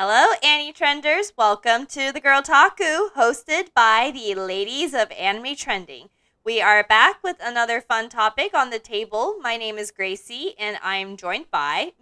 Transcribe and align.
Hello, 0.00 0.32
Annie 0.44 0.72
Trenders. 0.72 1.32
Welcome 1.36 1.84
to 1.86 2.12
the 2.12 2.20
Girl 2.20 2.40
Taku, 2.40 3.10
hosted 3.16 3.74
by 3.74 4.12
the 4.14 4.36
ladies 4.36 4.94
of 4.94 5.10
Anime 5.10 5.56
Trending. 5.56 6.08
We 6.44 6.60
are 6.60 6.84
back 6.84 7.20
with 7.24 7.34
another 7.42 7.80
fun 7.80 8.08
topic 8.08 8.54
on 8.54 8.70
the 8.70 8.78
table. 8.78 9.38
My 9.40 9.56
name 9.56 9.76
is 9.76 9.90
Gracie, 9.90 10.54
and 10.56 10.78
I'm 10.84 11.16
joined 11.16 11.50
by. 11.50 11.94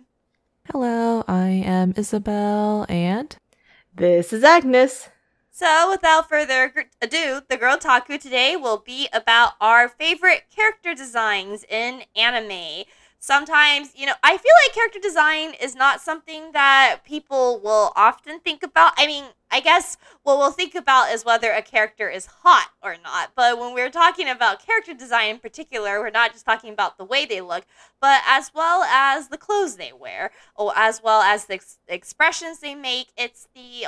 Hello, 0.71 1.25
I 1.27 1.49
am 1.49 1.95
Isabel, 1.97 2.85
and. 2.91 3.35
This 3.95 4.31
is 4.31 4.45
Agnes. 4.45 5.09
So, 5.51 5.89
without 5.89 6.29
further 6.29 6.75
ado, 7.01 7.41
the 7.49 7.57
Girl 7.57 7.79
Taku 7.79 8.19
today 8.19 8.57
will 8.57 8.77
be 8.77 9.09
about 9.11 9.53
our 9.59 9.89
favorite 9.89 10.45
character 10.55 10.95
designs 10.95 11.65
in 11.67 12.03
anime 12.15 12.85
sometimes, 13.19 13.93
you 13.95 14.07
know, 14.07 14.15
I 14.23 14.37
feel 14.37 14.53
like 14.65 14.75
character 14.75 14.99
design 15.01 15.55
is 15.55 15.75
not 15.75 16.01
something 16.01 16.53
that 16.53 17.01
people 17.05 17.61
will 17.63 17.93
often 17.97 18.41
think 18.41 18.63
about. 18.63 18.93
I 18.97 19.07
mean, 19.07 19.25
I 19.51 19.61
guess 19.61 19.97
what 20.23 20.39
we'll 20.39 20.51
think 20.51 20.75
about 20.75 21.13
is 21.13 21.25
whether 21.25 21.51
a 21.51 21.63
character 21.63 22.09
is 22.09 22.27
hot 22.27 22.71
or 22.83 22.97
not. 23.03 23.33
But 23.37 23.59
when 23.59 23.75
we're 23.75 23.91
talking 23.91 24.29
about 24.29 24.65
character 24.65 24.95
design 24.95 25.31
in 25.31 25.39
particular, 25.39 26.01
we're 26.01 26.11
not 26.11 26.33
just 26.33 26.45
talking 26.45 26.73
about 26.73 26.99
the 26.99 27.05
way 27.05 27.25
they 27.25 27.41
look, 27.41 27.65
but 28.01 28.23
as 28.27 28.51
well 28.55 28.83
as 28.83 29.29
the 29.29 29.39
clothes 29.39 29.77
they 29.77 29.93
wear, 29.93 30.31
or 30.55 30.73
as 30.77 31.01
well 31.03 31.23
as 31.23 31.47
the 31.47 31.55
ex- 31.55 31.79
expressions 31.89 32.59
they 32.61 32.75
make. 32.75 33.09
It's 33.17 33.49
the 33.55 33.87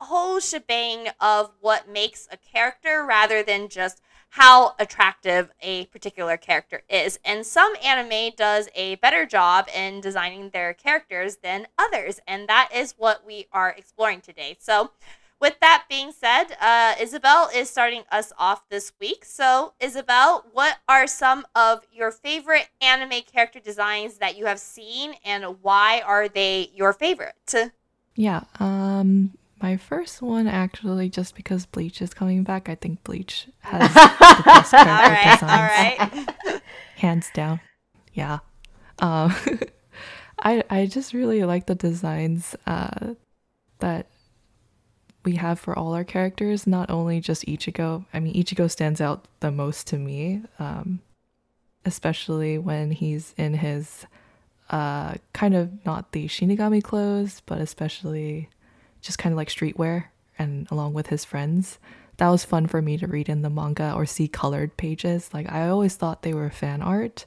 whole 0.00 0.40
shebang 0.40 1.08
of 1.20 1.50
what 1.60 1.88
makes 1.88 2.28
a 2.30 2.36
character 2.36 3.04
rather 3.04 3.42
than 3.42 3.68
just 3.68 4.00
how 4.30 4.74
attractive 4.78 5.50
a 5.60 5.86
particular 5.86 6.36
character 6.36 6.82
is. 6.88 7.18
And 7.24 7.44
some 7.44 7.74
anime 7.82 8.32
does 8.36 8.68
a 8.74 8.96
better 8.96 9.26
job 9.26 9.68
in 9.74 10.00
designing 10.00 10.50
their 10.50 10.74
characters 10.74 11.36
than 11.36 11.66
others. 11.78 12.20
And 12.26 12.48
that 12.48 12.70
is 12.74 12.94
what 12.98 13.26
we 13.26 13.46
are 13.52 13.70
exploring 13.70 14.20
today. 14.20 14.56
So, 14.60 14.90
with 15.40 15.60
that 15.60 15.84
being 15.88 16.10
said, 16.10 16.46
uh, 16.60 16.94
Isabel 17.00 17.48
is 17.54 17.70
starting 17.70 18.02
us 18.10 18.32
off 18.38 18.68
this 18.70 18.92
week. 19.00 19.24
So, 19.24 19.72
Isabel, 19.78 20.44
what 20.52 20.78
are 20.88 21.06
some 21.06 21.46
of 21.54 21.82
your 21.92 22.10
favorite 22.10 22.68
anime 22.80 23.22
character 23.32 23.60
designs 23.60 24.18
that 24.18 24.36
you 24.36 24.46
have 24.46 24.58
seen, 24.58 25.14
and 25.24 25.62
why 25.62 26.02
are 26.04 26.28
they 26.28 26.70
your 26.74 26.92
favorite? 26.92 27.54
Yeah, 28.16 28.42
um, 28.58 29.30
my 29.60 29.76
first 29.76 30.22
one, 30.22 30.46
actually, 30.46 31.08
just 31.08 31.34
because 31.34 31.66
Bleach 31.66 32.00
is 32.00 32.14
coming 32.14 32.42
back, 32.42 32.68
I 32.68 32.74
think 32.74 33.02
Bleach 33.04 33.48
has 33.60 33.92
the 33.94 34.42
best 34.44 34.70
character 34.70 35.46
all 35.46 35.62
right, 35.62 35.98
designs. 36.00 36.28
All 36.46 36.52
right. 36.52 36.62
Hands 36.96 37.30
down. 37.34 37.60
Yeah. 38.12 38.38
Um, 38.98 39.34
I 40.40 40.62
I 40.70 40.86
just 40.86 41.12
really 41.12 41.44
like 41.44 41.66
the 41.66 41.74
designs 41.74 42.54
uh, 42.66 43.14
that 43.80 44.06
we 45.24 45.36
have 45.36 45.58
for 45.58 45.78
all 45.78 45.94
our 45.94 46.04
characters, 46.04 46.66
not 46.66 46.90
only 46.90 47.20
just 47.20 47.44
Ichigo. 47.46 48.04
I 48.14 48.20
mean, 48.20 48.34
Ichigo 48.34 48.70
stands 48.70 49.00
out 49.00 49.26
the 49.40 49.50
most 49.50 49.86
to 49.88 49.98
me, 49.98 50.42
um, 50.58 51.00
especially 51.84 52.58
when 52.58 52.92
he's 52.92 53.34
in 53.36 53.54
his 53.54 54.06
uh, 54.70 55.14
kind 55.32 55.54
of 55.54 55.84
not 55.84 56.12
the 56.12 56.26
Shinigami 56.28 56.82
clothes, 56.82 57.42
but 57.46 57.58
especially 57.60 58.48
just 59.00 59.18
kind 59.18 59.32
of 59.32 59.36
like 59.36 59.48
streetwear 59.48 60.06
and 60.38 60.68
along 60.70 60.94
with 60.94 61.08
his 61.08 61.24
friends. 61.24 61.78
That 62.18 62.28
was 62.28 62.44
fun 62.44 62.66
for 62.66 62.82
me 62.82 62.96
to 62.98 63.06
read 63.06 63.28
in 63.28 63.42
the 63.42 63.50
manga 63.50 63.92
or 63.94 64.04
see 64.04 64.28
colored 64.28 64.76
pages. 64.76 65.30
Like 65.32 65.50
I 65.50 65.68
always 65.68 65.94
thought 65.94 66.22
they 66.22 66.34
were 66.34 66.50
fan 66.50 66.82
art, 66.82 67.26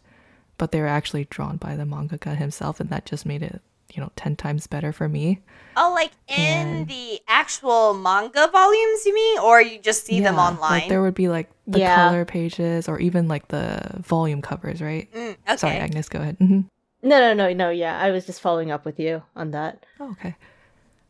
but 0.57 0.71
they 0.71 0.81
were 0.81 0.87
actually 0.87 1.25
drawn 1.25 1.57
by 1.57 1.75
the 1.75 1.83
mangaka 1.83 2.35
himself 2.35 2.79
and 2.79 2.89
that 2.89 3.05
just 3.05 3.25
made 3.25 3.41
it, 3.41 3.61
you 3.93 4.01
know, 4.01 4.11
10 4.17 4.35
times 4.35 4.67
better 4.67 4.91
for 4.91 5.07
me. 5.07 5.39
Oh, 5.77 5.91
like 5.93 6.11
in 6.27 6.37
and, 6.37 6.87
the 6.87 7.21
actual 7.29 7.93
manga 7.93 8.49
volumes, 8.51 9.05
you 9.05 9.15
mean? 9.15 9.39
Or 9.39 9.61
you 9.61 9.79
just 9.79 10.05
see 10.05 10.17
yeah, 10.17 10.23
them 10.23 10.39
online? 10.39 10.81
Like 10.81 10.89
there 10.89 11.01
would 11.01 11.15
be 11.15 11.29
like 11.29 11.49
the 11.67 11.79
yeah. 11.79 11.95
color 11.95 12.25
pages 12.25 12.89
or 12.89 12.99
even 12.99 13.29
like 13.29 13.47
the 13.47 13.95
volume 13.99 14.41
covers, 14.41 14.81
right? 14.81 15.09
Mm, 15.13 15.37
okay. 15.47 15.57
Sorry, 15.57 15.75
Agnes, 15.77 16.09
go 16.09 16.19
ahead. 16.19 16.37
Mm-hmm. 16.39 16.61
No, 17.03 17.17
no, 17.17 17.33
no, 17.33 17.51
no. 17.51 17.71
Yeah, 17.71 17.99
I 17.99 18.11
was 18.11 18.27
just 18.27 18.41
following 18.41 18.69
up 18.69 18.85
with 18.85 18.99
you 18.99 19.23
on 19.35 19.49
that. 19.51 19.87
Oh, 19.99 20.11
okay 20.11 20.35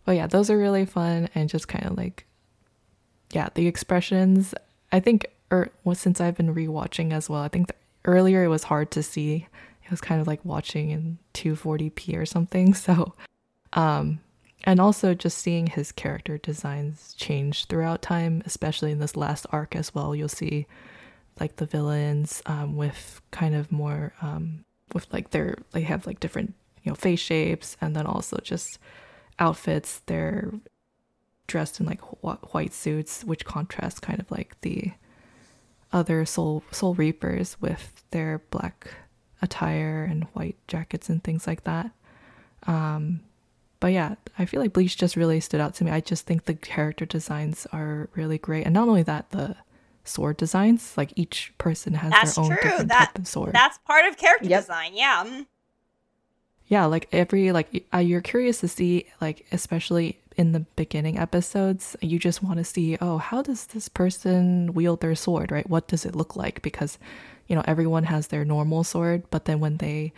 but 0.06 0.16
yeah, 0.16 0.28
those 0.28 0.50
are 0.50 0.58
really 0.58 0.86
fun 0.86 1.30
and 1.36 1.50
just 1.50 1.68
kind 1.68 1.86
of 1.86 1.98
like, 1.98 2.26
yeah, 3.32 3.50
the 3.54 3.68
expressions. 3.68 4.54
I 4.92 5.00
think, 5.00 5.28
or 5.50 5.58
er, 5.58 5.70
well, 5.84 5.96
since 5.96 6.20
I've 6.20 6.36
been 6.36 6.54
rewatching 6.54 7.14
as 7.14 7.30
well, 7.30 7.42
I 7.42 7.48
think 7.48 7.72
earlier 8.06 8.44
it 8.44 8.50
was 8.50 8.64
hard 8.64 8.92
to 8.92 9.04
see. 9.04 9.48
It 9.84 9.92
was 9.92 10.02
kind 10.02 10.22
of 10.22 10.28
like 10.28 10.44
watching 10.44 10.90
in 10.90 11.18
240p 11.34 12.18
or 12.18 12.26
something. 12.26 12.74
So, 12.82 13.14
um, 13.74 14.20
and 14.64 14.80
also 14.80 15.14
just 15.14 15.38
seeing 15.38 15.68
his 15.68 15.92
character 15.92 16.38
designs 16.38 17.14
change 17.18 17.66
throughout 17.66 18.02
time, 18.02 18.44
especially 18.46 18.92
in 18.92 19.00
this 19.00 19.16
last 19.16 19.46
arc 19.52 19.76
as 19.76 19.96
well. 19.96 20.16
You'll 20.16 20.30
see 20.30 20.68
like 21.40 21.56
the 21.56 21.66
villains 21.66 22.42
um, 22.46 22.76
with 22.76 23.22
kind 23.32 23.56
of 23.56 23.72
more 23.72 24.14
um, 24.22 24.64
with 24.94 25.12
like 25.14 25.32
their 25.32 25.58
they 25.72 25.82
have 25.82 26.06
like 26.06 26.20
different 26.20 26.54
you 26.84 26.92
know 26.92 26.96
face 26.96 27.20
shapes, 27.20 27.78
and 27.82 27.96
then 27.96 28.06
also 28.06 28.38
just 28.44 28.78
outfits. 29.40 30.02
They're 30.06 30.52
dressed 31.48 31.80
in 31.80 31.86
like 31.86 32.02
wh- 32.02 32.54
white 32.54 32.74
suits, 32.74 33.24
which 33.24 33.46
contrast 33.46 34.02
kind 34.02 34.20
of 34.20 34.30
like 34.32 34.60
the 34.62 34.92
other 35.94 36.26
soul 36.26 36.64
soul 36.72 36.94
reapers 36.94 37.58
with 37.60 38.04
their 38.12 38.42
black 38.50 38.94
attire 39.42 40.04
and 40.04 40.26
white 40.34 40.56
jackets 40.68 41.10
and 41.10 41.24
things 41.24 41.48
like 41.48 41.64
that. 41.64 41.92
Um, 42.68 43.22
but 43.80 43.92
yeah, 43.92 44.16
I 44.38 44.46
feel 44.46 44.62
like 44.62 44.74
Bleach 44.74 44.96
just 44.96 45.16
really 45.16 45.40
stood 45.40 45.60
out 45.60 45.74
to 45.76 45.84
me. 45.84 45.92
I 45.92 46.00
just 46.00 46.26
think 46.26 46.46
the 46.46 46.54
character 46.54 47.06
designs 47.06 47.68
are 47.74 48.10
really 48.16 48.38
great, 48.38 48.66
and 48.66 48.74
not 48.74 48.88
only 48.88 49.04
that, 49.04 49.32
the 49.32 49.56
sword 50.04 50.38
designs. 50.38 50.94
Like 50.98 51.14
each 51.16 51.54
person 51.58 51.96
has 51.96 52.12
that's 52.12 52.36
their 52.36 52.44
own 52.44 52.52
true. 52.52 52.60
different 52.62 52.90
that, 52.90 53.06
type 53.08 53.20
of 53.20 53.28
sword. 53.28 53.54
That's 53.54 53.78
part 53.80 54.06
of 54.06 54.18
character 54.18 54.48
yep. 54.48 54.62
design. 54.62 54.92
Yeah. 54.94 55.42
Yeah, 56.72 56.86
like 56.86 57.10
every 57.12 57.52
like 57.52 57.86
uh, 57.94 57.98
you're 57.98 58.22
curious 58.22 58.62
to 58.62 58.70
see 58.70 59.08
like 59.20 59.46
especially 59.52 60.22
in 60.38 60.54
the 60.54 60.62
beginning 60.78 61.20
episodes, 61.20 61.98
you 62.00 62.18
just 62.18 62.42
want 62.42 62.60
to 62.60 62.64
see, 62.64 62.98
oh, 63.02 63.18
how 63.18 63.42
does 63.42 63.66
this 63.66 63.90
person 63.90 64.74
wield 64.74 65.02
their 65.02 65.14
sword, 65.16 65.52
right? 65.52 65.70
What 65.70 65.90
does 65.90 66.06
it 66.06 66.16
look 66.16 66.38
like? 66.38 66.62
Because 66.62 66.98
you 67.48 67.58
know, 67.58 67.64
everyone 67.68 68.06
has 68.06 68.28
their 68.28 68.46
normal 68.46 68.86
sword, 68.86 69.24
but 69.32 69.44
then 69.44 69.60
when 69.60 69.78
they 69.78 70.14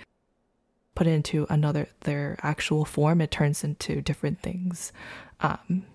put 0.93 1.07
it 1.07 1.13
into 1.13 1.47
another 1.49 1.87
their 2.01 2.37
actual 2.43 2.85
form, 2.85 3.19
it 3.19 3.31
turns 3.31 3.63
into 3.63 3.99
different 3.99 4.43
things. 4.43 4.93
Um 5.41 5.87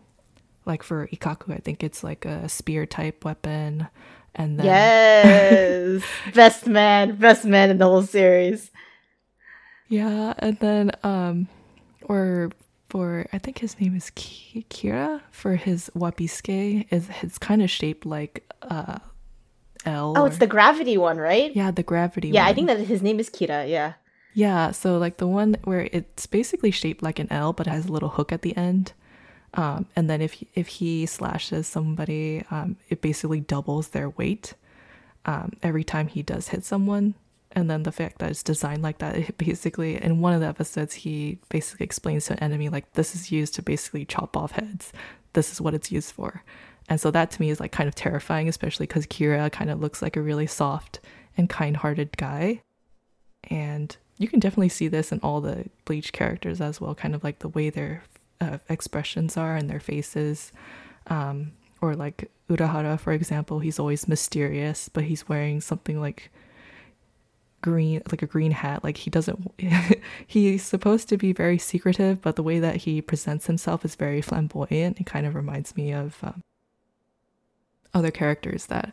like 0.66 0.82
for 0.82 1.06
Ikkaku, 1.06 1.54
I 1.54 1.58
think 1.58 1.84
it's 1.84 2.02
like 2.02 2.24
a 2.24 2.48
spear 2.48 2.84
type 2.84 3.24
weapon. 3.24 3.86
And 4.34 4.58
then 4.58 4.66
Yes. 4.66 6.02
best 6.34 6.66
man, 6.66 7.14
best 7.14 7.44
man 7.44 7.70
in 7.70 7.78
the 7.78 7.84
whole 7.86 8.02
series. 8.02 8.72
Yeah, 9.88 10.34
and 10.38 10.58
then 10.58 10.92
um 11.02 11.48
or 12.02 12.50
for 12.88 13.26
I 13.32 13.38
think 13.38 13.58
his 13.58 13.78
name 13.80 13.96
is 13.96 14.10
Kira 14.10 15.20
for 15.30 15.56
his 15.56 15.90
wabisuke 15.96 16.86
is 16.90 17.08
it's 17.22 17.38
kind 17.38 17.62
of 17.62 17.70
shaped 17.70 18.06
like 18.06 18.50
uh 18.62 18.98
L. 19.84 20.14
Oh, 20.16 20.22
or... 20.22 20.26
it's 20.26 20.38
the 20.38 20.46
gravity 20.46 20.96
one, 20.98 21.18
right? 21.18 21.54
Yeah, 21.54 21.70
the 21.70 21.82
gravity 21.82 22.28
yeah, 22.28 22.42
one. 22.42 22.50
I 22.50 22.54
think 22.54 22.66
that 22.66 22.78
his 22.80 23.02
name 23.02 23.20
is 23.20 23.30
Kira, 23.30 23.68
yeah. 23.68 23.94
Yeah, 24.34 24.70
so 24.72 24.98
like 24.98 25.16
the 25.16 25.26
one 25.26 25.56
where 25.64 25.88
it's 25.92 26.26
basically 26.26 26.70
shaped 26.70 27.02
like 27.02 27.18
an 27.18 27.28
L 27.30 27.52
but 27.52 27.66
has 27.66 27.86
a 27.86 27.92
little 27.92 28.10
hook 28.10 28.32
at 28.32 28.42
the 28.42 28.56
end. 28.56 28.92
Um, 29.54 29.86
and 29.96 30.10
then 30.10 30.20
if 30.20 30.42
if 30.54 30.68
he 30.68 31.06
slashes 31.06 31.66
somebody, 31.66 32.44
um, 32.50 32.76
it 32.90 33.00
basically 33.00 33.40
doubles 33.40 33.88
their 33.88 34.10
weight 34.10 34.54
um, 35.24 35.52
every 35.62 35.84
time 35.84 36.08
he 36.08 36.22
does 36.22 36.48
hit 36.48 36.64
someone 36.64 37.14
and 37.52 37.70
then 37.70 37.82
the 37.82 37.92
fact 37.92 38.18
that 38.18 38.30
it's 38.30 38.42
designed 38.42 38.82
like 38.82 38.98
that 38.98 39.16
it 39.16 39.38
basically 39.38 40.02
in 40.02 40.20
one 40.20 40.32
of 40.32 40.40
the 40.40 40.46
episodes 40.46 40.94
he 40.94 41.38
basically 41.48 41.84
explains 41.84 42.26
to 42.26 42.34
an 42.34 42.38
enemy 42.40 42.68
like 42.68 42.92
this 42.92 43.14
is 43.14 43.32
used 43.32 43.54
to 43.54 43.62
basically 43.62 44.04
chop 44.04 44.36
off 44.36 44.52
heads. 44.52 44.92
This 45.32 45.52
is 45.52 45.60
what 45.60 45.74
it's 45.74 45.92
used 45.92 46.12
for. 46.12 46.42
And 46.88 47.00
so 47.00 47.10
that 47.10 47.30
to 47.32 47.40
me 47.40 47.50
is 47.50 47.60
like 47.60 47.72
kind 47.72 47.88
of 47.88 47.94
terrifying 47.94 48.48
especially 48.48 48.86
because 48.86 49.06
kira 49.06 49.50
kind 49.52 49.70
of 49.70 49.80
looks 49.80 50.02
like 50.02 50.16
a 50.16 50.22
really 50.22 50.46
soft 50.46 51.00
and 51.36 51.48
kind-hearted 51.48 52.16
guy. 52.16 52.62
And 53.44 53.96
you 54.18 54.28
can 54.28 54.40
definitely 54.40 54.70
see 54.70 54.88
this 54.88 55.12
in 55.12 55.20
all 55.20 55.40
the 55.40 55.66
bleach 55.84 56.12
characters 56.12 56.60
as 56.60 56.80
well 56.80 56.94
kind 56.94 57.14
of 57.14 57.22
like 57.24 57.38
the 57.38 57.48
way 57.48 57.70
their 57.70 58.04
uh, 58.40 58.58
expressions 58.68 59.36
are 59.36 59.56
and 59.56 59.68
their 59.68 59.80
faces. 59.80 60.52
Um, 61.06 61.52
or 61.80 61.94
like 61.94 62.30
urahara 62.50 62.98
for 62.98 63.12
example 63.12 63.60
he's 63.60 63.78
always 63.78 64.08
mysterious 64.08 64.88
but 64.88 65.04
he's 65.04 65.28
wearing 65.28 65.60
something 65.60 66.00
like 66.00 66.30
green 67.60 68.00
like 68.10 68.22
a 68.22 68.26
green 68.26 68.52
hat 68.52 68.84
like 68.84 68.96
he 68.96 69.10
doesn't 69.10 69.52
he's 70.26 70.62
supposed 70.62 71.08
to 71.08 71.16
be 71.16 71.32
very 71.32 71.58
secretive 71.58 72.22
but 72.22 72.36
the 72.36 72.42
way 72.42 72.60
that 72.60 72.76
he 72.76 73.02
presents 73.02 73.46
himself 73.46 73.84
is 73.84 73.96
very 73.96 74.20
flamboyant 74.20 75.00
it 75.00 75.06
kind 75.06 75.26
of 75.26 75.34
reminds 75.34 75.76
me 75.76 75.92
of 75.92 76.18
um, 76.22 76.40
other 77.94 78.10
characters 78.10 78.66
that 78.66 78.92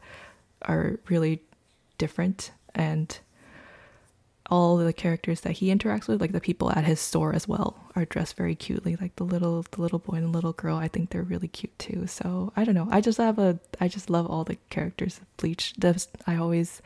are 0.63 0.99
really 1.09 1.41
different 1.97 2.51
and 2.73 3.19
all 4.49 4.77
the 4.77 4.93
characters 4.93 5.41
that 5.41 5.53
he 5.53 5.73
interacts 5.73 6.07
with, 6.07 6.21
like 6.21 6.31
the 6.31 6.39
people 6.39 6.71
at 6.71 6.85
his 6.85 6.99
store 6.99 7.33
as 7.33 7.47
well, 7.47 7.75
are 7.95 8.05
dressed 8.05 8.35
very 8.37 8.55
cutely. 8.55 8.95
Like 8.95 9.15
the 9.15 9.23
little 9.23 9.65
the 9.71 9.81
little 9.81 9.99
boy 9.99 10.15
and 10.15 10.25
the 10.25 10.29
little 10.29 10.53
girl, 10.53 10.77
I 10.77 10.87
think 10.87 11.09
they're 11.09 11.23
really 11.23 11.47
cute 11.47 11.77
too. 11.79 12.05
So 12.07 12.53
I 12.55 12.63
don't 12.63 12.75
know. 12.75 12.87
I 12.91 13.01
just 13.01 13.17
have 13.17 13.39
a 13.39 13.59
I 13.79 13.87
just 13.87 14.09
love 14.09 14.27
all 14.27 14.43
the 14.43 14.57
characters 14.69 15.17
of 15.17 15.37
Bleach. 15.37 15.73
I 16.27 16.35
always 16.35 16.81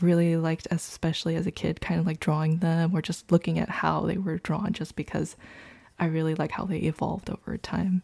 really 0.00 0.36
liked, 0.36 0.68
especially 0.70 1.36
as 1.36 1.46
a 1.46 1.50
kid, 1.50 1.80
kind 1.80 2.00
of 2.00 2.06
like 2.06 2.20
drawing 2.20 2.58
them 2.58 2.94
or 2.94 3.02
just 3.02 3.30
looking 3.30 3.58
at 3.58 3.68
how 3.68 4.00
they 4.02 4.16
were 4.16 4.38
drawn, 4.38 4.72
just 4.72 4.96
because 4.96 5.36
I 5.98 6.06
really 6.06 6.34
like 6.34 6.52
how 6.52 6.64
they 6.64 6.78
evolved 6.78 7.30
over 7.30 7.56
time. 7.56 8.02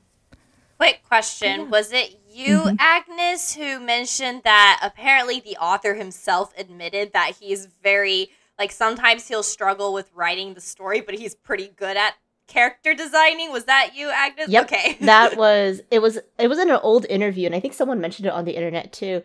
Quick 0.79 1.03
question: 1.07 1.71
Was 1.71 1.93
it 1.93 2.21
you, 2.33 2.61
mm-hmm. 2.61 2.77
Agnes, 2.79 3.55
who 3.55 3.81
mentioned 3.81 4.43
that 4.45 4.81
apparently 4.83 5.41
the 5.41 5.57
author 5.57 5.95
himself 5.95 6.55
admitted 6.57 7.13
that 7.13 7.37
he's 7.41 7.67
very 7.83 8.31
like 8.59 8.73
sometimes 8.73 9.27
he'll 9.27 9.43
struggle 9.43 9.93
with 9.93 10.11
writing 10.15 10.55
the 10.55 10.61
story, 10.61 11.01
but 11.01 11.15
he's 11.15 11.35
pretty 11.35 11.69
good 11.77 11.97
at 11.97 12.15
character 12.47 12.95
designing. 12.95 13.53
Was 13.53 13.65
that 13.65 13.93
you, 13.95 14.11
Agnes? 14.11 14.49
Yep. 14.49 14.65
Okay. 14.65 14.99
that 15.01 15.37
was 15.39 15.81
it 15.91 16.01
was 16.01 16.19
it 16.39 16.49
was 16.49 16.59
in 16.59 16.71
an 16.71 16.79
old 16.83 17.07
interview 17.07 17.47
and 17.47 17.55
I 17.55 17.61
think 17.61 17.75
someone 17.75 18.01
mentioned 18.01 18.27
it 18.27 18.33
on 18.33 18.45
the 18.45 18.55
internet 18.55 18.93
too. 18.93 19.23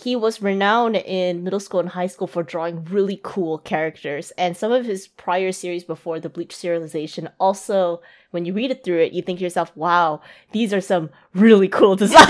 He 0.00 0.14
was 0.14 0.40
renowned 0.40 0.94
in 0.96 1.42
middle 1.42 1.58
school 1.58 1.80
and 1.80 1.88
high 1.88 2.06
school 2.06 2.28
for 2.28 2.44
drawing 2.44 2.84
really 2.84 3.20
cool 3.22 3.58
characters 3.58 4.30
and 4.38 4.56
some 4.56 4.70
of 4.70 4.86
his 4.86 5.08
prior 5.08 5.50
series 5.50 5.82
before 5.82 6.20
the 6.20 6.28
Bleach 6.28 6.54
serialization 6.54 7.32
also 7.40 8.00
when 8.30 8.44
you 8.44 8.52
read 8.52 8.70
it 8.70 8.84
through 8.84 9.00
it 9.00 9.12
you 9.12 9.22
think 9.22 9.38
to 9.38 9.44
yourself, 9.44 9.76
"Wow, 9.76 10.20
these 10.52 10.72
are 10.72 10.80
some 10.80 11.10
really 11.34 11.66
cool 11.66 11.96
designs." 12.04 12.28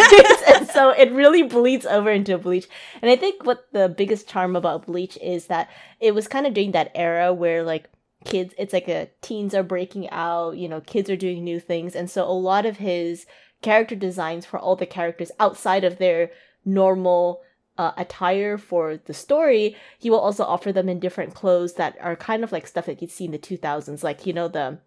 and 0.49 0.67
so 0.69 0.91
it 0.91 1.13
really 1.13 1.43
bleeds 1.43 1.85
over 1.85 2.11
into 2.11 2.39
Bleach. 2.39 2.69
And 3.03 3.11
I 3.11 3.17
think 3.17 3.45
what 3.45 3.67
the 3.73 3.89
biggest 3.89 4.29
charm 4.29 4.57
about 4.57 4.87
Bleach 4.87 5.19
is 5.19 5.47
that 5.47 5.69
it 6.01 6.15
was 6.15 6.27
kind 6.27 6.47
of 6.47 6.55
during 6.55 6.73
that 6.73 6.91
era 6.95 7.35
where 7.35 7.63
like 7.63 7.91
kids 8.25 8.55
it's 8.57 8.73
like 8.73 8.89
a 8.89 9.11
teens 9.21 9.55
are 9.55 9.63
breaking 9.63 10.09
out 10.11 10.57
you 10.57 10.69
know 10.69 10.81
kids 10.81 11.09
are 11.09 11.17
doing 11.17 11.45
new 11.45 11.61
things 11.61 11.95
and 11.95 12.11
so 12.11 12.25
a 12.25 12.33
lot 12.33 12.67
of 12.67 12.79
his 12.79 13.27
character 13.63 13.95
designs 13.95 14.45
for 14.45 14.59
all 14.59 14.75
the 14.75 14.87
characters 14.87 15.31
outside 15.39 15.85
of 15.85 15.99
their 15.99 16.31
normal 16.65 17.41
uh, 17.79 17.93
attire 17.97 18.59
for 18.59 18.97
the 18.97 19.15
story 19.15 19.75
he 19.99 20.11
will 20.11 20.19
also 20.21 20.45
offer 20.45 20.73
them 20.73 20.89
in 20.89 20.99
different 21.01 21.33
clothes 21.35 21.75
that 21.75 21.97
are 22.01 22.17
kind 22.17 22.45
of 22.45 22.53
like 22.53 22.67
stuff 22.67 22.87
that 22.87 23.01
you'd 23.01 23.11
see 23.11 23.25
in 23.25 23.31
the 23.31 23.39
2000s 23.39 24.03
like 24.03 24.27
you 24.27 24.33
know 24.33 24.49
the 24.49 24.79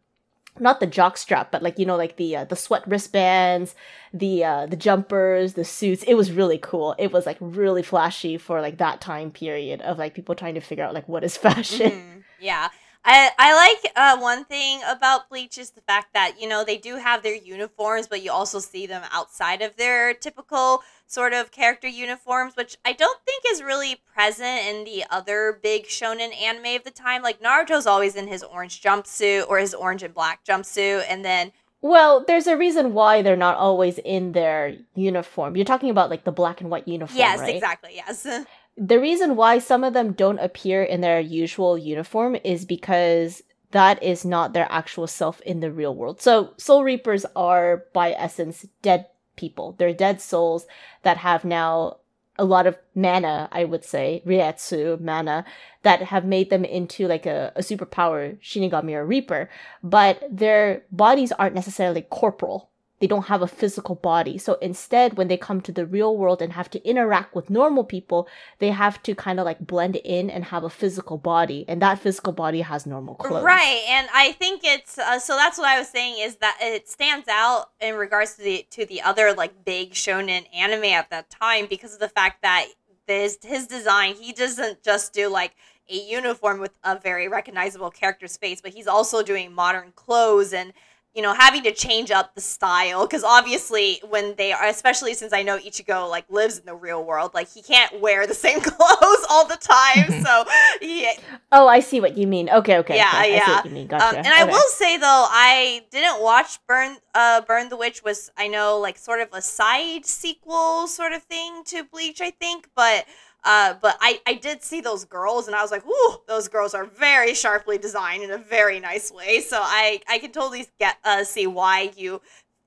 not 0.60 0.82
the 0.82 0.86
jock 0.88 1.16
strap 1.18 1.50
but 1.52 1.64
like 1.64 1.80
you 1.80 1.86
know 1.86 1.96
like 1.96 2.18
the 2.18 2.36
uh, 2.36 2.44
the 2.44 2.58
sweat 2.58 2.86
wristbands 2.86 3.74
the 4.14 4.44
uh 4.44 4.66
the 4.66 4.76
jumpers 4.76 5.54
the 5.54 5.64
suits 5.64 6.04
it 6.04 6.16
was 6.16 6.34
really 6.34 6.58
cool 6.58 6.94
it 7.00 7.14
was 7.14 7.26
like 7.26 7.38
really 7.40 7.82
flashy 7.82 8.38
for 8.38 8.60
like 8.60 8.78
that 8.78 9.00
time 9.00 9.32
period 9.32 9.82
of 9.82 9.98
like 9.98 10.14
people 10.14 10.36
trying 10.36 10.56
to 10.56 10.60
figure 10.60 10.84
out 10.84 10.94
like 10.94 11.08
what 11.08 11.24
is 11.24 11.38
fashion 11.48 11.92
Mhm. 11.92 12.24
Yeah. 12.40 12.70
I, 13.04 13.32
I 13.38 13.56
like 13.56 13.94
uh, 13.96 14.18
one 14.20 14.46
thing 14.46 14.82
about 14.88 15.28
Bleach 15.28 15.58
is 15.58 15.72
the 15.72 15.82
fact 15.82 16.14
that, 16.14 16.40
you 16.40 16.48
know, 16.48 16.64
they 16.64 16.78
do 16.78 16.98
have 16.98 17.24
their 17.24 17.36
uniforms, 17.36 18.08
but 18.08 18.22
you 18.22 18.32
also 18.32 18.60
see 18.60 18.86
them 18.86 19.04
outside 19.12 19.62
of 19.64 19.76
their 19.76 20.14
typical 20.14 20.84
sort 21.08 21.34
of 21.34 21.52
character 21.52 21.88
uniforms, 21.88 22.56
which 22.56 22.78
I 22.86 22.94
don't 22.94 23.20
think 23.26 23.44
is 23.52 23.64
really 23.64 24.02
present 24.14 24.68
in 24.68 24.84
the 24.84 25.04
other 25.10 25.60
big 25.64 25.86
shonen 25.86 26.36
anime 26.40 26.76
of 26.76 26.84
the 26.84 26.92
time. 26.92 27.24
Like, 27.24 27.42
Naruto's 27.42 27.88
always 27.88 28.16
in 28.16 28.28
his 28.28 28.44
orange 28.44 28.82
jumpsuit 28.82 29.48
or 29.50 29.58
his 29.58 29.74
orange 29.74 30.04
and 30.04 30.14
black 30.14 30.46
jumpsuit, 30.46 31.04
and 31.10 31.26
then 31.26 31.52
Well, 31.82 32.24
there's 32.28 32.46
a 32.46 32.56
reason 32.56 32.94
why 32.94 33.24
they're 33.24 33.36
not 33.36 33.58
always 33.58 33.98
in 33.98 34.34
their 34.34 34.76
uniform. 34.94 35.56
You're 35.56 35.66
talking 35.66 35.90
about 35.90 36.12
like 36.12 36.24
the 36.24 36.32
black 36.32 36.62
and 36.62 36.70
white 36.70 36.88
uniform, 36.88 37.18
yes, 37.18 37.40
right? 37.40 37.56
exactly, 37.56 37.94
yes. 37.96 38.28
The 38.84 39.00
reason 39.00 39.36
why 39.36 39.60
some 39.60 39.84
of 39.84 39.94
them 39.94 40.14
don't 40.14 40.40
appear 40.40 40.82
in 40.82 41.02
their 41.02 41.20
usual 41.20 41.78
uniform 41.78 42.36
is 42.44 42.66
because 42.66 43.44
that 43.70 44.02
is 44.02 44.26
not 44.26 44.54
their 44.54 44.68
actual 44.72 45.06
self 45.06 45.40
in 45.42 45.60
the 45.60 45.72
real 45.72 45.94
world. 45.94 46.20
So, 46.20 46.56
soul 46.58 46.84
reapers 46.84 47.24
are 47.36 47.86
by 47.94 48.14
essence 48.14 48.66
dead 48.82 49.06
people. 49.36 49.76
They're 49.78 49.94
dead 49.94 50.20
souls 50.20 50.66
that 51.04 51.18
have 51.18 51.46
now 51.46 51.98
a 52.40 52.44
lot 52.44 52.66
of 52.66 52.76
mana, 52.96 53.50
I 53.52 53.66
would 53.66 53.86
say, 53.86 54.24
Reiatsu 54.26 55.00
mana, 55.00 55.46
that 55.84 56.02
have 56.02 56.26
made 56.26 56.50
them 56.50 56.66
into 56.66 57.08
like 57.08 57.28
a, 57.28 57.54
a 57.56 57.62
superpower 57.62 58.40
Shinigami 58.42 58.96
or 58.96 59.06
Reaper. 59.06 59.48
But 59.84 60.24
their 60.28 60.86
bodies 60.92 61.32
aren't 61.32 61.54
necessarily 61.54 62.02
corporal. 62.02 62.72
They 63.02 63.08
don't 63.08 63.26
have 63.26 63.42
a 63.42 63.48
physical 63.48 63.96
body. 63.96 64.38
So 64.38 64.54
instead, 64.62 65.18
when 65.18 65.28
they 65.28 65.38
come 65.38 65.60
to 65.62 65.72
the 65.72 65.86
real 65.86 66.16
world 66.16 66.42
and 66.42 66.54
have 66.54 66.70
to 66.70 66.88
interact 66.88 67.36
with 67.36 67.50
normal 67.50 67.84
people, 67.84 68.28
they 68.60 68.70
have 68.70 69.02
to 69.04 69.16
kind 69.16 69.40
of 69.40 69.46
like 69.46 69.60
blend 69.60 69.98
in 69.98 70.30
and 70.30 70.46
have 70.46 70.64
a 70.64 70.70
physical 70.70 71.18
body. 71.18 71.66
And 71.68 71.82
that 71.82 72.00
physical 72.00 72.32
body 72.32 72.62
has 72.62 72.86
normal 72.86 73.16
clothes. 73.16 73.44
Right, 73.44 73.84
and 73.90 74.08
I 74.14 74.32
think 74.34 74.62
it's 74.64 74.98
uh, 74.98 75.20
so 75.20 75.36
that's 75.36 75.58
what 75.58 75.68
I 75.68 75.80
was 75.80 75.90
saying 75.90 76.16
is 76.20 76.38
that 76.38 76.58
it 76.62 76.88
stands 76.88 77.28
out 77.28 77.72
in 77.82 77.96
regards 77.96 78.36
to 78.36 78.44
the 78.44 78.66
to 78.72 78.86
the 78.86 79.02
other 79.02 79.34
like 79.34 79.66
big 79.66 79.92
shonen 79.92 80.46
anime 80.56 80.86
at 80.86 81.10
that 81.10 81.30
time 81.30 81.66
because 81.70 81.94
of 81.94 82.00
the 82.00 82.10
fact 82.10 82.42
that 82.44 82.68
his 83.08 83.40
his 83.42 83.68
design 83.68 84.16
he 84.16 84.32
doesn't 84.32 84.84
just 84.84 85.12
do 85.12 85.28
like 85.28 85.56
a 85.90 85.96
uniform 85.96 86.60
with 86.60 86.72
a 86.84 86.98
very 86.98 87.28
recognizable 87.28 87.92
character's 87.92 88.38
face, 88.38 88.62
but 88.62 88.72
he's 88.72 88.88
also 88.88 89.22
doing 89.22 89.54
modern 89.54 89.92
clothes 89.96 90.54
and 90.54 90.74
you 91.16 91.22
know 91.22 91.34
having 91.34 91.64
to 91.64 91.74
change 91.74 92.12
up 92.12 92.36
the 92.36 92.42
style 92.42 93.06
because 93.06 93.24
obviously 93.24 94.02
when 94.10 94.36
they 94.36 94.52
are 94.52 94.68
especially 94.68 95.14
since 95.14 95.34
i 95.34 95.44
know 95.44 95.58
ichigo 95.58 96.10
like 96.10 96.26
lives 96.30 96.58
in 96.58 96.66
the 96.66 96.76
real 96.76 97.04
world 97.04 97.32
like 97.34 97.52
he 97.52 97.62
can't 97.62 98.00
wear 98.00 98.26
the 98.26 98.34
same 98.42 98.62
clothes 98.62 99.26
all 99.30 99.46
the 99.48 99.58
time 99.58 100.22
so 100.24 100.46
yeah. 100.82 101.14
Oh, 101.52 101.68
I 101.68 101.80
see 101.80 102.00
what 102.00 102.18
you 102.18 102.28
mean. 102.28 102.50
Okay, 102.50 102.78
okay. 102.80 102.96
Yeah, 102.96 103.10
okay. 103.10 103.18
I 103.18 103.24
see 103.24 103.34
yeah. 103.34 103.56
what 103.56 103.66
you 103.66 103.72
mean. 103.72 103.88
Gotcha. 103.88 104.06
um, 104.08 104.16
and 104.16 104.28
I 104.28 104.44
will 104.46 104.70
say 104.70 104.98
though, 104.98 105.26
I 105.30 105.84
didn't 105.92 106.22
watch 106.22 106.60
Burn 106.68 106.98
uh 107.14 107.42
Burn 107.42 107.70
the 107.70 107.78
Witch 107.78 108.04
was 108.04 108.32
I 108.38 108.48
know 108.48 108.80
like 108.80 108.98
sort 108.98 109.22
of 109.22 109.30
a 109.34 109.42
side 109.42 110.06
sequel 110.06 110.88
sort 110.88 111.14
of 111.14 111.24
thing 111.24 111.64
to 111.66 111.84
Bleach, 111.84 112.22
I 112.22 112.32
think, 112.32 112.70
but 112.76 113.06
uh 113.44 113.76
but 113.82 113.98
I 114.02 114.22
I 114.28 114.34
did 114.36 114.64
see 114.64 114.82
those 114.82 115.06
girls 115.06 115.48
and 115.48 115.56
I 115.56 115.62
was 115.62 115.72
like, 115.72 115.86
"Ooh, 115.86 116.18
those 116.28 116.48
girls 116.48 116.74
are 116.74 116.86
very 116.86 117.34
sharply 117.34 117.78
designed 117.78 118.24
in 118.24 118.32
a 118.32 118.38
very 118.38 118.80
nice 118.80 119.12
way." 119.12 119.42
So 119.42 119.58
I 119.62 120.02
I 120.10 120.20
can 120.20 120.32
totally 120.32 120.68
get 120.80 120.98
uh 121.04 121.24
see 121.24 121.48
why 121.48 121.92
you 121.96 122.22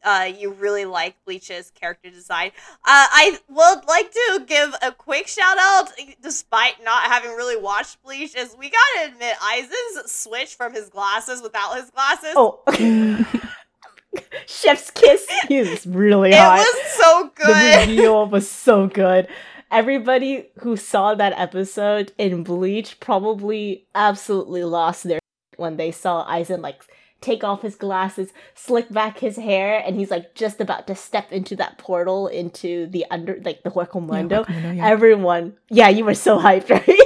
uh, 0.04 0.30
you 0.38 0.50
really 0.52 0.84
like 0.84 1.16
Bleach's 1.24 1.70
character 1.70 2.10
design. 2.10 2.48
Uh, 2.84 3.08
I 3.10 3.38
would 3.48 3.86
like 3.88 4.12
to 4.12 4.44
give 4.46 4.74
a 4.82 4.92
quick 4.92 5.26
shout 5.26 5.56
out, 5.58 5.92
despite 6.22 6.84
not 6.84 7.04
having 7.04 7.30
really 7.30 7.56
watched 7.56 8.02
Bleach, 8.02 8.34
is 8.36 8.54
we 8.58 8.70
gotta 8.70 9.12
admit 9.12 9.34
Aizen's 9.36 10.12
switch 10.12 10.54
from 10.54 10.74
his 10.74 10.90
glasses 10.90 11.42
without 11.42 11.76
his 11.76 11.90
glasses. 11.90 12.34
Oh. 12.36 12.60
Chef's 14.46 14.90
kiss. 14.90 15.26
He 15.48 15.58
was 15.58 15.86
really 15.86 16.30
it 16.30 16.36
hot. 16.36 16.58
was 16.58 16.92
so 16.92 17.30
good. 17.34 17.46
the 17.48 17.86
reveal 17.94 18.26
was 18.26 18.48
so 18.48 18.86
good. 18.86 19.26
Everybody 19.74 20.50
who 20.60 20.76
saw 20.76 21.14
that 21.16 21.32
episode 21.36 22.12
in 22.16 22.44
Bleach 22.44 23.00
probably 23.00 23.86
absolutely 23.94 24.62
lost 24.62 25.02
their 25.04 25.18
when 25.56 25.76
they 25.76 25.90
saw 25.90 26.24
Aizen 26.26 26.60
like 26.62 26.82
take 27.20 27.42
off 27.42 27.62
his 27.62 27.74
glasses, 27.74 28.32
slick 28.54 28.88
back 28.92 29.18
his 29.18 29.36
hair, 29.36 29.82
and 29.84 29.96
he's 29.96 30.10
like 30.12 30.34
just 30.36 30.60
about 30.60 30.86
to 30.86 30.94
step 30.94 31.32
into 31.32 31.56
that 31.56 31.78
portal 31.78 32.28
into 32.28 32.86
the 32.86 33.04
under 33.10 33.40
like 33.44 33.64
the 33.64 33.70
Hueco 33.70 34.00
Mundo. 34.06 34.44
Hueco 34.44 34.48
Mundo, 34.50 34.72
yeah. 34.72 34.86
Everyone, 34.88 35.54
yeah, 35.70 35.88
you 35.88 36.04
were 36.04 36.14
so 36.14 36.38
hyped, 36.38 36.70
right? 36.86 37.00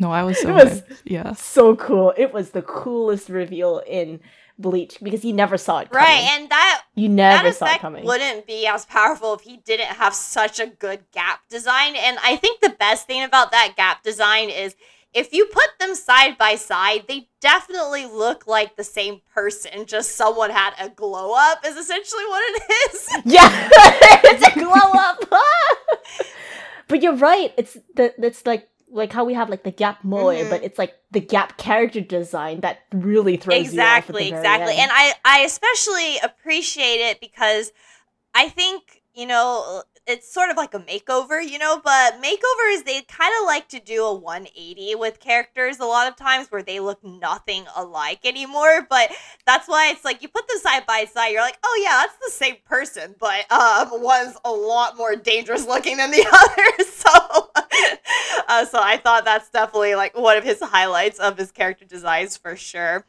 No, 0.00 0.10
I 0.10 0.22
was 0.22 0.40
so 0.40 0.48
It 0.48 0.54
was- 0.54 0.80
hyped. 0.80 1.02
Yeah. 1.04 1.32
so 1.34 1.76
cool. 1.76 2.14
It 2.16 2.32
was 2.32 2.50
the 2.50 2.62
coolest 2.62 3.28
reveal 3.28 3.82
in 3.86 4.20
Bleach 4.58 4.98
because 5.02 5.22
he 5.22 5.32
never 5.32 5.56
saw 5.56 5.78
it 5.78 5.90
coming. 5.90 6.04
Right, 6.04 6.28
and 6.32 6.50
that 6.50 6.82
you 6.94 7.08
that 7.16 7.42
never 7.42 7.52
saw 7.52 7.66
it 7.66 7.80
coming. 7.80 8.04
wouldn't 8.04 8.46
be 8.46 8.66
as 8.66 8.84
powerful 8.86 9.34
if 9.34 9.42
he 9.42 9.58
didn't 9.58 9.86
have 9.86 10.14
such 10.14 10.58
a 10.58 10.66
good 10.66 11.04
gap 11.12 11.40
design. 11.48 11.94
And 11.96 12.18
I 12.22 12.36
think 12.36 12.60
the 12.60 12.70
best 12.70 13.06
thing 13.06 13.22
about 13.22 13.52
that 13.52 13.74
gap 13.76 14.02
design 14.02 14.50
is 14.50 14.74
if 15.14 15.32
you 15.32 15.46
put 15.46 15.78
them 15.80 15.94
side 15.94 16.36
by 16.36 16.54
side, 16.54 17.04
they 17.08 17.28
definitely 17.40 18.04
look 18.06 18.46
like 18.46 18.76
the 18.76 18.84
same 18.84 19.20
person. 19.34 19.86
Just 19.86 20.16
someone 20.16 20.50
had 20.50 20.74
a 20.78 20.88
glow 20.90 21.34
up 21.34 21.64
is 21.64 21.76
essentially 21.76 22.24
what 22.26 22.42
it 22.42 22.92
is. 22.94 23.08
Yeah, 23.24 23.68
it's 23.72 24.46
a 24.46 24.58
glow 24.58 24.92
up. 24.94 25.24
but 26.88 27.02
you're 27.02 27.16
right. 27.16 27.52
It's 27.56 27.76
the 27.94 28.14
it's 28.24 28.44
like 28.46 28.68
like 28.90 29.12
how 29.12 29.24
we 29.24 29.34
have 29.34 29.48
like 29.50 29.64
the 29.64 29.70
Gap 29.70 30.02
Moe, 30.04 30.26
Mhm. 30.26 30.50
but 30.50 30.62
it's 30.64 30.78
like 30.78 30.94
the 31.10 31.20
Gap 31.20 31.58
character 31.58 32.00
design 32.00 32.60
that 32.60 32.80
really 32.92 33.36
throws 33.36 33.58
exactly 33.60 34.28
you 34.28 34.34
off 34.34 34.38
at 34.38 34.46
the 34.46 34.52
very 34.52 34.54
exactly 34.58 34.72
end. 34.76 34.80
and 34.82 34.90
i 34.94 35.12
i 35.24 35.40
especially 35.40 36.18
appreciate 36.22 37.00
it 37.00 37.20
because 37.20 37.72
i 38.34 38.48
think 38.48 39.02
you 39.14 39.26
know, 39.26 39.82
it's 40.08 40.32
sort 40.32 40.50
of 40.50 40.56
like 40.56 40.72
a 40.72 40.80
makeover, 40.80 41.46
you 41.46 41.58
know, 41.58 41.80
but 41.84 42.14
makeovers, 42.22 42.84
they 42.84 43.02
kind 43.02 43.32
of 43.40 43.46
like 43.46 43.68
to 43.68 43.78
do 43.78 44.04
a 44.04 44.14
180 44.14 44.94
with 44.94 45.20
characters 45.20 45.78
a 45.78 45.84
lot 45.84 46.08
of 46.08 46.16
times 46.16 46.50
where 46.50 46.62
they 46.62 46.80
look 46.80 47.04
nothing 47.04 47.66
alike 47.76 48.20
anymore. 48.24 48.86
But 48.88 49.10
that's 49.46 49.68
why 49.68 49.90
it's 49.90 50.06
like 50.06 50.22
you 50.22 50.28
put 50.28 50.48
them 50.48 50.58
side 50.60 50.86
by 50.86 51.04
side, 51.04 51.28
you're 51.28 51.42
like, 51.42 51.58
oh 51.62 51.80
yeah, 51.84 52.06
that's 52.06 52.16
the 52.24 52.44
same 52.44 52.56
person, 52.64 53.16
but 53.20 53.50
um, 53.52 54.02
one's 54.02 54.36
a 54.46 54.50
lot 54.50 54.96
more 54.96 55.14
dangerous 55.14 55.66
looking 55.66 55.98
than 55.98 56.10
the 56.10 56.26
other. 56.32 56.84
So, 56.84 57.50
uh, 58.48 58.64
so 58.64 58.80
I 58.82 58.96
thought 58.96 59.26
that's 59.26 59.50
definitely 59.50 59.94
like 59.94 60.16
one 60.16 60.38
of 60.38 60.44
his 60.44 60.60
highlights 60.62 61.18
of 61.18 61.36
his 61.36 61.52
character 61.52 61.84
designs 61.84 62.34
for 62.34 62.56
sure. 62.56 63.04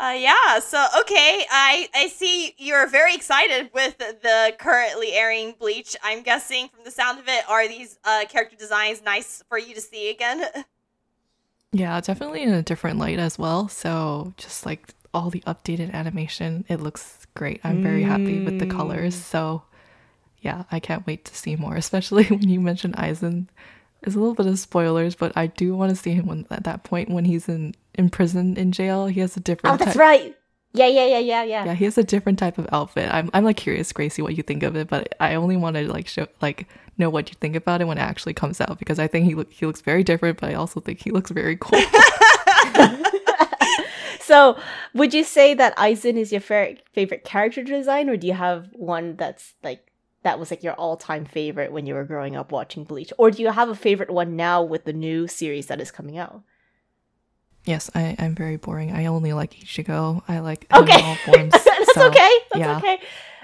Uh, 0.00 0.16
yeah. 0.16 0.58
So 0.60 0.82
okay, 1.00 1.44
I 1.50 1.88
I 1.94 2.08
see 2.08 2.54
you're 2.56 2.86
very 2.86 3.14
excited 3.14 3.68
with 3.74 3.98
the 3.98 4.54
currently 4.58 5.12
airing 5.12 5.54
Bleach. 5.58 5.94
I'm 6.02 6.22
guessing 6.22 6.70
from 6.70 6.84
the 6.84 6.90
sound 6.90 7.18
of 7.18 7.28
it, 7.28 7.44
are 7.48 7.68
these 7.68 7.98
uh, 8.04 8.24
character 8.26 8.56
designs 8.56 9.02
nice 9.04 9.44
for 9.50 9.58
you 9.58 9.74
to 9.74 9.80
see 9.80 10.10
again? 10.10 10.44
Yeah, 11.72 12.00
definitely 12.00 12.42
in 12.42 12.52
a 12.52 12.62
different 12.62 12.98
light 12.98 13.20
as 13.20 13.38
well. 13.38 13.68
So 13.68 14.34
just 14.36 14.66
like 14.66 14.92
all 15.14 15.30
the 15.30 15.38
updated 15.46 15.92
animation, 15.92 16.64
it 16.68 16.80
looks 16.80 17.28
great. 17.34 17.60
I'm 17.62 17.80
very 17.80 18.02
happy 18.02 18.44
with 18.44 18.58
the 18.58 18.66
colors. 18.66 19.14
Mm. 19.14 19.18
So 19.20 19.62
yeah, 20.40 20.64
I 20.72 20.80
can't 20.80 21.06
wait 21.06 21.24
to 21.26 21.34
see 21.36 21.54
more. 21.54 21.76
Especially 21.86 22.24
when 22.24 22.48
you 22.48 22.60
mentioned 22.60 22.96
Aizen. 22.96 23.46
It's 24.02 24.14
a 24.14 24.18
little 24.18 24.34
bit 24.34 24.46
of 24.46 24.58
spoilers, 24.58 25.14
but 25.14 25.32
I 25.36 25.46
do 25.46 25.76
want 25.76 25.90
to 25.90 25.96
see 25.96 26.12
him 26.12 26.26
when, 26.26 26.46
at 26.50 26.64
that 26.64 26.84
point 26.84 27.10
when 27.10 27.24
he's 27.24 27.48
in 27.48 27.74
in 27.94 28.08
prison 28.10 28.56
in 28.56 28.72
jail. 28.72 29.06
He 29.06 29.20
has 29.20 29.36
a 29.36 29.40
different. 29.40 29.74
Oh, 29.74 29.76
that's 29.76 29.92
type- 29.92 30.00
right. 30.00 30.36
Yeah, 30.72 30.86
yeah, 30.86 31.04
yeah, 31.06 31.18
yeah, 31.18 31.42
yeah. 31.42 31.64
Yeah, 31.64 31.74
he 31.74 31.84
has 31.84 31.98
a 31.98 32.04
different 32.04 32.38
type 32.38 32.56
of 32.56 32.68
outfit. 32.72 33.12
I'm 33.12 33.30
I'm 33.34 33.44
like 33.44 33.56
curious, 33.56 33.92
Gracie, 33.92 34.22
what 34.22 34.36
you 34.36 34.42
think 34.42 34.62
of 34.62 34.76
it, 34.76 34.88
but 34.88 35.14
I 35.20 35.34
only 35.34 35.56
want 35.56 35.76
to 35.76 35.90
like 35.90 36.06
show 36.06 36.26
like 36.40 36.68
know 36.96 37.10
what 37.10 37.28
you 37.30 37.36
think 37.40 37.56
about 37.56 37.80
it 37.80 37.86
when 37.86 37.98
it 37.98 38.02
actually 38.02 38.34
comes 38.34 38.60
out 38.60 38.78
because 38.78 38.98
I 38.98 39.06
think 39.06 39.26
he 39.26 39.34
look 39.34 39.52
he 39.52 39.66
looks 39.66 39.80
very 39.80 40.04
different, 40.04 40.40
but 40.40 40.50
I 40.50 40.54
also 40.54 40.80
think 40.80 41.02
he 41.02 41.10
looks 41.10 41.30
very 41.30 41.56
cool. 41.60 41.80
So, 44.30 44.56
would 44.94 45.12
you 45.12 45.24
say 45.24 45.54
that 45.54 45.76
Aizen 45.76 46.14
is 46.14 46.30
your 46.30 46.40
fa- 46.40 46.76
favorite 46.92 47.24
character 47.24 47.64
design, 47.64 48.08
or 48.08 48.16
do 48.16 48.28
you 48.28 48.32
have 48.34 48.68
one 48.74 49.16
that's 49.16 49.54
like 49.64 49.89
that 50.22 50.38
was 50.38 50.50
like 50.50 50.62
your 50.62 50.74
all-time 50.74 51.24
favorite 51.24 51.72
when 51.72 51.86
you 51.86 51.94
were 51.94 52.04
growing 52.04 52.36
up 52.36 52.52
watching 52.52 52.84
Bleach, 52.84 53.12
or 53.18 53.30
do 53.30 53.42
you 53.42 53.50
have 53.50 53.68
a 53.68 53.74
favorite 53.74 54.10
one 54.10 54.36
now 54.36 54.62
with 54.62 54.84
the 54.84 54.92
new 54.92 55.26
series 55.26 55.66
that 55.66 55.80
is 55.80 55.90
coming 55.90 56.18
out? 56.18 56.42
yes, 57.66 57.90
I 57.94 58.16
I'm 58.18 58.34
very 58.34 58.56
boring. 58.56 58.92
I 58.92 59.06
only 59.06 59.32
like 59.32 59.52
Ichigo. 59.54 60.22
I 60.28 60.38
like 60.40 60.66
Okay, 60.74 61.02
all 61.02 61.14
forms. 61.16 61.52
that's 61.64 61.94
so, 61.94 62.08
okay. 62.08 62.30
That's 62.52 62.60
yeah. 62.60 62.76
okay. 62.78 62.98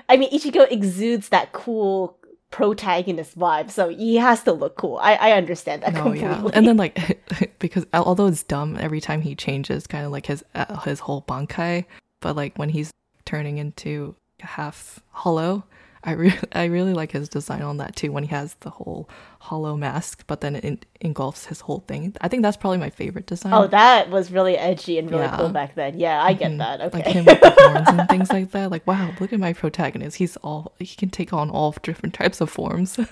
I 0.08 0.16
mean, 0.16 0.30
Ichigo 0.30 0.70
exudes 0.70 1.28
that 1.30 1.52
cool 1.52 2.18
protagonist 2.50 3.38
vibe, 3.38 3.70
so 3.70 3.88
he 3.88 4.16
has 4.16 4.42
to 4.44 4.52
look 4.52 4.76
cool. 4.76 4.96
I 5.02 5.14
I 5.16 5.32
understand 5.32 5.82
that 5.82 5.92
No, 5.92 6.02
completely. 6.02 6.28
yeah, 6.28 6.48
and 6.54 6.66
then 6.66 6.76
like 6.84 7.56
because 7.58 7.86
although 7.92 8.26
it's 8.26 8.42
dumb 8.42 8.76
every 8.80 9.00
time 9.00 9.20
he 9.20 9.34
changes, 9.34 9.86
kind 9.86 10.06
of 10.06 10.12
like 10.12 10.26
his 10.26 10.42
uh, 10.54 10.80
his 10.80 11.00
whole 11.00 11.22
bankai, 11.22 11.84
but 12.20 12.36
like 12.36 12.56
when 12.56 12.70
he's 12.70 12.90
turning 13.24 13.58
into 13.58 14.14
half 14.40 15.00
hollow, 15.10 15.64
I 16.06 16.12
really 16.12 16.38
I 16.52 16.64
really 16.66 16.94
like 16.94 17.12
his 17.12 17.28
design 17.28 17.62
on 17.62 17.76
that 17.78 17.96
too. 17.96 18.12
When 18.12 18.22
he 18.22 18.28
has 18.30 18.54
the 18.60 18.70
whole 18.70 19.08
hollow 19.40 19.76
mask, 19.76 20.24
but 20.26 20.40
then 20.40 20.56
it 20.56 20.86
engulfs 21.00 21.46
his 21.46 21.60
whole 21.60 21.80
thing. 21.86 22.14
I 22.20 22.28
think 22.28 22.42
that's 22.42 22.56
probably 22.56 22.78
my 22.78 22.90
favorite 22.90 23.26
design. 23.26 23.52
Oh, 23.52 23.66
that 23.66 24.08
was 24.10 24.30
really 24.32 24.56
edgy 24.56 24.98
and 24.98 25.10
really 25.10 25.24
Yeah. 25.24 25.36
cool 25.36 25.48
back 25.50 25.74
then. 25.74 25.98
Yeah, 25.98 26.22
I 26.22 26.32
get 26.32 26.52
Mhm. 26.52 26.58
that. 26.58 26.80
Okay. 26.80 26.98
Like 26.98 27.06
him 27.06 27.24
with 27.26 27.40
the 27.40 27.50
horns 27.50 27.88
and 27.88 28.08
things 28.14 28.30
like 28.32 28.52
that. 28.52 28.70
Like, 28.70 28.86
wow, 28.86 29.10
look 29.20 29.32
at 29.32 29.40
my 29.40 29.52
protagonist. 29.52 30.16
He's 30.16 30.36
all 30.38 30.72
he 30.78 30.86
can 30.96 31.10
take 31.10 31.32
on 31.32 31.50
all 31.50 31.74
different 31.82 32.14
types 32.14 32.40
of 32.40 32.48
forms. 32.50 32.98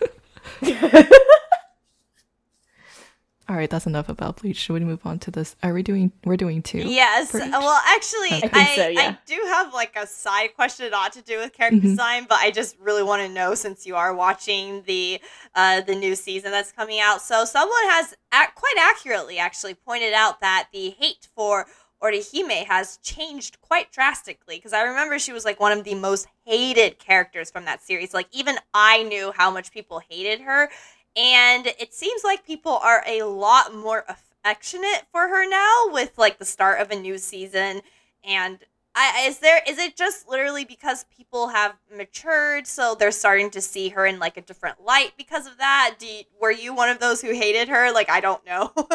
all 3.49 3.57
right, 3.57 3.69
that's 3.69 3.87
enough 3.87 4.09
about 4.09 4.41
Bleach. 4.41 4.57
Should 4.57 4.73
we 4.73 4.81
move 4.81 5.01
on 5.05 5.19
to 5.21 5.31
this? 5.31 5.55
Are 5.63 5.73
we 5.75 5.83
doing? 5.83 6.13
We're 6.25 6.37
doing 6.37 6.63
two. 6.63 6.79
Yes. 6.79 7.31
for? 7.31 7.39
Well, 7.41 7.81
actually, 7.87 8.31
I 8.31 8.37
I, 8.45 8.49
think 8.49 8.69
so, 8.97 9.01
I, 9.03 9.19
do 9.27 9.43
have 9.49 9.75
like 9.75 9.95
a 9.97 10.07
side 10.07 10.55
question 10.55 10.91
not 10.91 11.13
to 11.13 11.23
do 11.23 11.39
with 11.39 11.53
character 11.53 11.79
Mhm. 11.81 11.83
design, 11.83 12.27
but 12.29 12.39
I 12.39 12.51
just 12.51 12.79
really 12.79 13.03
want 13.03 13.23
to 13.23 13.29
know 13.29 13.55
since 13.55 13.87
you 13.87 13.97
are 13.97 14.15
watching 14.15 14.83
the 14.87 15.21
uh, 15.55 15.83
the 15.83 15.95
new 15.95 16.15
season 16.15 16.51
that's 16.53 16.73
coming 16.73 17.01
out. 17.01 17.21
So 17.21 17.45
someone 17.45 17.85
has 17.85 18.15
ac 18.33 18.49
quite 18.55 18.77
accurately 18.79 19.39
actually 19.39 19.75
pointed 19.75 20.15
out 20.15 20.41
that 20.41 20.69
the 20.73 20.91
hate 20.91 21.29
for 21.35 21.67
Orihime 22.03 22.67
has 22.67 22.99
changed 22.99 23.61
quite 23.63 23.91
drastically 23.91 24.57
because 24.57 24.73
I 24.75 24.83
remember 24.83 25.19
she 25.19 25.33
was 25.33 25.45
like 25.45 25.59
one 25.61 25.73
of 25.73 25.85
the 25.85 25.95
most 25.95 26.27
hated 26.45 26.99
characters 26.99 27.51
from 27.51 27.65
that 27.65 27.83
series. 27.83 28.13
Like 28.13 28.29
even 28.33 28.57
I 28.75 29.03
knew 29.05 29.33
how 29.35 29.51
much 29.51 29.71
people 29.71 30.01
hated 30.09 30.41
her, 30.43 30.71
and 31.17 31.67
it 31.67 31.95
seems 31.95 32.25
like 32.25 32.47
people 32.47 32.73
are 32.73 33.05
a 33.07 33.23
lot 33.23 33.75
more 33.75 34.05
affectionate 34.09 35.05
for 35.13 35.29
her 35.29 35.49
now 35.49 35.85
with 35.93 36.19
like 36.19 36.39
the 36.39 36.45
start 36.45 36.81
of 36.81 36.91
a 36.91 36.97
new 37.01 37.19
season. 37.19 37.83
And 38.25 38.59
I, 38.97 39.27
is 39.27 39.39
there 39.39 39.61
is 39.67 39.79
it 39.79 39.97
just 39.97 40.29
literally 40.29 40.65
because 40.65 41.05
people 41.17 41.49
have 41.49 41.75
matured 41.95 42.67
so 42.67 42.95
they're 42.95 43.11
starting 43.11 43.51
to 43.51 43.61
see 43.61 43.89
her 43.91 44.07
in 44.07 44.19
like 44.19 44.37
a 44.37 44.43
different 44.43 44.85
light 44.85 45.13
because 45.17 45.47
of 45.47 45.59
that? 45.59 45.97
Do 45.99 46.07
you, 46.07 46.23
were 46.41 46.51
you 46.51 46.75
one 46.75 46.89
of 46.89 47.01
those 47.01 47.21
who 47.21 47.33
hated 47.33 47.69
her? 47.69 47.93
Like 47.93 48.11
i 48.11 48.21
don't 48.21 48.45
know. 48.47 48.73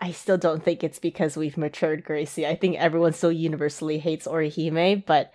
I 0.00 0.12
still 0.12 0.38
don't 0.38 0.62
think 0.62 0.84
it's 0.84 1.00
because 1.00 1.36
we've 1.36 1.56
matured, 1.56 2.04
Gracie. 2.04 2.46
I 2.46 2.54
think 2.54 2.76
everyone 2.76 3.12
still 3.14 3.32
universally 3.32 3.98
hates 3.98 4.28
Orihime, 4.28 5.04
but 5.04 5.32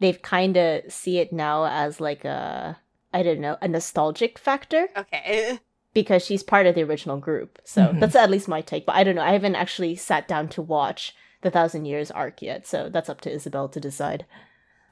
they've 0.00 0.20
kind 0.20 0.56
of 0.56 0.92
see 0.92 1.18
it 1.18 1.32
now 1.32 1.66
as 1.66 2.00
like 2.00 2.24
a 2.24 2.76
I 3.14 3.22
don't 3.22 3.40
know 3.40 3.56
a 3.62 3.68
nostalgic 3.68 4.38
factor 4.38 4.88
okay 4.96 5.58
because 5.94 6.24
she's 6.24 6.42
part 6.42 6.66
of 6.66 6.74
the 6.74 6.82
original 6.82 7.16
group. 7.18 7.58
So 7.64 7.86
Mhm. 7.86 8.00
that's 8.00 8.16
at 8.16 8.28
least 8.30 8.48
my 8.48 8.60
take. 8.60 8.84
But 8.84 8.96
I 8.96 9.04
don't 9.04 9.14
know. 9.14 9.22
I 9.22 9.32
haven't 9.32 9.54
actually 9.54 9.94
sat 9.96 10.26
down 10.28 10.48
to 10.48 10.60
watch 10.62 11.14
the 11.42 11.50
Thousand 11.50 11.84
Years 11.86 12.10
arc 12.10 12.42
yet, 12.42 12.66
so 12.66 12.88
that's 12.88 13.08
up 13.08 13.20
to 13.22 13.30
Isabel 13.32 13.68
to 13.68 13.80
decide. 13.80 14.26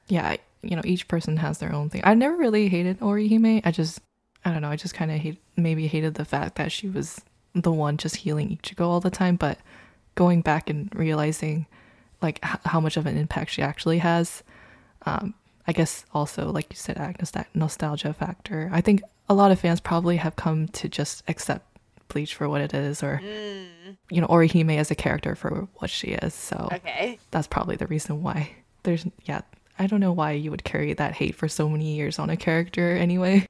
yeah, 0.07 0.27
I- 0.29 0.39
you 0.61 0.75
know, 0.75 0.81
each 0.85 1.07
person 1.07 1.37
has 1.37 1.57
their 1.59 1.73
own 1.73 1.89
thing. 1.89 2.01
I 2.03 2.13
never 2.13 2.35
really 2.37 2.69
hated 2.69 2.99
Orihime. 3.01 3.61
I 3.65 3.71
just, 3.71 3.99
I 4.45 4.51
don't 4.51 4.61
know, 4.61 4.69
I 4.69 4.75
just 4.77 4.93
kind 4.93 5.11
of 5.11 5.17
hate, 5.19 5.41
maybe 5.57 5.87
hated 5.87 6.15
the 6.15 6.25
fact 6.25 6.55
that 6.55 6.71
she 6.71 6.87
was 6.89 7.21
the 7.55 7.71
one 7.71 7.97
just 7.97 8.17
healing 8.17 8.49
Ichigo 8.57 8.85
all 8.87 8.99
the 9.01 9.09
time. 9.09 9.35
But 9.35 9.57
going 10.15 10.41
back 10.41 10.69
and 10.69 10.89
realizing, 10.95 11.67
like, 12.21 12.39
h- 12.45 12.59
how 12.65 12.79
much 12.79 12.95
of 12.97 13.05
an 13.05 13.17
impact 13.17 13.51
she 13.51 13.61
actually 13.61 13.97
has, 13.99 14.43
um, 15.05 15.33
I 15.67 15.71
guess 15.71 16.05
also, 16.13 16.51
like 16.51 16.67
you 16.71 16.75
said, 16.75 16.97
Agnes, 16.97 17.31
that 17.31 17.47
nostalgia 17.53 18.13
factor. 18.13 18.69
I 18.73 18.81
think 18.81 19.01
a 19.29 19.33
lot 19.33 19.51
of 19.51 19.59
fans 19.59 19.79
probably 19.79 20.17
have 20.17 20.35
come 20.35 20.67
to 20.69 20.89
just 20.89 21.23
accept 21.27 21.65
Bleach 22.09 22.35
for 22.35 22.47
what 22.49 22.61
it 22.61 22.73
is, 22.73 23.01
or 23.01 23.21
mm, 23.23 23.95
you 24.11 24.21
know, 24.21 24.27
Orihime 24.27 24.77
as 24.77 24.91
a 24.91 24.95
character 24.95 25.35
for 25.35 25.67
what 25.75 25.89
she 25.89 26.07
is. 26.09 26.33
So 26.33 26.69
okay 26.71 27.17
that's 27.31 27.47
probably 27.47 27.75
the 27.75 27.87
reason 27.87 28.21
why 28.21 28.51
there's 28.83 29.05
yeah 29.23 29.41
i 29.79 29.87
don't 29.87 30.01
know 30.01 30.11
why 30.11 30.31
you 30.33 30.51
would 30.51 30.63
carry 30.63 30.93
that 30.93 31.13
hate 31.15 31.33
for 31.33 31.47
so 31.47 31.67
many 31.69 31.95
years 31.95 32.19
on 32.19 32.29
a 32.29 32.37
character 32.37 32.91
anyway 32.95 33.47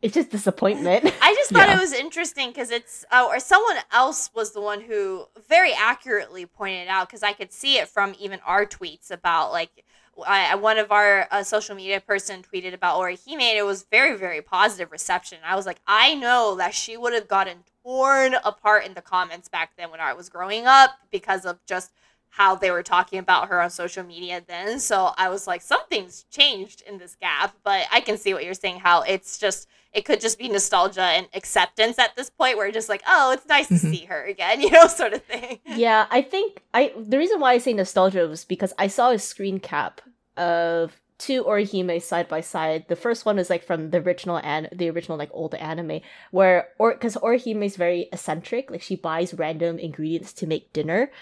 It's 0.00 0.14
just 0.14 0.30
disappointment. 0.30 1.04
I 1.22 1.34
just 1.34 1.50
thought 1.52 1.68
Yeah. 1.68 1.76
it 1.76 1.80
was 1.80 1.92
interesting 1.92 2.48
because 2.48 2.72
it's, 2.72 3.04
uh, 3.12 3.24
or 3.28 3.38
someone 3.38 3.76
else 3.92 4.30
was 4.34 4.50
the 4.52 4.60
one 4.60 4.80
who 4.80 5.26
very 5.48 5.72
accurately 5.72 6.44
pointed 6.44 6.88
out 6.88 7.06
because 7.08 7.22
I 7.22 7.32
could 7.34 7.52
see 7.52 7.76
it 7.78 7.88
from 7.88 8.16
even 8.18 8.40
our 8.44 8.66
tweets 8.66 9.12
about 9.12 9.52
like, 9.52 9.84
I, 10.26 10.54
one 10.54 10.78
of 10.78 10.92
our 10.92 11.26
uh, 11.30 11.42
social 11.42 11.74
media 11.74 12.00
person 12.00 12.42
tweeted 12.42 12.74
about 12.74 12.98
Orihime 12.98 13.40
and 13.40 13.58
it 13.58 13.64
was 13.64 13.84
very, 13.90 14.16
very 14.16 14.42
positive 14.42 14.92
reception. 14.92 15.38
I 15.44 15.56
was 15.56 15.66
like, 15.66 15.80
I 15.86 16.14
know 16.14 16.54
that 16.56 16.74
she 16.74 16.96
would 16.96 17.12
have 17.12 17.28
gotten 17.28 17.64
torn 17.82 18.34
apart 18.44 18.84
in 18.84 18.94
the 18.94 19.02
comments 19.02 19.48
back 19.48 19.72
then 19.76 19.90
when 19.90 20.00
I 20.00 20.12
was 20.12 20.28
growing 20.28 20.66
up 20.66 20.98
because 21.10 21.44
of 21.44 21.64
just 21.66 21.92
how 22.36 22.54
they 22.54 22.70
were 22.70 22.82
talking 22.82 23.18
about 23.18 23.48
her 23.48 23.60
on 23.60 23.68
social 23.68 24.02
media 24.02 24.42
then. 24.48 24.80
So 24.80 25.10
I 25.18 25.28
was 25.28 25.46
like, 25.46 25.60
something's 25.60 26.24
changed 26.30 26.82
in 26.88 26.96
this 26.96 27.14
gap, 27.20 27.54
but 27.62 27.84
I 27.92 28.00
can 28.00 28.16
see 28.16 28.32
what 28.32 28.42
you're 28.42 28.54
saying, 28.54 28.78
how 28.80 29.02
it's 29.02 29.36
just, 29.38 29.68
it 29.92 30.06
could 30.06 30.18
just 30.18 30.38
be 30.38 30.48
nostalgia 30.48 31.02
and 31.02 31.28
acceptance 31.34 31.98
at 31.98 32.16
this 32.16 32.30
point 32.30 32.56
where 32.56 32.70
just 32.72 32.88
like, 32.88 33.02
oh, 33.06 33.32
it's 33.32 33.44
nice 33.46 33.68
to 33.68 33.74
Mhm. 33.74 33.90
see 33.90 34.04
her 34.06 34.24
again, 34.24 34.60
you 34.62 34.70
know, 34.70 34.86
sort 34.86 35.12
of 35.12 35.22
thing. 35.24 35.58
yeah, 35.66 36.06
I 36.10 36.22
think 36.22 36.62
I 36.72 36.92
the 36.96 37.18
reason 37.18 37.38
why 37.38 37.52
I 37.52 37.58
say 37.58 37.74
nostalgia 37.74 38.26
was 38.26 38.46
because 38.46 38.72
I 38.78 38.86
saw 38.86 39.10
a 39.10 39.18
screen 39.18 39.60
cap 39.60 40.00
of 40.38 40.98
two 41.18 41.44
Orihime 41.44 42.00
side 42.00 42.28
by 42.28 42.40
side. 42.40 42.86
The 42.88 42.96
first 42.96 43.26
one 43.26 43.38
is 43.38 43.50
like 43.50 43.62
from 43.62 43.90
the 43.90 43.98
original 43.98 44.40
and 44.42 44.70
the 44.72 44.88
original 44.88 45.18
like 45.18 45.30
old 45.34 45.54
anime 45.54 46.00
where 46.30 46.68
or 46.78 46.94
because 46.94 47.16
Orihime 47.16 47.62
is 47.62 47.76
very 47.76 48.08
eccentric, 48.10 48.70
like 48.70 48.80
she 48.80 48.96
buys 48.96 49.34
random 49.34 49.78
ingredients 49.78 50.32
to 50.32 50.46
make 50.46 50.72
dinner, 50.72 51.12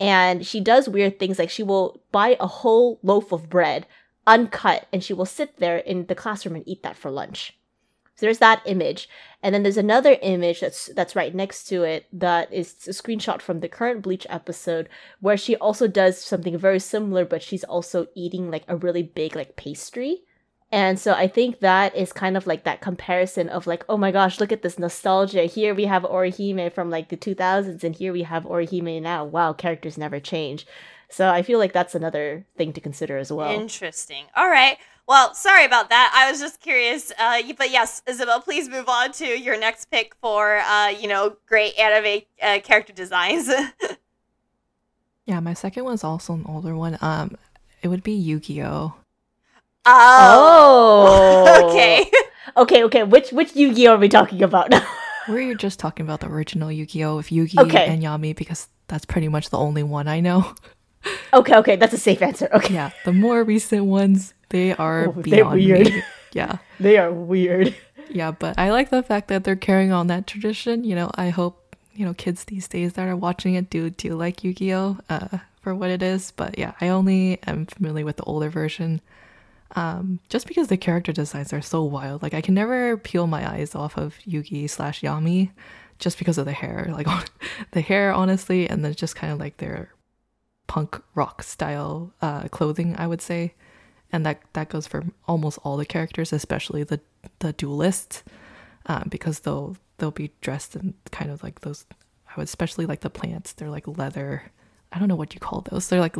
and 0.00 0.46
she 0.46 0.60
does 0.60 0.88
weird 0.88 1.18
things 1.18 1.38
like 1.38 1.50
she 1.50 1.62
will 1.62 2.00
buy 2.12 2.36
a 2.40 2.46
whole 2.46 2.98
loaf 3.02 3.32
of 3.32 3.48
bread 3.48 3.86
uncut 4.26 4.86
and 4.92 5.04
she 5.04 5.12
will 5.12 5.26
sit 5.26 5.58
there 5.58 5.78
in 5.78 6.06
the 6.06 6.14
classroom 6.14 6.56
and 6.56 6.68
eat 6.68 6.82
that 6.82 6.96
for 6.96 7.10
lunch. 7.10 7.56
So 8.16 8.26
there's 8.26 8.38
that 8.38 8.62
image. 8.64 9.08
And 9.42 9.54
then 9.54 9.62
there's 9.62 9.76
another 9.76 10.16
image 10.22 10.60
that's 10.60 10.86
that's 10.94 11.16
right 11.16 11.34
next 11.34 11.64
to 11.64 11.82
it 11.82 12.06
that 12.12 12.52
is 12.52 12.74
a 12.86 12.90
screenshot 12.90 13.42
from 13.42 13.60
the 13.60 13.68
current 13.68 14.02
Bleach 14.02 14.26
episode 14.30 14.88
where 15.20 15.36
she 15.36 15.56
also 15.56 15.88
does 15.88 16.18
something 16.18 16.56
very 16.56 16.78
similar, 16.78 17.24
but 17.24 17.42
she's 17.42 17.64
also 17.64 18.06
eating 18.14 18.50
like 18.50 18.64
a 18.68 18.76
really 18.76 19.02
big 19.02 19.34
like 19.34 19.56
pastry. 19.56 20.22
And 20.74 20.98
so 20.98 21.12
I 21.12 21.28
think 21.28 21.60
that 21.60 21.94
is 21.94 22.12
kind 22.12 22.36
of 22.36 22.48
like 22.48 22.64
that 22.64 22.80
comparison 22.80 23.48
of 23.48 23.68
like, 23.68 23.84
oh 23.88 23.96
my 23.96 24.10
gosh, 24.10 24.40
look 24.40 24.50
at 24.50 24.62
this 24.62 24.76
nostalgia. 24.76 25.44
Here 25.44 25.72
we 25.72 25.84
have 25.84 26.02
Orihime 26.02 26.72
from 26.72 26.90
like 26.90 27.10
the 27.10 27.16
2000s, 27.16 27.84
and 27.84 27.94
here 27.94 28.12
we 28.12 28.24
have 28.24 28.42
Orihime 28.42 29.00
now. 29.00 29.24
Wow, 29.24 29.52
characters 29.52 29.96
never 29.96 30.18
change. 30.18 30.66
So 31.08 31.30
I 31.30 31.42
feel 31.42 31.60
like 31.60 31.72
that's 31.72 31.94
another 31.94 32.44
thing 32.56 32.72
to 32.72 32.80
consider 32.80 33.18
as 33.18 33.30
well. 33.30 33.52
Interesting. 33.52 34.24
All 34.34 34.48
right. 34.48 34.76
Well, 35.06 35.32
sorry 35.32 35.64
about 35.64 35.90
that. 35.90 36.12
I 36.12 36.28
was 36.28 36.40
just 36.40 36.60
curious. 36.60 37.12
Uh, 37.20 37.40
but 37.56 37.70
yes, 37.70 38.02
Isabel, 38.08 38.40
please 38.40 38.68
move 38.68 38.88
on 38.88 39.12
to 39.12 39.26
your 39.26 39.56
next 39.56 39.92
pick 39.92 40.16
for, 40.20 40.56
uh, 40.56 40.88
you 40.88 41.06
know, 41.06 41.36
great 41.46 41.78
anime 41.78 42.22
uh, 42.42 42.58
character 42.64 42.92
designs. 42.92 43.48
yeah, 45.24 45.38
my 45.38 45.54
second 45.54 45.84
one's 45.84 46.02
also 46.02 46.32
an 46.32 46.44
older 46.48 46.74
one. 46.74 46.98
Um, 47.00 47.36
it 47.80 47.86
would 47.86 48.02
be 48.02 48.14
Yu-Gi-Oh. 48.14 48.96
Oh. 49.86 51.44
Oh. 51.46 51.68
okay. 51.70 52.10
okay, 52.56 52.84
okay. 52.84 53.02
Which 53.04 53.30
which 53.32 53.54
Yu-Gi-Oh 53.56 53.94
are 53.94 53.98
we 53.98 54.08
talking 54.08 54.42
about 54.42 54.70
now? 54.70 54.86
We're 55.28 55.54
just 55.54 55.78
talking 55.78 56.04
about 56.04 56.20
the 56.20 56.28
original 56.28 56.70
Yu-Gi-Oh 56.70 57.16
with 57.16 57.28
Yugi 57.28 57.58
Okay. 57.58 57.86
and 57.86 58.02
Yami 58.02 58.36
because 58.36 58.68
that's 58.88 59.04
pretty 59.06 59.28
much 59.28 59.48
the 59.50 59.56
only 59.58 59.82
one 59.82 60.06
I 60.08 60.20
know. 60.20 60.52
okay, 61.32 61.56
okay, 61.56 61.76
that's 61.76 61.94
a 61.94 61.98
safe 61.98 62.20
answer. 62.22 62.48
Okay. 62.52 62.74
Yeah, 62.74 62.90
the 63.04 63.12
more 63.12 63.42
recent 63.44 63.84
ones, 63.86 64.34
they 64.50 64.74
are 64.74 65.08
Oh, 65.08 65.12
they're 65.12 65.22
beyond 65.22 65.54
weird. 65.60 65.86
me. 65.86 66.02
Yeah, 66.32 66.58
They 66.80 66.98
are 66.98 67.12
weird. 67.12 67.74
yeah, 68.10 68.32
but 68.32 68.58
I 68.58 68.70
like 68.70 68.90
the 68.90 69.02
fact 69.02 69.28
that 69.28 69.44
they're 69.44 69.56
carrying 69.56 69.92
on 69.92 70.08
that 70.08 70.26
tradition. 70.26 70.82
You 70.84 70.94
know, 70.96 71.10
I 71.14 71.30
hope 71.30 71.76
you 71.94 72.04
know 72.04 72.12
kids 72.12 72.44
these 72.44 72.66
days 72.68 72.94
that 72.94 73.06
are 73.08 73.16
watching 73.16 73.54
it 73.54 73.70
do 73.70 73.88
do 73.90 74.14
like 74.16 74.42
Yu-Gi-Oh 74.44 74.98
uh, 75.08 75.38
for 75.62 75.74
what 75.74 75.90
it 75.90 76.02
is. 76.02 76.32
But 76.36 76.58
yeah, 76.58 76.72
I 76.80 76.88
only 76.88 77.38
am 77.46 77.66
familiar 77.66 78.04
with 78.04 78.16
the 78.16 78.24
older 78.24 78.50
version. 78.50 79.00
Um, 79.76 80.20
just 80.28 80.46
because 80.46 80.68
the 80.68 80.76
character 80.76 81.12
designs 81.12 81.52
are 81.52 81.62
so 81.62 81.82
wild, 81.82 82.22
like 82.22 82.34
I 82.34 82.40
can 82.40 82.54
never 82.54 82.96
peel 82.96 83.26
my 83.26 83.50
eyes 83.50 83.74
off 83.74 83.96
of 83.96 84.16
Yugi 84.26 84.70
slash 84.70 85.00
Yami, 85.00 85.50
just 85.98 86.18
because 86.18 86.38
of 86.38 86.44
the 86.44 86.52
hair, 86.52 86.88
like 86.92 87.08
the 87.72 87.80
hair, 87.80 88.12
honestly, 88.12 88.68
and 88.68 88.84
then 88.84 88.94
just 88.94 89.16
kind 89.16 89.32
of 89.32 89.40
like 89.40 89.56
their 89.56 89.90
punk 90.66 91.00
rock 91.14 91.42
style 91.42 92.12
uh, 92.22 92.48
clothing, 92.48 92.94
I 92.96 93.06
would 93.06 93.22
say, 93.22 93.54
and 94.12 94.24
that 94.24 94.40
that 94.52 94.68
goes 94.68 94.86
for 94.86 95.04
almost 95.26 95.58
all 95.64 95.76
the 95.76 95.84
characters, 95.84 96.32
especially 96.32 96.84
the 96.84 97.00
the 97.40 97.52
duelists, 97.52 98.22
um, 98.86 99.08
because 99.10 99.40
they'll 99.40 99.76
they'll 99.98 100.10
be 100.10 100.32
dressed 100.40 100.76
in 100.76 100.94
kind 101.10 101.30
of 101.30 101.42
like 101.42 101.60
those. 101.60 101.86
I 102.28 102.40
would 102.40 102.44
especially 102.44 102.86
like 102.86 103.00
the 103.00 103.10
plants. 103.10 103.52
They're 103.52 103.70
like 103.70 103.86
leather. 103.86 104.50
I 104.92 104.98
don't 104.98 105.08
know 105.08 105.16
what 105.16 105.34
you 105.34 105.40
call 105.40 105.62
those. 105.62 105.88
They're 105.88 106.00
like 106.00 106.16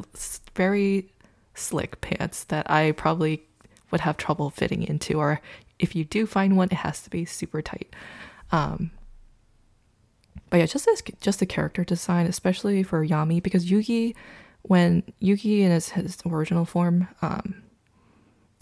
very 0.54 1.12
slick 1.54 2.00
pants 2.00 2.44
that 2.44 2.70
I 2.70 2.92
probably 2.92 3.42
would 3.90 4.00
have 4.02 4.16
trouble 4.16 4.50
fitting 4.50 4.82
into, 4.82 5.18
or 5.18 5.40
if 5.78 5.94
you 5.94 6.04
do 6.04 6.26
find 6.26 6.56
one, 6.56 6.68
it 6.70 6.78
has 6.78 7.02
to 7.02 7.11
be 7.11 7.25
super 7.25 7.62
tight. 7.62 7.94
Um, 8.52 8.90
but 10.50 10.58
yeah, 10.58 10.66
just 10.66 10.87
as 10.88 11.02
just 11.20 11.40
the 11.40 11.46
character 11.46 11.84
design, 11.84 12.26
especially 12.26 12.82
for 12.82 13.06
Yami, 13.06 13.42
because 13.42 13.70
Yugi, 13.70 14.14
when 14.62 15.02
Yugi 15.20 15.61
in 15.61 15.70
his, 15.70 15.90
his 15.90 16.18
original 16.26 16.64
form, 16.64 17.08
um, 17.23 17.62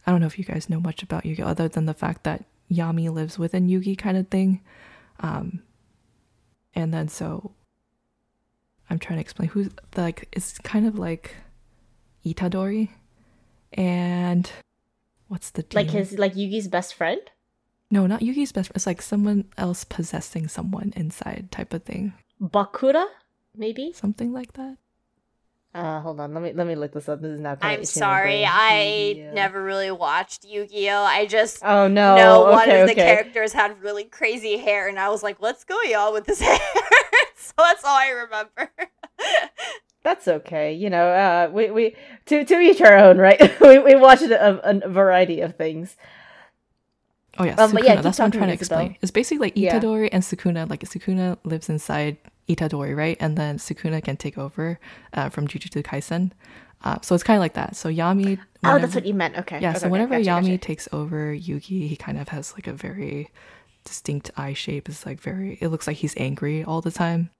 I 0.07 0.11
don't 0.11 0.21
know 0.21 0.27
if 0.27 0.39
you 0.39 0.45
guys 0.45 0.71
know 0.71 0.81
much 0.81 1.03
about 1.03 1.25
Yugi 1.25 1.41
other 1.41 1.69
than 1.69 1.87
the 1.87 1.95
fact 1.95 2.25
that 2.25 2.45
Yami 2.71 3.13
lives 3.13 3.39
within 3.39 3.69
Yugi 3.69 3.97
kind 3.97 4.17
of 4.17 4.29
thing. 4.29 4.61
Um, 5.21 5.63
and 6.75 6.93
then 6.93 7.09
so 7.09 7.53
I'm 8.89 8.99
trying 8.99 9.19
to 9.19 9.21
explain 9.21 9.51
who's 9.51 9.69
like 9.97 10.29
it's 10.33 10.59
kind 10.59 10.87
of 10.87 10.99
like 10.99 11.37
Itadori 12.25 12.89
and 13.73 14.51
what's 15.29 15.51
the 15.51 15.65
Like 15.73 15.91
his 15.91 16.19
like 16.19 16.35
Yugi's 16.35 16.69
best 16.69 16.95
friend? 16.95 17.21
no 17.91 18.07
not 18.07 18.21
Yugi's 18.21 18.53
best 18.53 18.69
friend 18.69 18.77
it's 18.77 18.87
like 18.87 19.03
someone 19.03 19.45
else 19.59 19.85
possessing 19.85 20.49
someone 20.49 20.93
inside 20.97 21.49
type 21.51 21.73
of 21.75 21.83
thing 21.85 22.13
Bakura? 22.41 23.07
Maybe? 23.57 23.93
something 23.95 24.33
like 24.33 24.53
that 24.55 24.77
Uh 25.75 26.01
hold 26.01 26.21
on, 26.21 26.35
let 26.35 26.43
me 26.43 26.53
let 26.53 26.67
me 26.67 26.75
look 26.75 26.93
this 26.93 27.09
up. 27.09 27.23
This 27.23 27.31
is 27.33 27.41
now 27.41 27.55
kinda 27.55 27.67
I'm 27.67 27.81
itching 27.81 28.01
my 28.03 28.07
sorry. 28.07 28.43
brain. 28.43 28.47
I 28.51 29.15
Yeah. 29.17 29.33
never 29.33 29.63
really 29.65 29.91
watched 29.91 30.45
Yu 30.45 30.67
Gi 30.67 30.91
Oh! 30.91 31.03
I 31.03 31.25
just 31.25 31.65
Oh 31.65 31.89
no. 31.89 32.17
know 32.17 32.43
one 32.43 32.69
okay, 32.69 32.83
of 32.83 32.89
the 32.89 32.95
characters 32.95 33.53
had 33.55 33.83
really 33.83 34.05
crazy 34.05 34.59
hair, 34.59 34.87
and 34.89 34.99
I 34.99 35.09
was 35.09 35.23
like, 35.23 35.41
let's 35.41 35.65
go, 35.65 35.81
y'all, 35.83 36.13
with 36.13 36.27
this 36.27 36.41
hair. 36.49 36.59
so 37.37 37.53
that's 37.57 37.85
all 37.85 37.97
I 37.97 38.09
remember. 38.11 38.71
That's 40.03 40.27
okay. 40.27 40.73
You 40.75 40.91
know, 40.91 41.09
uh, 41.09 41.51
we 41.53 41.71
we 41.71 41.97
to 42.27 42.45
to 42.45 42.61
each 42.61 42.81
our 42.81 42.97
own, 42.97 43.19
right? 43.19 43.41
we 43.61 43.79
we 43.79 43.95
watched 43.95 44.23
a, 44.23 44.69
a, 44.69 44.89
variety 44.89 45.41
of 45.41 45.57
things. 45.57 45.97
oh 47.39 47.45
yeah 47.45 47.55
Um, 47.55 47.73
Sukuna 47.73 47.85
yeah, 47.85 48.01
that's 48.01 48.19
what 48.19 48.25
I'm 48.27 48.31
trying 48.31 48.49
to 48.49 48.55
explain 48.55 48.97
it's 49.01 49.11
basically 49.11 49.47
like 49.47 49.57
Yeah. 49.57 49.79
Itadori 49.79 50.09
and 50.13 50.23
Sukuna 50.23 50.69
like 50.69 50.81
Sukuna 50.81 51.39
lives 51.45 51.69
inside 51.71 52.19
Itadori 52.49 52.95
right 52.95 53.17
and 53.21 53.39
then 53.39 53.57
Sukuna 53.57 54.03
can 54.05 54.17
take 54.17 54.37
over 54.37 54.79
uh, 55.15 55.31
from 55.31 55.49
Jujutsu 55.49 55.83
Kaisen 55.83 56.33
uh, 56.85 56.99
so 57.01 57.15
it's 57.15 57.25
kind 57.25 57.39
of 57.39 57.41
like 57.41 57.55
that 57.55 57.75
so 57.75 57.89
Yami 57.89 58.39
Oh, 58.65 58.79
that's 58.79 58.95
what 58.95 59.07
you 59.07 59.15
meant. 59.15 59.37
Okay. 59.37 59.61
Yeah, 59.61 59.71
okay, 59.71 59.81
so 59.81 59.87
okay, 59.87 59.91
whenever 59.91 60.15
gotcha, 60.19 60.31
Yami 60.31 60.51
gotcha. 60.55 60.59
takes 60.59 60.89
over 60.93 61.35
Yugi, 61.35 61.89
he 61.89 61.97
kind 61.97 62.19
of 62.19 62.29
has 62.29 62.53
like 62.53 62.69
a 62.69 62.73
very 62.73 63.31
distinct 63.85 64.31
eye 64.37 64.53
shape. 64.53 64.89
It's 64.89 65.05
like 65.05 65.21
very 65.21 65.59
it 65.61 65.69
looks 65.69 65.87
like 65.87 65.97
he's 65.97 66.15
angry 66.17 66.63
all 66.63 66.81
the 66.81 66.93
time. 66.93 67.31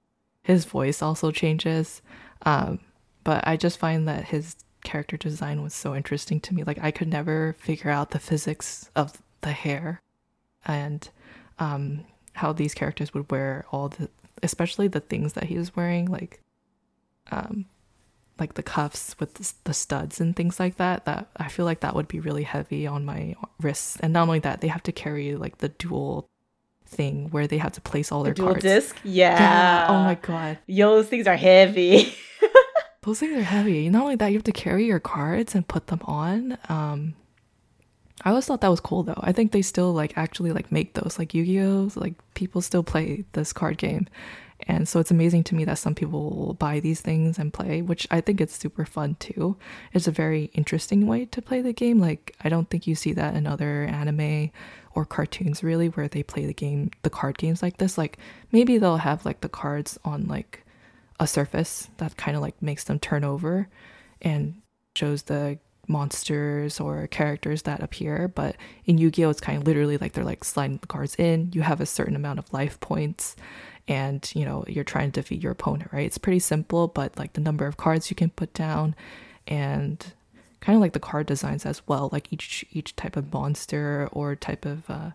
His 0.41 0.65
voice 0.65 1.01
also 1.01 1.31
changes. 1.31 2.01
Um, 2.43 2.79
but 3.23 3.47
I 3.47 3.57
just 3.57 3.77
find 3.77 4.07
that 4.07 4.25
his 4.25 4.55
character 4.83 5.15
design 5.17 5.63
was 5.63 5.73
so 5.73 5.95
interesting 5.95 6.39
to 6.41 6.53
me. 6.53 6.63
Like 6.63 6.79
I 6.81 6.91
could 6.91 7.07
never 7.07 7.55
figure 7.57 7.89
out 7.89 8.11
the 8.11 8.19
physics 8.19 8.89
of 8.95 9.21
the 9.41 9.51
hair 9.51 10.01
and 10.65 11.09
um 11.59 12.05
how 12.33 12.51
these 12.53 12.73
characters 12.73 13.13
would 13.13 13.29
wear 13.29 13.65
all 13.71 13.89
the 13.89 14.09
especially 14.41 14.87
the 14.87 14.99
things 14.99 15.33
that 15.33 15.45
he 15.45 15.57
was 15.57 15.75
wearing 15.75 16.05
like 16.05 16.39
um 17.31 17.65
like 18.39 18.55
the 18.55 18.63
cuffs 18.63 19.15
with 19.19 19.35
the, 19.63 19.73
studs 19.73 20.19
and 20.19 20.35
things 20.35 20.59
like 20.59 20.77
that 20.77 21.05
that 21.05 21.27
i 21.37 21.47
feel 21.47 21.65
like 21.65 21.81
that 21.81 21.95
would 21.95 22.07
be 22.07 22.19
really 22.19 22.43
heavy 22.43 22.87
on 22.87 23.05
my 23.05 23.35
wrists 23.61 23.97
and 23.99 24.13
not 24.13 24.23
only 24.23 24.39
that 24.39 24.61
they 24.61 24.67
have 24.67 24.83
to 24.83 24.91
carry 24.91 25.35
like 25.35 25.59
the 25.59 25.69
duel 25.69 26.27
thing 26.85 27.29
where 27.29 27.47
they 27.47 27.57
have 27.57 27.71
to 27.71 27.81
place 27.81 28.11
all 28.11 28.23
The 28.23 28.29
their 28.29 28.33
duel 28.33 28.47
cards 28.49 28.63
disc? 28.63 28.97
Yeah. 29.03 29.39
yeah 29.39 29.87
oh 29.89 30.03
my 30.03 30.15
god 30.15 30.57
Yo, 30.67 30.95
those 30.95 31.07
things 31.07 31.27
are 31.27 31.35
heavy. 31.35 32.15
those 33.03 33.19
things 33.19 33.37
are 33.37 33.43
heavy. 33.43 33.89
Not 33.89 34.03
only 34.03 34.15
that 34.15 34.27
you 34.27 34.37
have 34.37 34.43
to 34.45 34.51
carry 34.51 34.85
your 34.85 34.99
cards 34.99 35.55
and 35.55 35.67
put 35.67 35.87
them 35.87 36.01
on 36.05 36.57
um 36.69 37.15
i 38.23 38.29
always 38.29 38.45
thought 38.45 38.61
that 38.61 38.71
was 38.71 38.79
cool 38.79 39.03
though. 39.03 39.19
I 39.19 39.31
think 39.31 39.51
they 39.51 39.61
still 39.61 39.93
like 39.93 40.17
actually 40.17 40.51
like 40.51 40.71
make 40.71 40.93
those 40.93 41.19
like 41.19 41.33
yu-gi-oh! 41.33 41.91
Like 41.95 42.13
people 42.35 42.61
still 42.61 42.83
play 42.83 43.25
this 43.33 43.51
card 43.53 43.77
game. 43.77 44.07
And 44.65 44.87
so 44.87 45.01
it's 45.01 45.11
amazing 45.11 45.43
to 45.45 45.55
me 45.55 45.65
that 45.65 45.77
some 45.77 45.93
people 45.93 46.53
buy 46.53 46.79
these 46.79 47.01
things 47.01 47.37
and 47.37 47.51
play 47.51 47.81
which 47.81 48.07
i 48.11 48.21
think 48.21 48.39
it's 48.39 48.57
super 48.57 48.85
fun 48.85 49.15
too. 49.19 49.57
It's 49.93 50.07
a 50.07 50.11
very 50.11 50.45
interesting 50.53 51.05
way 51.05 51.25
to 51.25 51.41
play 51.41 51.61
the 51.61 51.73
game. 51.73 51.99
Like 51.99 52.35
i 52.41 52.49
don't 52.49 52.69
think 52.69 52.87
you 52.87 52.95
see 52.95 53.13
that 53.13 53.35
in 53.35 53.45
other 53.45 53.83
anime 53.83 54.51
or 54.95 55.05
cartoons 55.05 55.63
really 55.63 55.89
where 55.89 56.07
they 56.07 56.23
play 56.23 56.45
the 56.45 56.53
game 56.53 56.91
the 57.01 57.09
card 57.09 57.37
games 57.37 57.61
like 57.61 57.77
this. 57.77 57.97
Like 57.97 58.17
maybe 58.51 58.77
they'll 58.77 58.97
have 58.97 59.25
like 59.25 59.41
the 59.41 59.49
cards 59.49 59.99
on 60.05 60.27
like 60.27 60.62
a 61.23 61.27
surface 61.27 61.89
that 61.97 62.17
kind 62.17 62.35
of 62.35 62.41
like 62.41 62.61
makes 62.61 62.83
them 62.83 62.99
turn 62.99 63.23
over 63.23 63.67
and 64.21 64.61
shows 64.95 65.23
the 65.23 65.57
monsters 65.87 66.79
or 66.79 67.07
characters 67.07 67.63
that 67.63 67.83
appear 67.83 68.29
but 68.29 68.55
in 68.85 68.97
yu-gi-oh 68.97 69.29
it's 69.29 69.41
kind 69.41 69.57
of 69.57 69.65
literally 69.65 69.97
like 69.97 70.13
they're 70.13 70.23
like 70.23 70.43
sliding 70.43 70.77
the 70.77 70.87
cards 70.87 71.15
in. 71.15 71.49
You 71.53 71.61
have 71.61 71.81
a 71.81 71.85
certain 71.85 72.15
amount 72.15 72.39
of 72.39 72.51
life 72.53 72.79
points 72.79 73.35
and 73.87 74.31
you 74.33 74.45
know 74.45 74.63
you're 74.67 74.85
trying 74.85 75.11
to 75.11 75.21
defeat 75.21 75.41
your 75.41 75.51
opponent 75.51 75.91
right? 75.91 76.05
It's 76.05 76.17
pretty 76.17 76.39
simple 76.39 76.87
but 76.87 77.17
like 77.17 77.33
the 77.33 77.41
number 77.41 77.65
of 77.65 77.77
cards 77.77 78.09
you 78.09 78.15
can 78.15 78.29
put 78.29 78.53
down 78.53 78.95
and 79.47 80.05
kind 80.61 80.77
of 80.77 80.81
like 80.81 80.93
the 80.93 80.99
card 80.99 81.25
designs 81.25 81.65
as 81.65 81.81
well. 81.87 82.09
Like 82.11 82.31
each 82.31 82.65
each 82.71 82.95
type 82.95 83.17
of 83.17 83.33
monster 83.33 84.07
or 84.13 84.35
type 84.35 84.65
of 84.65 84.89
uh, 84.89 85.11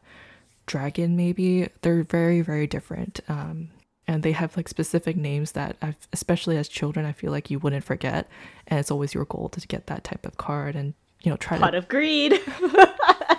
dragon 0.66 1.16
maybe 1.16 1.68
they're 1.81 2.03
very 2.03 2.42
very 2.42 2.66
different. 2.66 3.21
Um, 3.29 3.71
and 4.09 4.25
they 4.25 4.33
have 4.33 4.57
like 4.57 4.68
specific 4.68 5.16
names 5.16 5.53
that 5.53 5.77
I've, 5.81 6.09
especially 6.12 6.57
as 6.57 6.66
children 6.66 7.07
i 7.07 7.12
feel 7.12 7.31
like 7.31 7.51
you 7.51 7.61
wouldn't 7.61 7.85
forget 7.85 8.29
and 8.66 8.81
it's 8.81 8.90
always 8.90 9.14
your 9.14 9.27
goal 9.27 9.49
to 9.51 9.66
get 9.68 9.87
that 9.87 10.03
type 10.03 10.27
of 10.27 10.37
card 10.37 10.75
and 10.75 10.94
you 11.23 11.31
know 11.31 11.37
try 11.37 11.59
Pot 11.59 11.71
to 11.71 11.79
of 11.79 11.88
greed. 11.88 12.40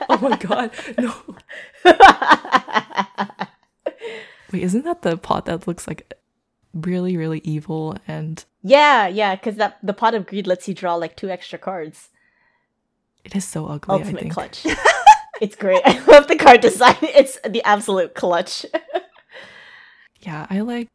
oh 0.10 0.20
my 0.22 0.38
god 0.38 0.72
no 0.98 1.14
wait 4.54 4.64
isn't 4.64 4.86
that 4.86 5.02
the 5.02 5.18
pot 5.18 5.46
that 5.46 5.68
looks 5.68 5.88
like 5.88 6.14
really 6.74 7.18
really 7.18 7.42
evil 7.44 7.98
and 8.08 8.46
yeah, 8.62 9.08
yeah, 9.08 9.36
because 9.36 9.56
that 9.56 9.78
the 9.82 9.94
pot 9.94 10.14
of 10.14 10.26
greed 10.26 10.46
lets 10.46 10.68
you 10.68 10.74
draw 10.74 10.96
like 10.96 11.16
two 11.16 11.30
extra 11.30 11.58
cards. 11.58 12.10
it 13.24 13.36
is 13.36 13.46
so 13.46 13.68
ugly 13.68 13.96
i 13.96 14.00
Ultimate 14.00 14.20
think 14.22 14.34
clutch. 14.34 14.66
it's 15.42 15.56
great. 15.56 15.82
I 15.86 16.04
love 16.06 16.28
the 16.28 16.36
card 16.36 16.62
design. 16.62 16.98
It's 17.02 17.40
the 17.48 17.64
absolute 17.64 18.16
clutch. 18.16 18.66
Yeah 20.22 20.46
i 20.50 20.60
like 20.62 20.88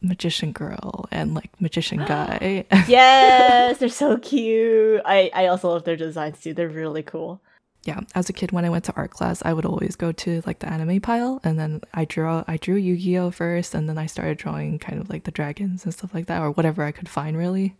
magician 0.00 0.50
girl 0.52 1.06
and 1.12 1.34
like 1.34 1.50
magician 1.60 1.98
guy 2.06 2.64
yes, 2.88 3.78
they're 3.78 3.88
so 3.88 4.16
cute. 4.30 5.00
I 5.04 5.30
I 5.32 5.46
also 5.46 5.68
love 5.70 5.84
their 5.84 5.96
designs 5.96 6.40
too. 6.40 6.54
They're 6.54 6.68
really 6.68 7.02
cool. 7.04 7.40
yeah, 7.84 8.00
as 8.14 8.28
a 8.28 8.32
kid 8.32 8.52
when 8.52 8.64
I 8.64 8.70
went 8.70 8.84
to 8.86 8.94
art 8.96 9.10
class, 9.10 9.42
I 9.44 9.52
would 9.52 9.64
always 9.64 9.96
go 9.96 10.12
to 10.12 10.42
like 10.46 10.58
the 10.60 10.68
anime 10.68 11.00
pile 11.00 11.40
and 11.44 11.58
then 11.58 11.80
I 11.94 12.04
drew 12.04 12.42
I 12.46 12.56
drew 12.60 12.76
Yu-Gi-Oh 12.76 13.30
first 13.30 13.74
and 13.74 13.88
then 13.88 13.98
I 13.98 14.06
started 14.06 14.38
drawing 14.38 14.78
kind 14.78 15.00
of 15.00 15.08
like 15.10 15.24
the 15.24 15.30
dragons 15.30 15.84
and 15.84 15.92
stuff 15.94 16.14
like 16.14 16.26
that 16.26 16.42
or 16.42 16.50
whatever 16.50 16.82
I 16.84 16.92
could 16.92 17.08
find 17.08 17.36
really. 17.36 17.76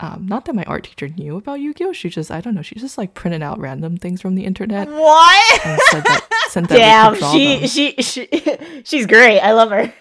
Um, 0.00 0.26
not 0.26 0.44
that 0.46 0.56
my 0.56 0.64
art 0.64 0.84
teacher 0.84 1.08
knew 1.08 1.36
about 1.36 1.60
Yu-Gi-Oh. 1.60 1.92
She 1.92 2.08
just 2.08 2.30
I 2.30 2.40
don't 2.40 2.54
know. 2.54 2.62
She 2.62 2.74
just 2.76 2.98
like 2.98 3.14
printed 3.14 3.42
out 3.42 3.58
random 3.60 3.96
things 3.96 4.20
from 4.20 4.34
the 4.34 4.44
internet. 4.44 4.88
What? 4.88 5.62
That, 5.64 6.22
that 6.54 6.68
Damn, 6.68 7.14
she, 7.16 7.66
she 7.66 8.02
she 8.02 8.28
she's 8.84 9.06
great. 9.06 9.40
I 9.40 9.52
love 9.52 9.70
her. 9.70 9.92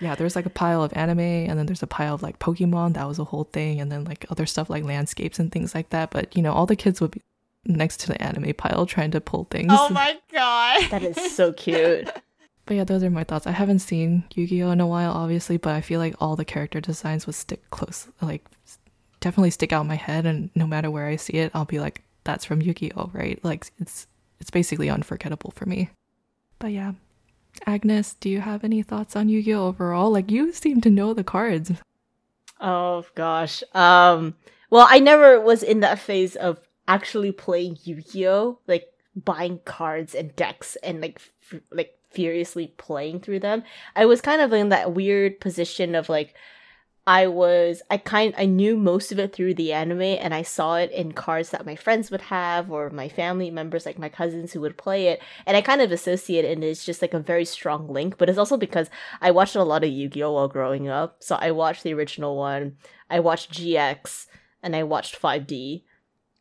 Yeah, 0.00 0.14
there's 0.14 0.36
like 0.36 0.46
a 0.46 0.50
pile 0.50 0.82
of 0.82 0.96
anime 0.96 1.20
and 1.20 1.58
then 1.58 1.66
there's 1.66 1.82
a 1.82 1.86
pile 1.86 2.14
of 2.14 2.22
like 2.22 2.38
Pokemon. 2.38 2.94
That 2.94 3.08
was 3.08 3.18
a 3.18 3.24
whole 3.24 3.44
thing, 3.44 3.80
and 3.80 3.90
then 3.90 4.04
like 4.04 4.26
other 4.30 4.46
stuff 4.46 4.70
like 4.70 4.84
landscapes 4.84 5.38
and 5.38 5.50
things 5.50 5.74
like 5.74 5.90
that. 5.90 6.10
But 6.10 6.36
you 6.36 6.42
know, 6.42 6.52
all 6.52 6.66
the 6.66 6.76
kids 6.76 7.00
would 7.00 7.12
be 7.12 7.22
next 7.64 8.00
to 8.00 8.08
the 8.08 8.22
anime 8.22 8.54
pile 8.54 8.86
trying 8.86 9.10
to 9.12 9.20
pull 9.20 9.46
things. 9.50 9.72
Oh 9.72 9.88
my 9.90 10.16
god. 10.32 10.90
That 10.90 11.02
is 11.02 11.34
so 11.34 11.52
cute. 11.52 12.08
But 12.66 12.76
yeah, 12.76 12.84
those 12.84 13.02
are 13.02 13.08
my 13.08 13.24
thoughts. 13.24 13.46
I 13.46 13.52
haven't 13.52 13.78
seen 13.78 14.24
Yu-Gi-Oh 14.34 14.72
in 14.72 14.80
a 14.82 14.86
while, 14.86 15.12
obviously, 15.12 15.56
but 15.56 15.72
I 15.72 15.80
feel 15.80 15.98
like 15.98 16.14
all 16.20 16.36
the 16.36 16.44
character 16.44 16.82
designs 16.82 17.24
would 17.24 17.34
stick 17.34 17.62
close, 17.70 18.08
like 18.20 18.44
definitely 19.20 19.48
stick 19.48 19.72
out 19.72 19.80
in 19.80 19.86
my 19.86 19.94
head, 19.94 20.26
and 20.26 20.50
no 20.54 20.66
matter 20.66 20.90
where 20.90 21.06
I 21.06 21.16
see 21.16 21.32
it, 21.38 21.50
I'll 21.54 21.64
be 21.64 21.80
like, 21.80 22.02
"That's 22.24 22.44
from 22.44 22.60
Yu-Gi-Oh!" 22.60 23.10
Right? 23.14 23.42
Like 23.42 23.72
it's 23.78 24.06
it's 24.38 24.50
basically 24.50 24.90
unforgettable 24.90 25.52
for 25.56 25.64
me. 25.64 25.88
But 26.58 26.72
yeah, 26.72 26.92
Agnes, 27.66 28.14
do 28.14 28.28
you 28.28 28.40
have 28.40 28.64
any 28.64 28.82
thoughts 28.82 29.16
on 29.16 29.28
Yu-Gi-Oh 29.28 29.66
overall? 29.66 30.10
Like 30.10 30.30
you 30.30 30.52
seem 30.52 30.80
to 30.82 30.90
know 30.90 31.14
the 31.14 31.24
cards. 31.24 31.72
Oh 32.60 33.04
gosh. 33.14 33.62
Um 33.74 34.34
well, 34.70 34.86
I 34.88 34.98
never 34.98 35.40
was 35.40 35.62
in 35.62 35.80
that 35.80 35.98
phase 35.98 36.36
of 36.36 36.60
actually 36.86 37.32
playing 37.32 37.78
Yu-Gi-Oh, 37.84 38.58
like 38.66 38.86
buying 39.14 39.60
cards 39.64 40.14
and 40.14 40.34
decks 40.36 40.76
and 40.82 41.00
like 41.00 41.20
f- 41.52 41.60
like 41.70 41.98
furiously 42.10 42.74
playing 42.78 43.20
through 43.20 43.40
them. 43.40 43.62
I 43.94 44.06
was 44.06 44.20
kind 44.20 44.40
of 44.40 44.52
in 44.52 44.70
that 44.70 44.94
weird 44.94 45.40
position 45.40 45.94
of 45.94 46.08
like 46.08 46.34
I 47.08 47.26
was 47.26 47.80
I 47.88 47.96
kind 47.96 48.34
I 48.36 48.44
knew 48.44 48.76
most 48.76 49.12
of 49.12 49.18
it 49.18 49.32
through 49.34 49.54
the 49.54 49.72
anime 49.72 50.02
and 50.02 50.34
I 50.34 50.42
saw 50.42 50.74
it 50.76 50.90
in 50.92 51.12
cards 51.12 51.48
that 51.50 51.64
my 51.64 51.74
friends 51.74 52.10
would 52.10 52.20
have 52.20 52.70
or 52.70 52.90
my 52.90 53.08
family 53.08 53.50
members 53.50 53.86
like 53.86 53.98
my 53.98 54.10
cousins 54.10 54.52
who 54.52 54.60
would 54.60 54.76
play 54.76 55.06
it. 55.08 55.22
And 55.46 55.56
I 55.56 55.62
kind 55.62 55.80
of 55.80 55.90
associate 55.90 56.44
it 56.44 56.52
and 56.52 56.62
it's 56.62 56.84
just 56.84 57.00
like 57.00 57.14
a 57.14 57.18
very 57.18 57.46
strong 57.46 57.88
link 57.88 58.18
but 58.18 58.28
it's 58.28 58.36
also 58.38 58.58
because 58.58 58.90
I 59.22 59.30
watched 59.30 59.56
a 59.56 59.62
lot 59.62 59.84
of 59.84 59.90
Yu-Gi-Oh! 59.90 60.32
while 60.34 60.48
growing 60.48 60.86
up. 60.88 61.16
So 61.20 61.36
I 61.40 61.50
watched 61.50 61.82
the 61.82 61.94
original 61.94 62.36
one 62.36 62.76
I 63.08 63.20
watched 63.20 63.52
GX 63.54 64.26
and 64.62 64.76
I 64.76 64.82
watched 64.82 65.18
5D 65.18 65.84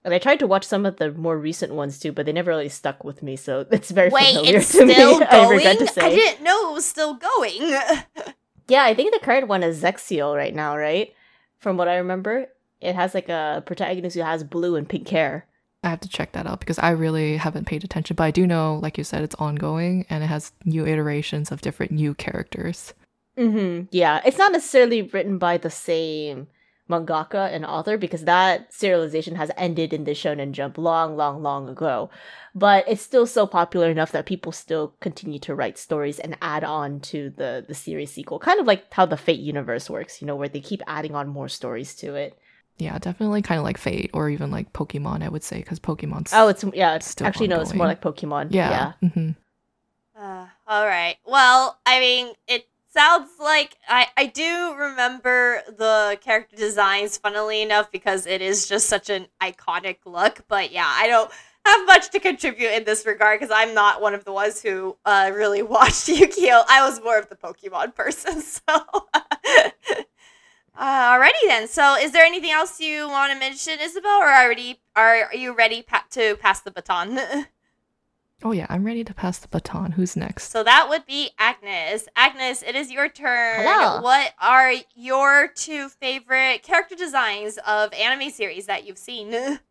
and 0.04 0.14
I 0.14 0.20
tried 0.20 0.40
to 0.40 0.48
watch 0.48 0.66
some 0.66 0.86
of 0.86 0.98
the 0.98 1.14
more 1.14 1.38
recent 1.40 1.74
ones 1.76 1.98
too 1.98 2.12
but 2.12 2.26
they 2.26 2.34
never 2.34 2.52
really 2.52 2.68
stuck 2.68 3.06
with 3.06 3.24
me 3.24 3.38
so 3.38 3.66
it's 3.72 3.92
very 3.92 4.10
Wait, 4.10 4.34
familiar 4.36 4.58
it's 4.58 4.74
to 4.74 4.86
me. 4.86 4.94
still 4.96 5.24
I 5.30 5.32
going? 5.32 5.58
regret 5.58 5.80
to 5.80 5.88
say 5.88 6.02
I 6.02 6.10
didn't 6.10 6.44
know 6.44 6.72
it 6.72 6.74
was 6.74 6.86
still 6.86 7.14
going. 7.14 7.80
Yeah, 8.68 8.84
I 8.84 8.94
think 8.94 9.14
the 9.14 9.20
current 9.20 9.48
one 9.48 9.64
is 9.64 9.82
Zexiel 9.82 10.36
right 10.36 10.54
now, 10.54 10.78
right? 10.78 11.14
From 11.60 11.78
what 11.78 11.88
I 11.88 11.98
remember, 11.98 12.48
it 12.82 12.96
has 12.96 13.14
like 13.14 13.30
a 13.30 13.64
protagonist 13.66 14.16
who 14.16 14.22
has 14.22 14.44
blue 14.44 14.76
and 14.76 14.88
pink 14.88 15.08
hair. 15.08 15.46
I 15.84 15.90
have 15.90 16.00
to 16.02 16.10
check 16.10 16.34
that 16.34 16.48
out 16.48 16.60
because 16.60 16.80
I 16.80 16.90
really 16.90 17.38
haven't 17.38 17.68
paid 17.68 17.84
attention, 17.84 18.16
but 18.16 18.24
I 18.24 18.32
do 18.32 18.46
know, 18.46 18.80
like 18.82 18.98
you 18.98 19.04
said, 19.04 19.24
it's 19.24 19.36
ongoing 19.36 20.06
and 20.10 20.24
it 20.24 20.28
has 20.28 20.52
new 20.66 20.86
iterations 20.86 21.52
of 21.52 21.62
different 21.62 21.92
new 21.92 22.14
characters. 22.14 22.94
Mm-hmm. 23.38 23.86
Yeah, 23.92 24.22
it's 24.26 24.38
not 24.38 24.52
necessarily 24.52 25.04
written 25.04 25.38
by 25.38 25.58
the 25.58 25.70
same 25.70 26.48
mangaka 26.90 27.52
and 27.52 27.66
author 27.66 27.98
because 27.98 28.24
that 28.26 28.72
serialization 28.72 29.36
has 29.36 29.52
ended 29.58 29.94
in 29.94 30.04
the 30.06 30.12
Shonen 30.12 30.52
Jump 30.52 30.78
long, 30.78 31.16
long, 31.18 31.42
long 31.44 31.68
ago. 31.70 32.10
But 32.56 32.86
it's 32.88 33.02
still 33.02 33.28
so 33.28 33.46
popular 33.46 33.90
enough 33.90 34.12
that 34.14 34.26
people 34.26 34.52
still 34.52 34.96
continue 35.00 35.40
to 35.40 35.54
write 35.54 35.78
stories 35.78 36.18
and 36.20 36.38
add 36.42 36.64
on 36.64 37.00
to 37.02 37.30
the 37.30 37.64
the 37.68 37.76
series 37.76 38.12
sequel, 38.12 38.40
kind 38.40 38.60
of 38.60 38.66
like 38.66 38.92
how 38.94 39.06
the 39.06 39.18
Fate 39.18 39.40
universe 39.40 39.90
works, 39.90 40.22
you 40.22 40.28
know, 40.28 40.36
where 40.36 40.50
they 40.50 40.62
keep 40.62 40.82
adding 40.88 41.14
on 41.14 41.28
more 41.28 41.50
stories 41.50 41.94
to 41.96 42.16
it. 42.16 42.38
Yeah, 42.78 42.98
definitely 43.00 43.42
kind 43.42 43.58
of 43.60 43.66
like 43.66 43.78
Fate 43.78 44.12
or 44.14 44.30
even 44.30 44.52
like 44.52 44.72
Pokemon, 44.74 45.24
I 45.24 45.30
would 45.30 45.44
say, 45.44 45.58
because 45.58 45.80
Pokemon's. 45.80 46.32
Oh, 46.34 46.48
it's 46.48 46.64
yeah, 46.74 46.96
it's 46.96 47.08
Still 47.08 47.28
actually 47.28 47.48
no, 47.48 47.60
it's 47.62 47.74
more 47.74 47.88
like 47.88 48.02
Pokemon. 48.02 48.48
yeah. 48.52 48.94
hmm 49.02 49.32
Uh, 50.16 50.48
all 50.68 50.86
right. 50.86 51.18
Well, 51.26 51.80
I 51.86 52.00
mean, 52.00 52.34
it 52.48 52.68
sounds 52.98 53.30
like 53.40 53.78
I 53.88 54.08
I 54.18 54.26
do 54.26 54.74
remember 54.76 55.62
the 55.68 56.18
character 56.22 56.56
designs. 56.56 57.18
Funnily 57.18 57.62
enough, 57.62 57.92
because 57.92 58.26
it 58.26 58.42
is 58.42 58.68
just 58.68 58.90
such 58.90 59.10
an 59.10 59.28
iconic 59.42 59.98
look. 60.06 60.44
But 60.48 60.72
yeah, 60.72 60.92
I 60.92 61.06
don't 61.08 61.30
have 61.66 61.86
much 61.86 62.10
to 62.12 62.20
contribute 62.20 62.72
in 62.72 62.86
this 62.86 63.06
regard 63.06 63.40
because 63.40 63.54
I'm 63.56 63.76
not 63.76 64.02
one 64.02 64.16
of 64.16 64.26
the 64.26 64.32
ones 64.32 64.62
who 64.62 64.98
uh, 65.06 65.32
really 65.34 65.62
watched 65.76 66.08
Yu-Gi-Oh. 66.08 66.64
I 66.68 66.88
was 66.88 67.02
more 67.04 67.20
of 67.20 67.30
the 67.30 67.36
Pokemon 67.36 67.94
person. 67.96 68.42
So. 68.58 68.64
Uh, 70.80 71.18
alrighty 71.18 71.48
then. 71.48 71.68
So, 71.68 71.96
is 71.96 72.12
there 72.12 72.24
anything 72.24 72.52
else 72.52 72.80
you 72.80 73.08
want 73.10 73.34
to 73.34 73.40
mention, 73.40 73.80
Isabel, 73.82 74.20
or 74.22 74.30
already 74.32 74.80
are, 74.96 75.24
are 75.24 75.36
you 75.36 75.56
ready 75.56 75.82
pa- 75.82 76.06
to 76.12 76.36
pass 76.36 76.60
the 76.60 76.70
baton? 76.70 77.20
Oh, 78.44 78.52
yeah, 78.52 78.68
I'm 78.70 78.84
ready 78.84 79.04
to 79.04 79.14
pass 79.16 79.40
the 79.40 79.48
baton. 79.48 79.94
Who's 79.94 80.16
next? 80.16 80.52
So 80.52 80.64
that 80.64 80.88
would 80.90 81.08
be 81.08 81.32
Agnes. 81.40 82.08
Agnes, 82.16 82.62
it 82.62 82.76
is 82.76 82.92
your 82.92 83.10
turn. 83.10 83.62
Hello. 83.62 84.00
What 84.02 84.34
are 84.40 84.74
your 84.96 85.48
two 85.48 85.90
favorite 85.90 86.62
character 86.62 86.96
designs 86.96 87.58
of 87.66 87.92
anime 87.94 88.30
series 88.30 88.68
that 88.68 88.86
you've 88.86 89.00
seen? 89.00 89.60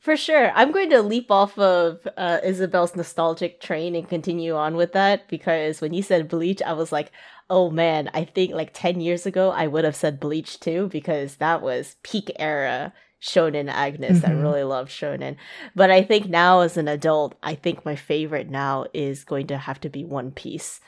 For 0.00 0.16
sure. 0.16 0.52
I'm 0.54 0.72
going 0.72 0.90
to 0.90 1.02
leap 1.02 1.30
off 1.30 1.58
of 1.58 2.06
uh, 2.16 2.38
Isabel's 2.44 2.94
nostalgic 2.94 3.60
train 3.60 3.96
and 3.96 4.08
continue 4.08 4.54
on 4.54 4.76
with 4.76 4.92
that 4.92 5.26
because 5.28 5.80
when 5.80 5.92
you 5.92 6.02
said 6.02 6.28
Bleach, 6.28 6.62
I 6.62 6.74
was 6.74 6.92
like, 6.92 7.10
oh 7.50 7.70
man, 7.70 8.10
I 8.14 8.24
think 8.24 8.52
like 8.52 8.70
10 8.74 9.00
years 9.00 9.26
ago, 9.26 9.50
I 9.50 9.66
would 9.66 9.84
have 9.84 9.96
said 9.96 10.20
Bleach 10.20 10.60
too 10.60 10.88
because 10.92 11.36
that 11.36 11.62
was 11.62 11.96
peak 12.02 12.30
era 12.38 12.92
Shonen 13.20 13.68
Agnes. 13.68 14.24
I 14.24 14.30
Mhm. 14.30 14.42
really 14.42 14.62
loved 14.64 14.90
Shonen. 14.90 15.36
But 15.74 15.90
I 15.90 16.02
think 16.02 16.28
now 16.28 16.60
as 16.60 16.76
an 16.76 16.88
adult, 16.88 17.34
I 17.42 17.54
think 17.54 17.84
my 17.84 17.96
favorite 17.96 18.48
now 18.48 18.86
is 18.94 19.24
going 19.24 19.46
to 19.48 19.58
have 19.58 19.80
to 19.80 19.88
be 19.88 20.04
One 20.04 20.30
Piece. 20.30 20.80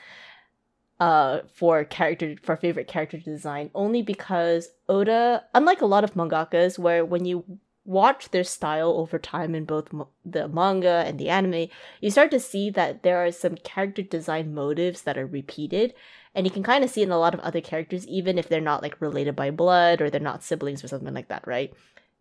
Uh, 0.99 1.41
for 1.55 1.83
character 1.83 2.35
for 2.43 2.57
favorite 2.57 2.87
character 2.87 3.17
design, 3.17 3.71
only 3.75 4.03
because 4.03 4.69
Oda, 4.87 5.45
unlike 5.55 5.81
a 5.81 5.87
lot 5.87 6.05
of 6.05 6.13
mangakas, 6.13 6.79
where 6.79 7.07
when 7.07 7.25
you 7.25 7.43
watch 7.87 8.31
their 8.31 8.45
style 8.45 8.91
over 8.91 9.19
time 9.19 9.55
in 9.55 9.65
both 9.65 9.89
m- 9.95 10.05
the 10.27 10.47
manga 10.47 11.03
and 11.07 11.19
the 11.19 11.31
anime, 11.31 11.69
you 12.03 12.11
start 12.11 12.31
to 12.31 12.39
see 12.39 12.69
that 12.69 13.03
there 13.03 13.17
are 13.17 13.33
some 13.33 13.57
character 13.57 14.03
design 14.03 14.53
motives 14.53 15.01
that 15.03 15.17
are 15.17 15.25
repeated. 15.27 15.95
And 16.35 16.47
you 16.47 16.51
can 16.51 16.63
kind 16.63 16.85
of 16.85 16.91
see 16.91 17.03
in 17.03 17.11
a 17.11 17.19
lot 17.19 17.33
of 17.33 17.41
other 17.41 17.63
characters, 17.63 18.07
even 18.07 18.37
if 18.39 18.51
they're 18.51 18.61
not 18.61 18.83
like 18.83 19.01
related 19.01 19.35
by 19.35 19.51
blood 19.51 20.03
or 20.03 20.11
they're 20.11 20.21
not 20.21 20.45
siblings 20.45 20.85
or 20.85 20.89
something 20.89 21.15
like 21.15 21.29
that, 21.29 21.47
right? 21.47 21.73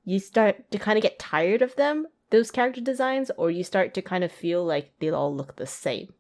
You 0.10 0.18
start 0.18 0.72
to 0.72 0.80
kind 0.80 0.98
of 0.98 1.04
get 1.04 1.20
tired 1.20 1.62
of 1.62 1.76
them, 1.76 2.08
those 2.32 2.50
character 2.50 2.82
designs, 2.82 3.30
or 3.38 3.52
you 3.52 3.64
start 3.64 3.94
to 3.94 4.02
kind 4.02 4.24
of 4.24 4.32
feel 4.32 4.66
like 4.66 4.92
they 4.98 5.12
all 5.12 5.36
look 5.36 5.56
the 5.56 5.68
same. 5.68 6.16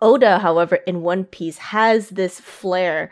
Oda, 0.00 0.38
however, 0.38 0.76
in 0.86 1.02
One 1.02 1.24
Piece 1.24 1.58
has 1.58 2.08
this 2.08 2.40
flair. 2.40 3.10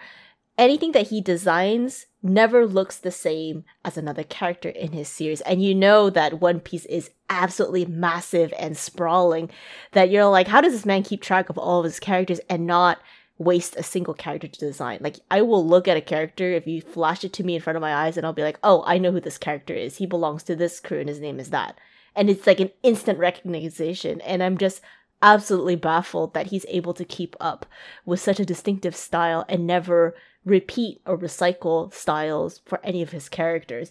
Anything 0.57 0.92
that 0.92 1.09
he 1.09 1.20
designs 1.20 2.07
never 2.22 2.66
looks 2.66 2.96
the 2.96 3.11
same 3.11 3.64
as 3.85 3.98
another 3.98 4.22
character 4.22 4.70
in 4.70 4.92
his 4.92 5.09
series. 5.09 5.42
And 5.42 5.62
you 5.62 5.74
know 5.74 6.09
that 6.09 6.40
One 6.40 6.59
Piece 6.59 6.87
is 6.87 7.11
absolutely 7.28 7.85
massive 7.85 8.54
and 8.59 8.78
sprawling. 8.78 9.50
That 9.92 10.09
you're 10.09 10.24
like, 10.24 10.48
how 10.48 10.62
does 10.62 10.72
this 10.72 10.87
man 10.87 11.02
keep 11.02 11.20
track 11.20 11.50
of 11.50 11.59
all 11.59 11.80
of 11.80 11.85
his 11.85 12.00
characters 12.00 12.40
and 12.48 12.66
not 12.66 12.98
waste 13.38 13.77
a 13.77 13.83
single 13.83 14.14
character 14.14 14.49
to 14.49 14.59
design? 14.61 14.99
Like, 15.01 15.16
I 15.31 15.42
will 15.42 15.66
look 15.66 15.88
at 15.88 15.97
a 15.97 16.03
character 16.03 16.53
if 16.53 16.66
you 16.66 16.81
flash 16.81 17.25
it 17.25 17.33
to 17.35 17.44
me 17.44 17.57
in 17.57 17.62
front 17.62 17.77
of 17.77 17.81
my 17.81 17.94
eyes 17.94 18.16
and 18.16 18.25
I'll 18.25 18.33
be 18.33 18.42
like, 18.42 18.59
oh, 18.62 18.83
I 18.87 18.99
know 18.99 19.12
who 19.12 19.20
this 19.20 19.38
character 19.38 19.75
is. 19.75 19.97
He 19.97 20.07
belongs 20.07 20.42
to 20.44 20.57
this 20.57 20.81
crew 20.81 21.01
and 21.01 21.09
his 21.09 21.20
name 21.20 21.40
is 21.40 21.51
that. 21.51 21.79
And 22.16 22.31
it's 22.31 22.47
like 22.47 22.61
an 22.61 22.70
instant 22.83 23.18
recognition. 23.18 24.20
And 24.20 24.42
I'm 24.42 24.59
just 24.59 24.81
absolutely 25.23 25.77
baffled 25.77 26.35
that 26.35 26.49
he's 26.49 26.66
able 26.68 26.94
to 26.94 27.05
keep 27.05 27.35
up 27.40 27.66
with 28.05 28.20
such 28.20 28.38
a 28.38 28.44
distinctive 28.44 28.94
style 28.94 29.44
and 29.49 29.66
never 29.66 30.14
repeat 30.44 31.01
or 31.07 31.16
recycle 31.16 31.92
styles 31.92 32.61
for 32.66 32.79
any 32.85 33.01
of 33.01 33.11
his 33.11 33.29
characters. 33.29 33.90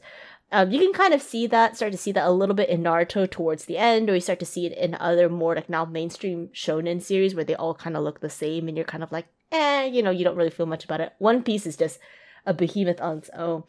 Um, 0.54 0.70
you 0.70 0.78
can 0.78 0.94
kind 0.94 1.16
of 1.16 1.22
see 1.24 1.48
that, 1.48 1.76
start 1.76 1.94
to 1.94 1.98
see 1.98 2.12
that 2.12 2.28
a 2.28 2.32
little 2.32 2.54
bit 2.54 2.70
in 2.70 2.84
Naruto 2.84 3.30
towards 3.30 3.66
the 3.66 3.76
end, 3.76 4.08
or 4.08 4.14
you 4.14 4.22
start 4.22 4.38
to 4.38 4.46
see 4.46 4.68
it 4.68 4.78
in 4.78 4.94
other 4.94 5.28
more 5.28 5.56
like 5.56 5.68
now 5.68 5.84
mainstream 5.84 6.50
shonen 6.54 7.02
series 7.02 7.34
where 7.34 7.44
they 7.44 7.56
all 7.56 7.74
kind 7.74 7.98
of 7.98 8.04
look 8.04 8.20
the 8.20 8.30
same, 8.30 8.68
and 8.68 8.78
you're 8.78 8.86
kind 8.86 9.02
of 9.02 9.12
like, 9.12 9.26
eh, 9.52 9.86
you 9.86 10.04
know, 10.04 10.12
you 10.12 10.24
don't 10.24 10.36
really 10.36 10.52
feel 10.52 10.68
much 10.68 10.86
about 10.86 11.02
it. 11.02 11.14
One 11.18 11.42
Piece 11.42 11.66
is 11.66 11.76
just 11.76 11.98
a 12.46 12.54
behemoth 12.54 13.02
on 13.02 13.18
its 13.18 13.32
own. 13.36 13.64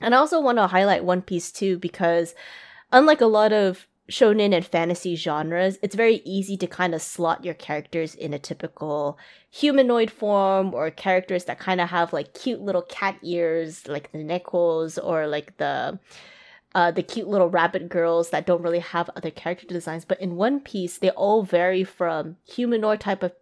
And 0.00 0.14
I 0.14 0.18
also 0.18 0.40
want 0.40 0.58
to 0.58 0.68
highlight 0.68 1.04
One 1.04 1.20
Piece 1.20 1.50
too 1.50 1.80
because, 1.80 2.36
unlike 2.92 3.20
a 3.20 3.26
lot 3.26 3.52
of 3.52 3.88
shonen 4.10 4.54
and 4.54 4.66
fantasy 4.66 5.16
genres, 5.16 5.78
it's 5.82 5.94
very 5.94 6.20
easy 6.24 6.56
to 6.58 6.66
kind 6.66 6.94
of 6.94 7.02
slot 7.02 7.44
your 7.44 7.54
characters 7.54 8.14
in 8.14 8.34
a 8.34 8.38
typical 8.38 9.18
humanoid 9.50 10.10
form 10.10 10.74
or 10.74 10.90
characters 10.90 11.44
that 11.44 11.58
kind 11.58 11.80
of 11.80 11.88
have 11.88 12.12
like 12.12 12.34
cute 12.34 12.60
little 12.60 12.82
cat 12.82 13.16
ears, 13.22 13.86
like 13.88 14.12
the 14.12 14.18
Nekos 14.18 14.98
or 15.02 15.26
like 15.26 15.56
the 15.56 15.98
uh, 16.74 16.90
the 16.90 17.02
cute 17.02 17.28
little 17.28 17.48
rabbit 17.48 17.88
girls 17.88 18.30
that 18.30 18.46
don't 18.46 18.62
really 18.62 18.80
have 18.80 19.08
other 19.14 19.30
character 19.30 19.66
designs. 19.66 20.04
But 20.04 20.20
in 20.20 20.34
One 20.34 20.58
Piece, 20.58 20.98
they 20.98 21.10
all 21.10 21.44
vary 21.44 21.84
from 21.84 22.36
humanoid 22.44 23.00
type 23.00 23.22
of 23.22 23.32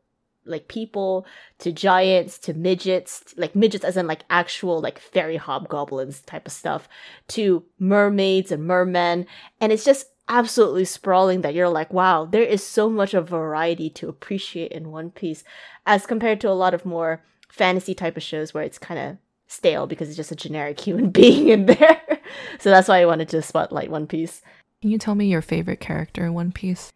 like 0.45 0.69
people 0.69 1.25
to 1.59 1.73
giants 1.73 2.37
to 2.37 2.53
midgets 2.53 3.33
like 3.37 3.55
midgets 3.55 3.85
as 3.85 3.97
in 3.97 4.09
like 4.09 4.25
actual 4.29 4.81
like 4.81 4.99
fairy 4.99 5.37
hobgoblins 5.37 6.21
type 6.23 6.47
of 6.47 6.53
stuff 6.53 6.89
to 7.29 7.65
mermaids 7.79 8.51
and 8.51 8.65
mermen 8.65 9.25
and 9.61 9.71
it's 9.71 9.85
just 9.85 10.09
absolutely 10.33 10.85
sprawling 10.85 11.43
that 11.43 11.55
you're 11.55 11.69
like 11.69 11.93
wow 11.93 12.25
there 12.25 12.43
is 12.43 12.65
so 12.65 12.89
much 12.89 13.13
of 13.13 13.29
variety 13.29 13.91
to 13.91 14.09
appreciate 14.09 14.73
in 14.73 14.91
one 14.91 15.11
piece 15.11 15.45
as 15.87 16.07
compared 16.07 16.41
to 16.41 16.49
a 16.49 16.61
lot 16.63 16.73
of 16.73 16.87
more 16.87 17.23
fantasy 17.49 17.95
type 17.95 18.17
of 18.17 18.23
shows 18.23 18.55
where 18.55 18.65
it's 18.65 18.79
kind 18.79 18.99
of 18.99 19.17
stale 19.47 19.87
because 19.87 20.09
it's 20.09 20.17
just 20.17 20.33
a 20.33 20.37
generic 20.37 20.81
human 20.87 21.11
being 21.11 21.49
in 21.49 21.67
there 21.67 22.01
so 22.59 22.71
that's 22.71 22.89
why 22.89 23.01
i 23.01 23.07
wanted 23.07 23.29
to 23.29 23.43
spotlight 23.43 23.91
one 23.91 24.07
piece 24.07 24.41
Can 24.81 24.91
you 24.91 24.99
tell 24.99 25.15
me 25.15 25.27
your 25.27 25.43
favorite 25.43 25.81
character 25.81 26.25
in 26.25 26.35
One 26.35 26.51
Piece? 26.51 26.93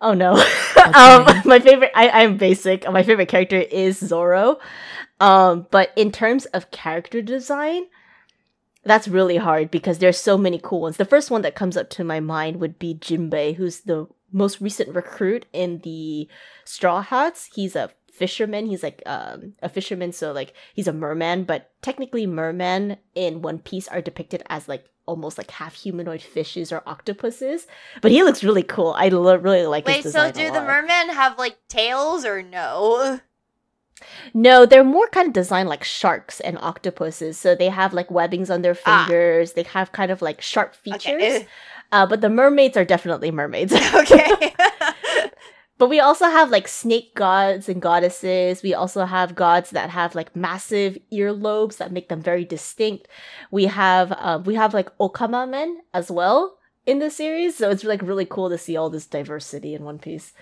Oh 0.00 0.12
no. 0.12 0.32
What's 0.32 0.96
um, 0.96 1.42
my 1.44 1.60
favorite 1.60 1.92
I, 1.94 2.08
I'm 2.22 2.36
basic. 2.36 2.90
My 2.90 3.02
favorite 3.02 3.28
character 3.28 3.60
is 3.60 3.98
Zoro. 3.98 4.58
Um, 5.20 5.66
but 5.70 5.92
in 5.96 6.12
terms 6.12 6.46
of 6.46 6.70
character 6.70 7.22
design, 7.22 7.86
that's 8.86 9.08
really 9.08 9.36
hard 9.36 9.70
because 9.70 9.98
there's 9.98 10.18
so 10.18 10.38
many 10.38 10.60
cool 10.62 10.80
ones. 10.80 10.96
The 10.96 11.04
first 11.04 11.30
one 11.30 11.42
that 11.42 11.54
comes 11.54 11.76
up 11.76 11.90
to 11.90 12.04
my 12.04 12.20
mind 12.20 12.60
would 12.60 12.78
be 12.78 12.94
Jinbei, 12.94 13.56
who's 13.56 13.80
the 13.80 14.06
most 14.32 14.60
recent 14.60 14.94
recruit 14.94 15.46
in 15.52 15.80
the 15.80 16.28
Straw 16.64 17.02
Hats. 17.02 17.50
He's 17.54 17.76
a 17.76 17.90
fisherman. 18.12 18.66
He's 18.66 18.82
like 18.82 19.02
um, 19.04 19.54
a 19.62 19.68
fisherman, 19.68 20.12
so 20.12 20.32
like 20.32 20.54
he's 20.74 20.88
a 20.88 20.92
merman, 20.92 21.44
but 21.44 21.70
technically 21.82 22.26
mermen 22.26 22.96
in 23.14 23.42
One 23.42 23.58
Piece 23.58 23.88
are 23.88 24.00
depicted 24.00 24.42
as 24.48 24.68
like 24.68 24.86
almost 25.06 25.38
like 25.38 25.50
half 25.52 25.74
humanoid 25.74 26.22
fishes 26.22 26.72
or 26.72 26.82
octopuses. 26.86 27.66
But 28.02 28.10
he 28.10 28.22
looks 28.22 28.44
really 28.44 28.62
cool. 28.62 28.94
I 28.96 29.08
lo- 29.08 29.36
really 29.36 29.66
like 29.66 29.86
Wait, 29.86 30.04
so 30.04 30.30
do 30.30 30.50
the 30.50 30.62
mermen 30.62 31.10
have 31.10 31.38
like 31.38 31.56
tails 31.68 32.24
or 32.24 32.42
no? 32.42 33.20
No, 34.34 34.66
they're 34.66 34.84
more 34.84 35.08
kind 35.08 35.28
of 35.28 35.32
designed 35.32 35.68
like 35.68 35.84
sharks 35.84 36.40
and 36.40 36.58
octopuses. 36.58 37.38
So 37.38 37.54
they 37.54 37.68
have 37.68 37.94
like 37.94 38.08
webbings 38.10 38.50
on 38.50 38.62
their 38.62 38.76
Ah. 38.84 39.04
fingers. 39.06 39.52
They 39.52 39.62
have 39.64 39.92
kind 39.92 40.10
of 40.10 40.20
like 40.22 40.40
sharp 40.42 40.74
features. 40.74 41.22
Okay. 41.22 41.46
Uh, 41.92 42.06
but 42.06 42.20
the 42.20 42.28
mermaids 42.28 42.76
are 42.76 42.84
definitely 42.84 43.30
mermaids. 43.30 43.72
okay. 43.94 44.52
but 45.78 45.88
we 45.88 46.00
also 46.00 46.26
have 46.26 46.50
like 46.50 46.68
snake 46.68 47.14
gods 47.14 47.68
and 47.68 47.80
goddesses. 47.80 48.62
We 48.62 48.74
also 48.74 49.04
have 49.06 49.34
gods 49.34 49.70
that 49.70 49.90
have 49.90 50.14
like 50.14 50.34
massive 50.36 50.98
earlobes 51.12 51.78
that 51.78 51.92
make 51.92 52.08
them 52.08 52.20
very 52.20 52.44
distinct. 52.44 53.08
We 53.50 53.64
have 53.66 54.12
um, 54.18 54.44
we 54.44 54.54
have 54.56 54.74
like 54.74 54.90
okama 54.98 55.48
men 55.48 55.80
as 55.94 56.10
well 56.10 56.58
in 56.86 56.98
the 56.98 57.08
series. 57.10 57.56
So 57.56 57.70
it's 57.70 57.84
like 57.84 58.02
really 58.02 58.26
cool 58.26 58.50
to 58.50 58.58
see 58.58 58.76
all 58.76 58.90
this 58.90 59.06
diversity 59.06 59.74
in 59.74 59.84
One 59.84 59.98
Piece. 59.98 60.32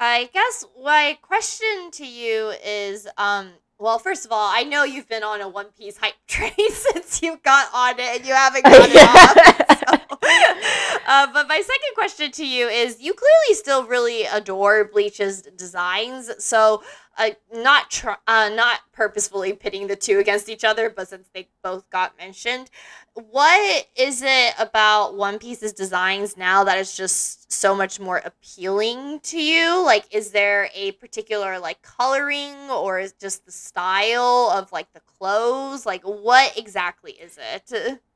I 0.00 0.30
guess 0.32 0.64
my 0.82 1.18
question 1.22 1.90
to 1.92 2.06
you 2.06 2.52
is 2.64 3.08
um 3.16 3.50
well, 3.80 4.00
first 4.00 4.24
of 4.26 4.32
all, 4.32 4.50
I 4.52 4.64
know 4.64 4.82
you've 4.82 5.08
been 5.08 5.22
on 5.22 5.40
a 5.40 5.48
One 5.48 5.66
Piece 5.78 5.98
hype 5.98 6.14
train 6.26 6.50
since 6.70 7.22
you 7.22 7.38
got 7.44 7.68
on 7.72 7.94
it 8.00 8.16
and 8.18 8.26
you 8.26 8.34
haven't 8.34 8.64
got 8.64 8.88
it 8.90 8.96
off. 8.96 9.78
so- 9.88 10.18
Uh, 11.10 11.26
but 11.32 11.48
my 11.48 11.56
second 11.56 11.94
question 11.94 12.30
to 12.30 12.46
you 12.46 12.68
is 12.68 13.00
you 13.00 13.14
clearly 13.14 13.54
still 13.54 13.86
really 13.86 14.24
adore 14.24 14.84
Bleach's 14.84 15.40
designs. 15.56 16.30
So, 16.44 16.82
uh, 17.18 17.30
not 17.52 17.90
tr- 17.90 18.10
uh, 18.26 18.48
not 18.54 18.80
purposefully 18.92 19.52
pitting 19.52 19.88
the 19.88 19.96
two 19.96 20.18
against 20.18 20.48
each 20.48 20.64
other, 20.64 20.88
but 20.88 21.08
since 21.08 21.28
they 21.34 21.48
both 21.62 21.90
got 21.90 22.16
mentioned, 22.16 22.70
what 23.14 23.86
is 23.96 24.22
it 24.24 24.54
about 24.58 25.16
One 25.16 25.38
Piece's 25.38 25.72
designs 25.72 26.36
now 26.36 26.62
that 26.64 26.78
is 26.78 26.96
just 26.96 27.52
so 27.52 27.74
much 27.74 27.98
more 27.98 28.22
appealing 28.24 29.20
to 29.24 29.42
you? 29.42 29.82
Like, 29.84 30.04
is 30.12 30.30
there 30.30 30.70
a 30.74 30.92
particular 30.92 31.58
like 31.58 31.82
coloring 31.82 32.54
or 32.70 33.00
is 33.00 33.12
just 33.14 33.44
the 33.44 33.52
style 33.52 34.52
of 34.54 34.70
like 34.70 34.92
the 34.92 35.00
clothes? 35.00 35.84
Like, 35.84 36.02
what 36.04 36.56
exactly 36.56 37.12
is 37.12 37.38
it? 37.38 38.00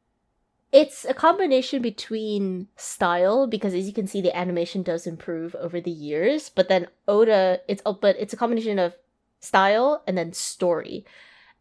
It's 0.73 1.05
a 1.05 1.13
combination 1.15 1.83
between 1.83 2.69
style 2.77 3.47
because 3.47 3.75
as 3.75 3.87
you 3.87 3.93
can 3.93 4.07
see 4.07 4.23
the 4.23 4.35
animation 4.35 4.83
does 4.83 5.07
improve 5.07 5.55
over 5.57 5.81
the 5.81 5.91
years, 5.91 6.49
but 6.49 6.69
then 6.69 6.89
Oda 7.07 7.61
it's 7.69 7.83
oh, 7.85 7.93
but 7.93 8.17
it's 8.19 8.33
a 8.33 8.39
combination 8.39 8.79
of 8.79 8.97
style 9.41 10.03
and 10.07 10.17
then 10.17 10.33
story. 10.33 11.05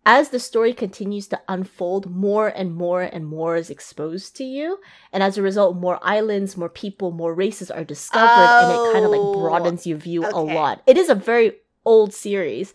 As 0.04 0.30
the 0.30 0.40
story 0.40 0.74
continues 0.74 1.28
to 1.28 1.40
unfold, 1.48 2.10
more 2.10 2.48
and 2.48 2.74
more 2.74 3.04
and 3.04 3.24
more 3.28 3.56
is 3.56 3.70
exposed 3.70 4.36
to 4.38 4.44
you, 4.44 4.80
and 5.14 5.22
as 5.22 5.38
a 5.38 5.44
result, 5.44 5.76
more 5.78 6.00
islands, 6.02 6.58
more 6.58 6.70
people, 6.70 7.12
more 7.12 7.36
races 7.36 7.70
are 7.70 7.84
discovered, 7.84 8.28
and 8.32 8.72
it 8.72 8.94
kind 8.94 9.06
of 9.06 9.12
Oh, 9.12 9.18
like 9.18 9.38
broadens 9.38 9.86
oh, 9.86 9.90
your 9.90 10.00
view 10.00 10.26
a 10.26 10.42
lot. 10.42 10.82
It 10.88 10.98
is 10.98 11.10
a 11.10 11.14
very 11.14 11.58
old 11.86 12.16
series, 12.16 12.74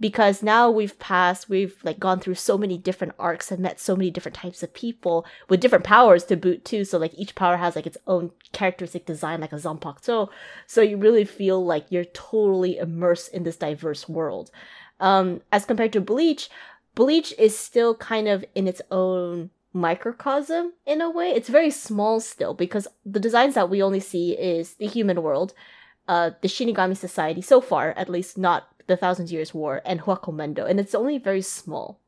because 0.00 0.42
now 0.42 0.70
we've 0.70 0.98
passed 0.98 1.48
we've 1.48 1.76
like 1.82 1.98
gone 1.98 2.20
through 2.20 2.34
so 2.34 2.56
many 2.56 2.78
different 2.78 3.14
arcs 3.18 3.50
and 3.50 3.60
met 3.60 3.80
so 3.80 3.96
many 3.96 4.10
different 4.10 4.36
types 4.36 4.62
of 4.62 4.72
people 4.74 5.26
with 5.48 5.60
different 5.60 5.84
powers 5.84 6.24
to 6.24 6.36
boot 6.36 6.64
too. 6.64 6.84
So 6.84 6.98
like 6.98 7.12
each 7.14 7.34
power 7.34 7.56
has 7.56 7.76
like 7.76 7.86
its 7.86 7.98
own 8.06 8.30
characteristic 8.52 9.06
design 9.06 9.40
like 9.40 9.52
a 9.52 9.56
zanpakuto. 9.56 10.28
So 10.66 10.82
you 10.82 10.96
really 10.96 11.24
feel 11.24 11.64
like 11.64 11.86
you're 11.90 12.04
totally 12.04 12.78
immersed 12.78 13.32
in 13.32 13.42
this 13.42 13.56
diverse 13.56 14.08
world. 14.08 14.50
Um 15.00 15.40
as 15.52 15.64
compared 15.64 15.92
to 15.94 16.00
bleach 16.00 16.48
bleach 16.94 17.32
is 17.38 17.58
still 17.58 17.94
kind 17.94 18.28
of 18.28 18.44
in 18.54 18.66
its 18.66 18.82
own 18.90 19.50
microcosm 19.72 20.72
in 20.86 21.00
a 21.00 21.10
way. 21.10 21.30
It's 21.30 21.48
very 21.48 21.70
small 21.70 22.20
still 22.20 22.54
because 22.54 22.88
the 23.04 23.20
designs 23.20 23.54
that 23.54 23.70
we 23.70 23.82
only 23.82 24.00
see 24.00 24.32
is 24.32 24.74
the 24.74 24.86
human 24.86 25.22
world 25.22 25.54
uh, 26.08 26.30
the 26.40 26.48
Shinigami 26.48 26.96
Society 26.96 27.42
so 27.42 27.60
far, 27.60 27.92
at 27.92 28.08
least 28.08 28.38
not 28.38 28.68
the 28.88 28.96
Thousand 28.96 29.30
Years 29.30 29.54
War 29.54 29.80
and 29.84 30.00
Hueco 30.00 30.34
Mundo, 30.34 30.64
and 30.66 30.80
it's 30.80 30.94
only 30.94 31.18
very 31.18 31.42
small, 31.42 32.00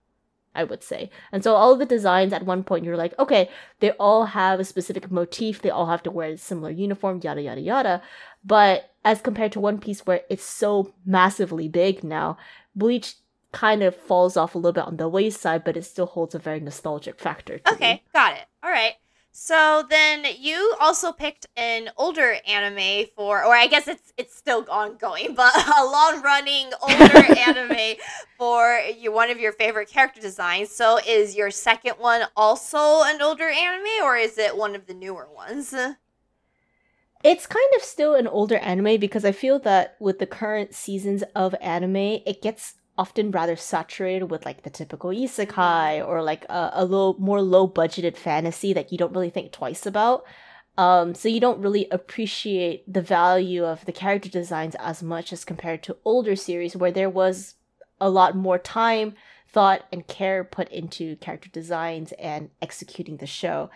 I 0.55 0.65
would 0.65 0.83
say. 0.83 1.11
And 1.31 1.45
so 1.45 1.55
all 1.55 1.77
the 1.77 1.87
designs 1.87 2.33
at 2.33 2.45
one 2.45 2.65
point 2.65 2.85
you're 2.85 2.97
like, 2.97 3.17
okay, 3.19 3.49
they 3.79 3.93
all 3.93 4.25
have 4.27 4.59
a 4.59 4.65
specific 4.65 5.11
motif, 5.11 5.63
they 5.63 5.71
all 5.71 5.87
have 5.87 6.03
to 6.03 6.11
wear 6.11 6.31
a 6.31 6.37
similar 6.37 6.71
uniform, 6.71 7.21
yada 7.23 7.43
yada 7.43 7.61
yada. 7.61 8.03
But 8.45 8.91
as 9.05 9.21
compared 9.21 9.53
to 9.53 9.61
One 9.61 9.79
Piece, 9.79 10.05
where 10.07 10.23
it's 10.29 10.45
so 10.45 10.93
massively 11.07 11.69
big 11.69 12.03
now, 12.03 12.37
Bleach 12.75 13.15
kind 13.53 13.83
of 13.83 13.97
falls 13.97 14.37
off 14.37 14.55
a 14.55 14.59
little 14.59 14.73
bit 14.73 14.85
on 14.87 14.97
the 14.97 15.09
wayside, 15.09 15.65
but 15.65 15.77
it 15.77 15.85
still 15.85 16.07
holds 16.07 16.35
a 16.35 16.39
very 16.39 16.61
nostalgic 16.61 17.19
factor. 17.19 17.59
To 17.59 17.73
Okay, 17.75 17.93
me. 17.95 18.03
got 18.13 18.35
it. 18.35 18.45
All 18.63 18.71
right. 18.71 18.95
So 19.33 19.85
then 19.89 20.27
you 20.39 20.75
also 20.81 21.13
picked 21.13 21.47
an 21.57 21.91
older 21.97 22.37
anime 22.49 23.07
for, 23.15 23.45
or 23.45 23.55
I 23.55 23.69
guess 23.69 23.87
it's 23.87 24.13
it's 24.17 24.37
still 24.37 24.67
ongoing, 24.69 25.35
but 25.37 25.55
a 25.55 25.85
long 25.85 26.21
running 26.23 26.71
older 26.83 27.35
anime 27.39 27.97
for 28.37 28.81
you 28.99 29.13
one 29.13 29.31
of 29.31 29.39
your 29.39 29.53
favorite 29.53 29.89
character 29.89 30.21
designs. 30.21 30.71
So 30.71 30.99
is 31.07 31.37
your 31.37 31.51
second 31.51 31.95
one 31.99 32.23
also 32.37 33.03
an 33.05 33.23
older 33.23 33.49
anime, 33.49 34.03
or 34.03 34.17
is 34.17 34.37
it 34.37 34.57
one 34.57 34.75
of 34.75 34.87
the 34.87 34.95
newer 34.95 35.29
ones? 35.33 35.75
It's 37.23 37.47
kind 37.47 37.71
of 37.77 37.83
still 37.83 38.15
an 38.15 38.27
older 38.27 38.57
anime 38.57 38.99
because 38.99 39.27
I 39.27 39.33
feel 39.33 39.59
that 39.61 39.97
with 40.01 40.19
the 40.19 40.27
current 40.27 40.75
seasons 40.75 41.23
of 41.37 41.55
anime, 41.61 41.97
it 42.27 42.41
gets 42.41 42.75
often 42.99 43.31
rather 43.31 43.57
saturated 43.57 44.25
with 44.31 44.45
like 44.45 44.63
the 44.63 44.71
typical 44.71 45.11
isekai 45.11 46.07
or 46.07 46.23
like 46.23 46.45
a, 46.49 46.71
a 46.75 46.85
little 46.85 47.17
more 47.19 47.41
low 47.41 47.67
budgeted 47.67 48.17
fantasy 48.17 48.73
that 48.73 48.93
you 48.93 48.99
don't 48.99 49.13
really 49.13 49.31
think 49.31 49.53
twice 49.53 49.87
about. 49.87 50.25
Um, 50.77 51.15
so 51.15 51.29
you 51.29 51.41
don't 51.41 51.61
really 51.61 51.89
appreciate 51.91 52.91
the 52.91 53.03
value 53.03 53.65
of 53.65 53.85
the 53.85 53.93
character 53.93 54.29
designs 54.29 54.75
as 54.77 55.03
much 55.03 55.33
as 55.33 55.45
compared 55.45 55.83
to 55.85 55.97
older 56.05 56.37
series 56.37 56.77
where 56.77 56.93
there 56.93 57.11
was 57.11 57.55
a 58.01 58.09
lot 58.09 58.37
more 58.37 58.59
time, 58.59 59.15
thought, 59.49 59.85
and 59.93 60.07
care 60.07 60.43
put 60.43 60.71
into 60.71 61.17
character 61.17 61.51
designs 61.51 62.13
and 62.13 62.51
executing 62.63 63.19
the 63.19 63.27
show. 63.27 63.71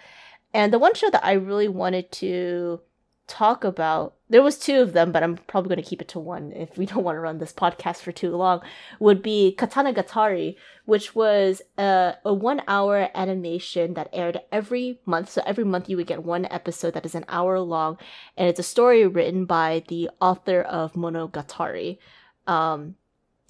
And 0.54 0.72
the 0.72 0.78
one 0.78 0.94
show 0.94 1.10
that 1.10 1.24
I 1.24 1.32
really 1.32 1.68
wanted 1.68 2.12
to 2.12 2.80
talk 3.26 3.64
about 3.64 4.14
there 4.28 4.42
was 4.42 4.58
two 4.58 4.80
of 4.80 4.92
them 4.92 5.10
but 5.10 5.22
i'm 5.22 5.36
probably 5.36 5.68
going 5.68 5.82
to 5.82 5.88
keep 5.88 6.02
it 6.02 6.08
to 6.08 6.18
one 6.18 6.52
if 6.52 6.76
we 6.76 6.86
don't 6.90 7.04
want 7.04 7.16
to 7.16 7.20
run 7.20 7.38
this 7.38 7.52
podcast 7.52 7.98
for 7.98 8.12
too 8.12 8.36
long 8.36 8.60
would 9.00 9.22
be 9.22 9.52
katana 9.52 9.92
gatari 9.92 10.56
which 10.84 11.14
was 11.14 11.62
a, 11.78 12.14
a 12.24 12.34
one 12.34 12.62
hour 12.68 13.08
animation 13.14 13.94
that 13.94 14.10
aired 14.12 14.40
every 14.52 15.00
month. 15.06 15.30
So 15.30 15.42
every 15.46 15.64
month 15.64 15.88
you 15.88 15.96
would 15.96 16.06
get 16.06 16.22
one 16.22 16.46
episode 16.50 16.94
that 16.94 17.06
is 17.06 17.14
an 17.14 17.24
hour 17.28 17.58
long 17.60 17.98
and 18.36 18.48
it's 18.48 18.60
a 18.60 18.64
story 18.64 19.06
written 19.06 19.46
by 19.46 19.84
the 19.88 20.10
author 20.20 20.60
of 20.60 20.92
monogatari. 20.92 21.98
Um 22.46 22.96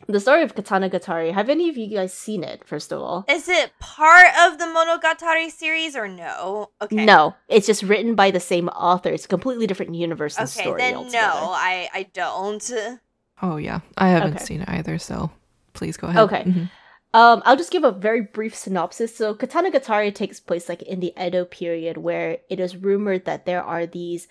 the 0.08 0.20
story 0.20 0.42
of 0.42 0.54
katana 0.54 0.88
gatari 0.90 1.32
have 1.32 1.48
any 1.48 1.68
of 1.68 1.76
you 1.76 1.88
guys 1.88 2.12
seen 2.12 2.44
it 2.44 2.64
first 2.66 2.92
of 2.92 3.00
all 3.00 3.24
Is 3.28 3.48
it 3.48 3.72
part 3.80 4.28
of 4.46 4.58
the 4.58 4.64
Monogatari 4.66 5.50
series 5.50 5.96
or 5.96 6.08
no? 6.08 6.70
Okay. 6.82 7.04
no 7.04 7.34
it's 7.48 7.66
just 7.66 7.82
written 7.82 8.14
by 8.14 8.30
the 8.30 8.40
same 8.40 8.68
author 8.68 9.10
it's 9.10 9.24
a 9.24 9.28
completely 9.28 9.66
different 9.66 9.94
universe 9.94 10.36
and 10.38 10.48
Okay, 10.48 10.60
story 10.62 10.80
then 10.80 10.94
altogether. 10.96 11.26
no, 11.40 11.50
I 11.52 11.88
I 11.94 12.02
don't. 12.12 12.72
Oh 13.42 13.56
yeah, 13.56 13.80
I 13.98 14.08
haven't 14.08 14.36
Okay. 14.36 14.44
seen 14.44 14.60
it 14.62 14.68
either, 14.68 14.98
so 14.98 15.30
please 15.72 15.96
go 15.96 16.06
ahead. 16.08 16.22
Okay. 16.24 16.44
Mhm. 16.44 16.70
Um, 17.14 17.42
I'll 17.44 17.56
just 17.56 17.70
give 17.70 17.84
a 17.84 17.92
very 17.92 18.20
brief 18.22 18.54
synopsis. 18.56 19.14
So, 19.16 19.34
Katana 19.34 19.70
Gatari 19.70 20.12
takes 20.12 20.40
place 20.40 20.68
like 20.68 20.82
in 20.82 20.98
the 21.00 21.12
Edo 21.20 21.44
period, 21.44 21.96
where 21.98 22.38
it 22.50 22.58
is 22.58 22.76
rumored 22.76 23.24
that 23.24 23.44
there 23.46 23.62
are 23.62 23.86
these 23.86 24.26
like 24.26 24.30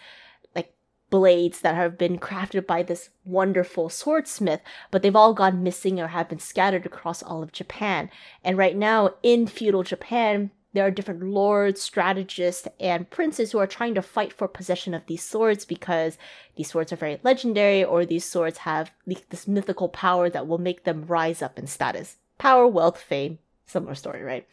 blades 1.13 1.61
that 1.61 1.75
have 1.75 1.95
been 1.95 2.17
crafted 2.17 2.65
by 2.65 2.81
this 2.81 3.11
wonderful 3.23 3.87
swordsmith, 3.87 4.61
but 4.89 5.03
they've 5.03 5.15
all 5.15 5.35
gone 5.35 5.61
missing 5.61 5.99
or 5.99 6.07
have 6.07 6.27
been 6.27 6.39
scattered 6.39 6.87
across 6.87 7.21
all 7.21 7.43
of 7.43 7.51
Japan. 7.51 8.09
And 8.43 8.57
right 8.57 8.75
now, 8.75 9.11
in 9.21 9.45
feudal 9.45 9.83
Japan, 9.83 10.49
there 10.73 10.83
are 10.83 10.89
different 10.89 11.21
lords, 11.21 11.79
strategists, 11.83 12.67
and 12.79 13.11
princes 13.11 13.51
who 13.51 13.59
are 13.59 13.67
trying 13.67 13.93
to 13.93 14.01
fight 14.01 14.33
for 14.33 14.47
possession 14.47 14.95
of 14.95 15.05
these 15.05 15.21
swords 15.21 15.65
because 15.65 16.17
these 16.55 16.69
swords 16.69 16.91
are 16.91 16.95
very 16.95 17.19
legendary 17.21 17.83
or 17.83 18.07
these 18.07 18.25
swords 18.25 18.57
have 18.59 18.89
this 19.29 19.47
mythical 19.47 19.89
power 19.89 20.31
that 20.31 20.47
will 20.47 20.57
make 20.57 20.83
them 20.83 21.05
rise 21.05 21.43
up 21.43 21.59
in 21.59 21.67
status. 21.67 22.15
Power, 22.39 22.67
wealth, 22.67 22.99
fame, 22.99 23.37
similar 23.67 23.93
story, 23.93 24.23
right? 24.23 24.47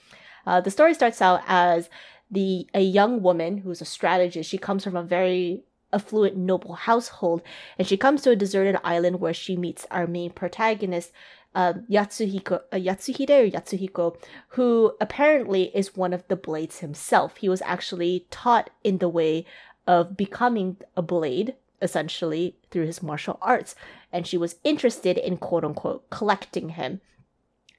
Uh, 0.46 0.60
the 0.60 0.70
story 0.70 0.92
starts 0.92 1.22
out 1.22 1.40
as 1.48 1.88
the 2.30 2.68
a 2.74 2.82
young 2.82 3.22
woman 3.22 3.58
who's 3.58 3.80
a 3.80 3.86
strategist. 3.86 4.50
She 4.50 4.58
comes 4.58 4.84
from 4.84 4.94
a 4.94 5.02
very 5.02 5.64
affluent 5.92 6.36
noble 6.36 6.74
household 6.74 7.42
and 7.78 7.86
she 7.86 7.96
comes 7.96 8.22
to 8.22 8.30
a 8.30 8.36
deserted 8.36 8.78
island 8.84 9.20
where 9.20 9.34
she 9.34 9.56
meets 9.56 9.86
our 9.90 10.06
main 10.06 10.30
protagonist 10.30 11.12
um, 11.54 11.84
Yatsuhiko, 11.90 12.62
uh, 12.72 12.76
Yatsuhide 12.76 13.30
or 13.30 13.50
Yatsuhiko, 13.50 14.16
who 14.50 14.92
apparently 15.00 15.64
is 15.74 15.96
one 15.96 16.12
of 16.12 16.26
the 16.28 16.36
blades 16.36 16.78
himself. 16.78 17.38
He 17.38 17.48
was 17.48 17.62
actually 17.62 18.26
taught 18.30 18.70
in 18.84 18.98
the 18.98 19.08
way 19.08 19.44
of 19.86 20.16
becoming 20.16 20.76
a 20.96 21.02
blade, 21.02 21.54
essentially 21.82 22.56
through 22.70 22.86
his 22.86 23.02
martial 23.02 23.38
arts, 23.42 23.74
and 24.12 24.26
she 24.26 24.38
was 24.38 24.56
interested 24.62 25.18
in 25.18 25.36
quote 25.38 25.64
unquote 25.64 26.08
collecting 26.10 26.70
him. 26.70 27.00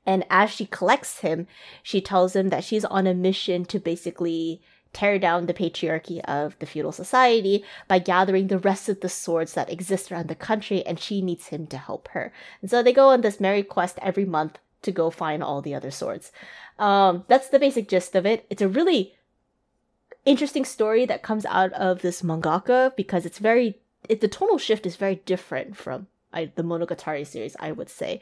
And 0.05 0.25
as 0.29 0.49
she 0.49 0.65
collects 0.65 1.19
him, 1.19 1.47
she 1.83 2.01
tells 2.01 2.35
him 2.35 2.49
that 2.49 2.63
she's 2.63 2.83
on 2.83 3.05
a 3.05 3.13
mission 3.13 3.65
to 3.65 3.79
basically 3.79 4.61
tear 4.93 5.17
down 5.17 5.45
the 5.45 5.53
patriarchy 5.53 6.19
of 6.21 6.57
the 6.59 6.65
feudal 6.65 6.91
society 6.91 7.63
by 7.87 7.99
gathering 7.99 8.47
the 8.47 8.59
rest 8.59 8.89
of 8.89 8.99
the 8.99 9.09
swords 9.09 9.53
that 9.53 9.71
exist 9.71 10.11
around 10.11 10.27
the 10.27 10.35
country, 10.35 10.85
and 10.85 10.99
she 10.99 11.21
needs 11.21 11.47
him 11.47 11.67
to 11.67 11.77
help 11.77 12.09
her. 12.09 12.33
And 12.61 12.69
so 12.69 12.83
they 12.83 12.93
go 12.93 13.09
on 13.09 13.21
this 13.21 13.39
merry 13.39 13.63
quest 13.63 13.97
every 14.01 14.25
month 14.25 14.59
to 14.81 14.91
go 14.91 15.09
find 15.09 15.43
all 15.43 15.61
the 15.61 15.75
other 15.75 15.91
swords. 15.91 16.31
Um, 16.79 17.25
that's 17.27 17.49
the 17.49 17.59
basic 17.59 17.87
gist 17.87 18.15
of 18.15 18.25
it. 18.25 18.45
It's 18.49 18.61
a 18.61 18.67
really 18.67 19.15
interesting 20.25 20.65
story 20.65 21.05
that 21.05 21.23
comes 21.23 21.45
out 21.45 21.73
of 21.73 22.01
this 22.01 22.21
mangaka 22.21 22.95
because 22.95 23.25
it's 23.25 23.39
very 23.39 23.79
it, 24.09 24.21
the 24.21 24.27
tonal 24.27 24.57
shift 24.57 24.85
is 24.85 24.95
very 24.95 25.15
different 25.15 25.77
from 25.77 26.07
I, 26.33 26.51
the 26.55 26.63
Monogatari 26.63 27.25
series, 27.25 27.55
I 27.59 27.71
would 27.71 27.89
say. 27.89 28.19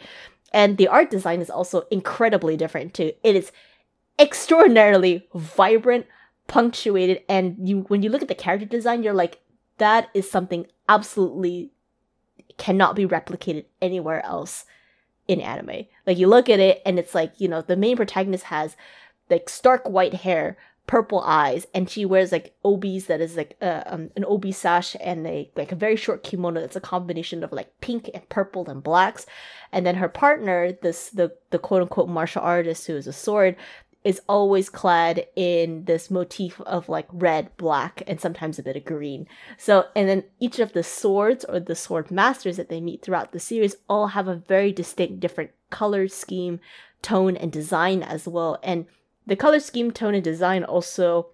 And 0.52 0.78
the 0.78 0.88
art 0.88 1.10
design 1.10 1.42
is 1.42 1.50
also 1.50 1.86
incredibly 1.92 2.58
different 2.58 2.94
too. 2.94 3.14
It 3.24 3.36
is 3.36 3.52
extraordinarily 4.18 5.28
vibrant, 5.34 6.08
punctuated 6.50 7.22
and 7.30 7.56
you 7.64 7.86
when 7.88 8.04
you 8.04 8.10
look 8.10 8.22
at 8.22 8.28
the 8.28 8.36
character 8.36 8.66
design 8.66 9.04
you're 9.04 9.14
like 9.14 9.40
that 9.78 10.10
is 10.14 10.30
something 10.30 10.68
absolutely 10.90 11.72
cannot 12.58 12.96
be 12.96 13.06
replicated 13.06 13.66
anywhere 13.82 14.24
else 14.26 14.66
in 15.28 15.40
anime. 15.42 15.86
Like 16.06 16.18
you 16.18 16.28
look 16.28 16.50
at 16.50 16.60
it 16.60 16.82
and 16.86 17.00
it's 17.00 17.16
like 17.16 17.34
you 17.38 17.48
know 17.48 17.62
the 17.62 17.78
main 17.78 17.96
protagonist 17.96 18.46
has 18.46 18.76
like 19.30 19.50
stark 19.50 19.88
white 19.88 20.14
hair 20.14 20.58
purple 20.88 21.22
eyes 21.22 21.68
and 21.76 21.88
she 21.88 22.04
wears 22.04 22.32
like 22.32 22.56
obis 22.66 23.06
that 23.06 23.22
is 23.22 23.38
like 23.38 23.56
uh, 23.62 23.84
um, 23.86 24.10
an 24.16 24.26
obi 24.26 24.52
sash 24.52 24.96
and 25.00 25.28
a 25.28 25.48
like 25.56 25.72
a 25.72 25.76
very 25.76 25.96
short 25.96 26.24
kimono 26.24 26.60
that's 26.60 26.76
a 26.76 26.82
combination 26.82 27.44
of 27.44 27.52
like 27.52 27.80
pink 27.80 28.10
and 28.14 28.28
purple 28.30 28.68
and 28.70 28.84
blacks. 28.84 29.26
And 29.72 29.86
then 29.86 29.96
her 29.96 30.10
partner 30.10 30.72
this 30.82 31.10
the 31.10 31.32
the 31.52 31.60
quote 31.60 31.84
unquote 31.84 32.10
martial 32.10 32.42
artist 32.42 32.88
who 32.88 32.96
is 32.96 33.08
a 33.08 33.14
sword 33.14 33.56
is 34.04 34.22
always 34.30 34.70
clad 34.70 35.26
in 35.36 35.84
this 35.86 36.10
motif 36.10 36.62
of 36.62 36.88
like 36.88 37.08
red, 37.12 37.56
black, 37.58 38.02
and 38.08 38.20
sometimes 38.20 38.58
a 38.58 38.64
bit 38.64 38.78
of 38.78 38.86
green. 38.86 39.28
So, 39.58 39.88
and 39.96 40.08
then 40.08 40.24
each 40.40 40.60
of 40.60 40.74
the 40.74 40.84
swords 40.84 41.44
or 41.46 41.60
the 41.60 41.76
sword 41.76 42.10
masters 42.10 42.58
that 42.58 42.70
they 42.70 42.80
meet 42.80 43.02
throughout 43.02 43.34
the 43.34 43.40
series 43.40 43.76
all 43.90 44.08
have 44.08 44.28
a 44.28 44.36
very 44.36 44.72
distinct 44.72 45.20
different 45.20 45.52
color 45.70 46.08
scheme, 46.08 46.62
tone, 47.02 47.36
and 47.36 47.52
design 47.52 48.02
as 48.02 48.28
well. 48.28 48.58
And 48.64 48.86
the 49.28 49.36
color 49.36 49.60
scheme, 49.60 49.92
tone, 49.92 50.16
and 50.16 50.24
design 50.24 50.64
also 50.64 51.28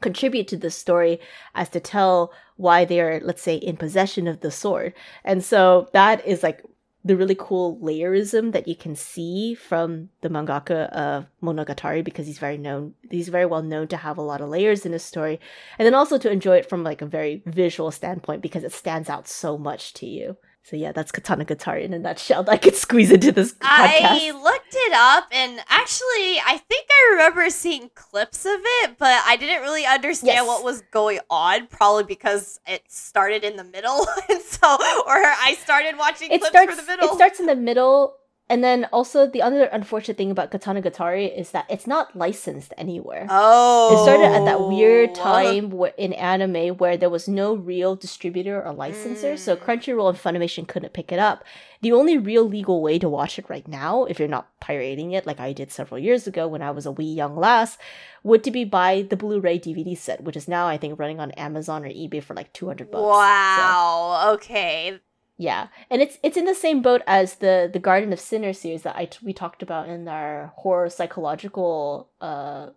contribute 0.00 0.46
to 0.48 0.56
the 0.56 0.70
story 0.70 1.20
as 1.56 1.68
to 1.70 1.80
tell 1.80 2.32
why 2.56 2.84
they're, 2.84 3.20
let's 3.24 3.42
say, 3.42 3.56
in 3.56 3.76
possession 3.76 4.28
of 4.28 4.40
the 4.40 4.52
sword. 4.52 4.94
And 5.24 5.44
so 5.44 5.88
that 5.92 6.24
is 6.24 6.44
like 6.44 6.62
the 7.04 7.16
really 7.16 7.36
cool 7.38 7.78
layerism 7.80 8.50
that 8.50 8.66
you 8.66 8.74
can 8.74 8.94
see 8.94 9.54
from 9.54 10.08
the 10.20 10.28
mangaka 10.28 10.88
of 10.90 11.26
Monogatari 11.42 12.04
because 12.04 12.26
he's 12.26 12.38
very 12.38 12.58
known 12.58 12.94
he's 13.10 13.28
very 13.28 13.46
well 13.46 13.62
known 13.62 13.88
to 13.88 13.96
have 13.96 14.18
a 14.18 14.22
lot 14.22 14.40
of 14.40 14.48
layers 14.48 14.84
in 14.84 14.92
his 14.92 15.04
story 15.04 15.38
and 15.78 15.86
then 15.86 15.94
also 15.94 16.18
to 16.18 16.30
enjoy 16.30 16.56
it 16.56 16.68
from 16.68 16.82
like 16.82 17.00
a 17.00 17.06
very 17.06 17.42
visual 17.46 17.90
standpoint 17.90 18.42
because 18.42 18.64
it 18.64 18.72
stands 18.72 19.08
out 19.08 19.28
so 19.28 19.56
much 19.56 19.94
to 19.94 20.06
you. 20.06 20.36
So 20.68 20.76
yeah, 20.76 20.92
that's 20.92 21.10
Katana 21.10 21.46
Gatari 21.46 21.82
in 21.82 21.94
a 21.94 21.98
nutshell. 21.98 22.42
That 22.42 22.52
I 22.52 22.56
could 22.58 22.74
squeeze 22.76 23.10
into 23.10 23.32
this 23.32 23.54
podcast. 23.54 23.62
I 23.62 24.30
looked 24.32 24.74
it 24.74 24.92
up, 24.92 25.26
and 25.32 25.60
actually, 25.70 26.40
I 26.44 26.60
think 26.68 26.86
I 26.90 27.12
remember 27.12 27.48
seeing 27.48 27.90
clips 27.94 28.44
of 28.44 28.60
it, 28.82 28.98
but 28.98 29.22
I 29.24 29.36
didn't 29.36 29.62
really 29.62 29.86
understand 29.86 30.34
yes. 30.34 30.46
what 30.46 30.64
was 30.64 30.82
going 30.90 31.20
on. 31.30 31.68
Probably 31.68 32.04
because 32.04 32.60
it 32.66 32.82
started 32.86 33.44
in 33.44 33.56
the 33.56 33.64
middle, 33.64 34.06
and 34.28 34.42
so, 34.42 34.74
or 34.74 35.16
I 35.16 35.56
started 35.62 35.96
watching 35.96 36.30
it 36.30 36.40
clips 36.40 36.50
starts, 36.50 36.74
for 36.74 36.82
the 36.82 36.86
middle. 36.86 37.08
It 37.08 37.14
starts 37.14 37.40
in 37.40 37.46
the 37.46 37.56
middle, 37.56 38.16
and 38.48 38.64
then 38.64 38.86
also 38.92 39.26
the 39.26 39.42
other 39.42 39.64
unfortunate 39.64 40.16
thing 40.16 40.30
about 40.30 40.50
Katana 40.50 40.82
Gatari 40.82 41.36
is 41.36 41.50
that 41.50 41.66
it's 41.68 41.86
not 41.86 42.16
licensed 42.16 42.72
anywhere. 42.76 43.26
Oh, 43.28 43.94
it 43.94 44.02
started 44.02 44.34
at 44.34 44.44
that 44.44 44.68
weird 44.68 45.14
time 45.14 45.72
in 45.96 46.12
anime 46.14 46.76
where 46.76 46.96
there 46.96 47.10
was 47.10 47.28
no 47.28 47.54
real 47.54 47.96
distributor 47.96 48.62
or 48.62 48.72
licensor, 48.72 49.34
mm. 49.34 49.38
so 49.38 49.56
Crunchyroll 49.56 50.08
and 50.08 50.18
Funimation 50.18 50.66
couldn't 50.66 50.92
pick 50.92 51.12
it 51.12 51.18
up. 51.18 51.44
The 51.80 51.92
only 51.92 52.18
real 52.18 52.48
legal 52.48 52.82
way 52.82 52.98
to 52.98 53.08
watch 53.08 53.38
it 53.38 53.48
right 53.48 53.66
now, 53.68 54.04
if 54.04 54.18
you're 54.18 54.26
not 54.26 54.48
pirating 54.60 55.12
it 55.12 55.26
like 55.26 55.38
I 55.38 55.52
did 55.52 55.70
several 55.70 55.98
years 55.98 56.26
ago 56.26 56.48
when 56.48 56.62
I 56.62 56.72
was 56.72 56.86
a 56.86 56.92
wee 56.92 57.04
young 57.04 57.36
lass, 57.36 57.78
would 58.24 58.42
to 58.44 58.50
be 58.50 58.64
buy 58.64 59.06
the 59.08 59.16
Blu-ray 59.16 59.60
DVD 59.60 59.96
set, 59.96 60.22
which 60.22 60.36
is 60.36 60.48
now 60.48 60.66
I 60.66 60.76
think 60.76 60.98
running 60.98 61.20
on 61.20 61.30
Amazon 61.32 61.84
or 61.84 61.88
eBay 61.88 62.22
for 62.22 62.34
like 62.34 62.52
200 62.52 62.90
bucks. 62.90 63.02
Wow. 63.02 64.20
So. 64.22 64.30
Okay. 64.34 65.00
Yeah, 65.40 65.68
and 65.88 66.02
it's 66.02 66.18
it's 66.24 66.36
in 66.36 66.46
the 66.46 66.54
same 66.54 66.82
boat 66.82 67.02
as 67.06 67.36
the 67.36 67.70
the 67.72 67.78
Garden 67.78 68.12
of 68.12 68.18
Sinners 68.20 68.58
series 68.58 68.82
that 68.82 68.96
I 68.96 69.04
t- 69.06 69.18
we 69.22 69.32
talked 69.32 69.62
about 69.62 69.88
in 69.88 70.08
our 70.08 70.52
horror 70.56 70.90
psychological 70.90 72.08
uh 72.20 72.70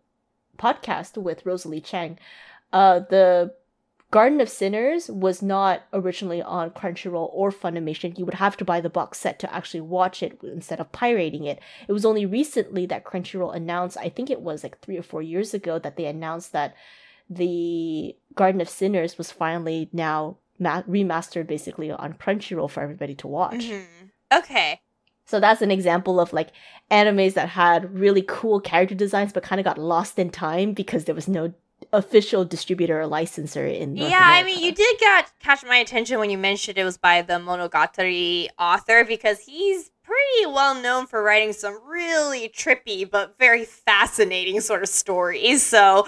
podcast 0.60 1.17
with 1.17 1.45
Rosalie 1.45 1.82
Chang. 1.82 2.19
Uh, 2.71 3.00
the 3.00 3.54
Garden 4.12 4.41
of 4.41 4.50
Sinners 4.50 5.10
was 5.10 5.41
not 5.41 5.84
originally 5.91 6.41
on 6.41 6.69
Crunchyroll 6.71 7.30
or 7.34 7.50
Funimation. 7.50 8.17
You 8.17 8.26
would 8.26 8.36
have 8.36 8.58
to 8.58 8.65
buy 8.65 8.80
the 8.82 8.89
box 8.89 9.17
set 9.17 9.39
to 9.39 9.54
actually 9.54 9.82
watch 9.82 10.21
it 10.21 10.39
instead 10.43 10.80
of 10.80 10.91
pirating 10.91 11.45
it. 11.45 11.60
It 11.88 11.93
was 11.93 12.06
only 12.06 12.26
recently 12.26 12.86
that 12.88 13.06
Crunchyroll 13.06 13.56
announced, 13.56 13.97
I 13.97 14.10
think 14.10 14.30
it 14.30 14.41
was 14.41 14.63
like 14.63 14.80
three 14.80 14.97
or 14.97 15.04
four 15.04 15.21
years 15.21 15.54
ago, 15.54 15.80
that 15.80 15.95
they 15.95 16.06
announced 16.06 16.52
that 16.52 16.76
the 17.30 18.15
Garden 18.36 18.60
of 18.62 18.69
Sinners 18.69 19.17
was 19.17 19.32
finally 19.32 19.89
now 19.93 20.38
ma- 20.62 20.84
remastered 20.84 21.47
basically 21.47 21.91
on 21.91 22.13
Crunchyroll 22.13 22.69
for 22.69 22.82
everybody 22.82 23.15
to 23.15 23.28
watch. 23.28 23.65
Mm-hmm. 23.65 24.38
Okay. 24.38 24.80
So 25.26 25.39
that's 25.39 25.62
an 25.62 25.71
example 25.71 26.19
of 26.19 26.32
like 26.34 26.50
animes 26.89 27.34
that 27.34 27.50
had 27.50 27.93
really 27.97 28.24
cool 28.28 28.60
character 28.60 28.95
designs 28.95 29.34
but 29.34 29.43
kind 29.43 29.60
of 29.60 29.65
got 29.65 29.78
lost 29.78 30.19
in 30.19 30.30
time 30.30 30.74
because 30.74 31.06
there 31.06 31.15
was 31.15 31.28
no 31.28 31.54
official 31.93 32.45
distributor 32.45 33.02
or 33.02 33.08
licensor 33.08 33.65
in 33.65 33.95
North 33.95 34.10
yeah 34.12 34.28
America. 34.28 34.39
i 34.39 34.43
mean 34.43 34.63
you 34.63 34.71
did 34.71 35.00
get 35.00 35.32
catch 35.39 35.63
my 35.63 35.78
attention 35.78 36.19
when 36.19 36.30
you 36.30 36.38
mentioned 36.38 36.78
it 36.78 36.84
was 36.84 36.95
by 36.97 37.24
the 37.24 37.34
monogatari 37.34 38.47
author 38.60 39.04
because 39.04 39.39
he's 39.39 39.89
pretty 40.04 40.45
well 40.45 40.80
known 40.80 41.08
for 41.08 41.24
writing 41.24 41.52
some 41.54 41.80
really 41.88 42.47
trippy 42.50 43.10
but 43.10 43.36
very 43.39 43.65
fascinating 43.65 44.62
sort 44.62 44.84
of 44.84 44.89
stories 44.89 45.63
so 45.63 46.06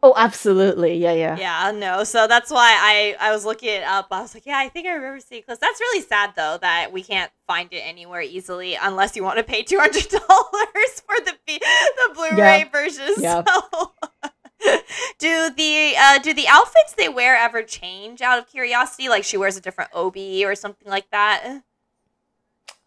Oh, 0.00 0.14
absolutely. 0.16 0.94
Yeah, 0.94 1.12
yeah. 1.12 1.36
Yeah, 1.36 1.72
no. 1.72 2.04
So 2.04 2.28
that's 2.28 2.50
why 2.50 2.76
I 2.78 3.16
I 3.18 3.32
was 3.32 3.44
looking 3.44 3.70
it 3.70 3.82
up. 3.82 4.06
I 4.12 4.20
was 4.20 4.32
like, 4.32 4.46
yeah, 4.46 4.58
I 4.58 4.68
think 4.68 4.86
I 4.86 4.92
remember 4.92 5.18
seeing 5.18 5.42
clips. 5.42 5.60
That's 5.60 5.80
really 5.80 6.02
sad 6.02 6.34
though 6.36 6.58
that 6.60 6.92
we 6.92 7.02
can't 7.02 7.32
find 7.48 7.72
it 7.72 7.80
anywhere 7.80 8.22
easily 8.22 8.76
unless 8.80 9.16
you 9.16 9.24
want 9.24 9.38
to 9.38 9.44
pay 9.44 9.62
two 9.62 9.78
hundred 9.78 10.08
dollars 10.08 11.02
for 11.04 11.16
the 11.24 11.36
the 11.48 12.14
Blu-ray 12.14 12.36
yeah. 12.36 12.68
version. 12.70 13.14
Yeah. 13.18 13.42
So. 13.44 13.92
do 15.18 15.50
the 15.50 15.94
uh, 15.98 16.18
do 16.18 16.34
the 16.34 16.46
outfits 16.48 16.94
they 16.96 17.08
wear 17.08 17.36
ever 17.36 17.62
change 17.62 18.22
out 18.22 18.38
of 18.38 18.46
curiosity? 18.48 19.08
Like 19.08 19.24
she 19.24 19.36
wears 19.36 19.56
a 19.56 19.60
different 19.60 19.90
obi 19.92 20.44
or 20.44 20.54
something 20.54 20.88
like 20.88 21.10
that. 21.10 21.62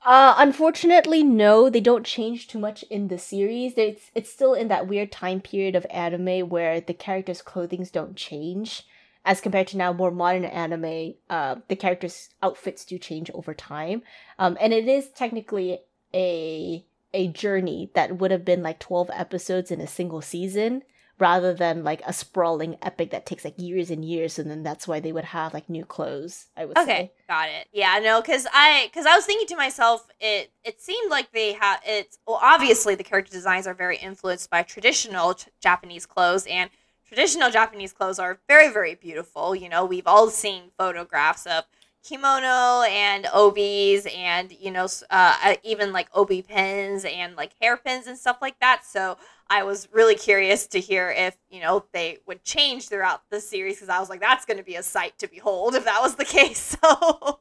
Uh, 0.03 0.33
unfortunately, 0.37 1.23
no, 1.23 1.69
they 1.69 1.79
don't 1.79 2.05
change 2.05 2.47
too 2.47 2.57
much 2.57 2.83
in 2.83 3.07
the 3.07 3.19
series. 3.19 3.73
It's 3.77 4.09
it's 4.15 4.31
still 4.33 4.53
in 4.55 4.67
that 4.69 4.87
weird 4.87 5.11
time 5.11 5.41
period 5.41 5.75
of 5.75 5.85
anime 5.91 6.49
where 6.49 6.81
the 6.81 6.93
characters' 6.93 7.43
clothings 7.43 7.91
don't 7.91 8.15
change, 8.15 8.87
as 9.25 9.41
compared 9.41 9.67
to 9.67 9.77
now 9.77 9.93
more 9.93 10.09
modern 10.09 10.45
anime. 10.45 11.13
Uh, 11.29 11.57
the 11.67 11.75
characters' 11.75 12.29
outfits 12.41 12.83
do 12.83 12.97
change 12.97 13.29
over 13.31 13.53
time. 13.53 14.01
Um, 14.39 14.57
and 14.59 14.73
it 14.73 14.87
is 14.87 15.09
technically 15.09 15.79
a 16.13 16.83
a 17.13 17.27
journey 17.27 17.91
that 17.93 18.17
would 18.17 18.31
have 18.31 18.45
been 18.45 18.63
like 18.63 18.79
12 18.79 19.09
episodes 19.13 19.69
in 19.69 19.81
a 19.81 19.87
single 19.87 20.21
season 20.21 20.81
rather 21.21 21.53
than 21.53 21.83
like 21.83 22.01
a 22.05 22.13
sprawling 22.13 22.77
epic 22.81 23.11
that 23.11 23.25
takes 23.25 23.45
like 23.45 23.57
years 23.57 23.89
and 23.91 24.03
years 24.03 24.39
and 24.39 24.49
then 24.51 24.63
that's 24.63 24.87
why 24.87 24.99
they 24.99 25.11
would 25.11 25.25
have 25.25 25.53
like 25.53 25.69
new 25.69 25.85
clothes 25.85 26.47
i 26.57 26.65
would 26.65 26.77
Okay, 26.77 26.85
say 26.85 27.11
got 27.27 27.49
it. 27.49 27.67
Yeah, 27.73 27.99
no, 28.01 28.21
because 28.21 28.47
I 28.53 28.87
because 28.87 29.05
I 29.05 29.15
was 29.15 29.25
thinking 29.25 29.47
to 29.47 29.57
myself, 29.57 30.07
it 30.21 30.51
it 30.63 30.81
seemed 30.81 31.11
like 31.11 31.31
they 31.33 31.51
have 31.53 31.81
it's 31.85 32.17
well, 32.25 32.39
obviously 32.41 32.95
the 32.95 33.03
character 33.03 33.31
designs 33.31 33.67
are 33.67 33.73
very 33.73 33.97
influenced 33.97 34.49
by 34.49 34.63
traditional 34.63 35.33
ch- 35.33 35.49
Japanese 35.61 36.05
clothes, 36.05 36.47
and 36.47 36.69
traditional 37.05 37.51
Japanese 37.51 37.91
clothes 37.91 38.19
are 38.19 38.39
very 38.47 38.71
very 38.71 38.95
beautiful. 38.95 39.53
You 39.53 39.67
know, 39.67 39.83
we've 39.85 40.07
all 40.07 40.29
seen 40.29 40.71
photographs 40.77 41.45
of 41.45 41.65
kimono 42.03 42.83
and 42.89 43.25
obis 43.25 44.11
and 44.17 44.51
you 44.53 44.71
know 44.71 44.85
uh, 45.11 45.37
uh, 45.43 45.55
even 45.63 45.91
like 45.93 46.09
obi 46.15 46.41
pins 46.41 47.05
and 47.05 47.35
like 47.35 47.51
hairpins 47.61 48.07
and 48.07 48.17
stuff 48.17 48.37
like 48.41 48.59
that 48.59 48.83
so 48.83 49.17
i 49.51 49.63
was 49.63 49.87
really 49.91 50.15
curious 50.15 50.65
to 50.65 50.79
hear 50.79 51.13
if 51.15 51.37
you 51.49 51.61
know 51.61 51.85
they 51.93 52.17
would 52.25 52.43
change 52.43 52.87
throughout 52.87 53.21
the 53.29 53.39
series 53.39 53.75
because 53.75 53.89
i 53.89 53.99
was 53.99 54.09
like 54.09 54.19
that's 54.19 54.45
going 54.45 54.57
to 54.57 54.63
be 54.63 54.75
a 54.75 54.83
sight 54.83 55.17
to 55.19 55.27
behold 55.27 55.75
if 55.79 55.85
that 55.85 56.01
was 56.01 56.15
the 56.15 56.25
case 56.25 56.77
so 56.81 57.39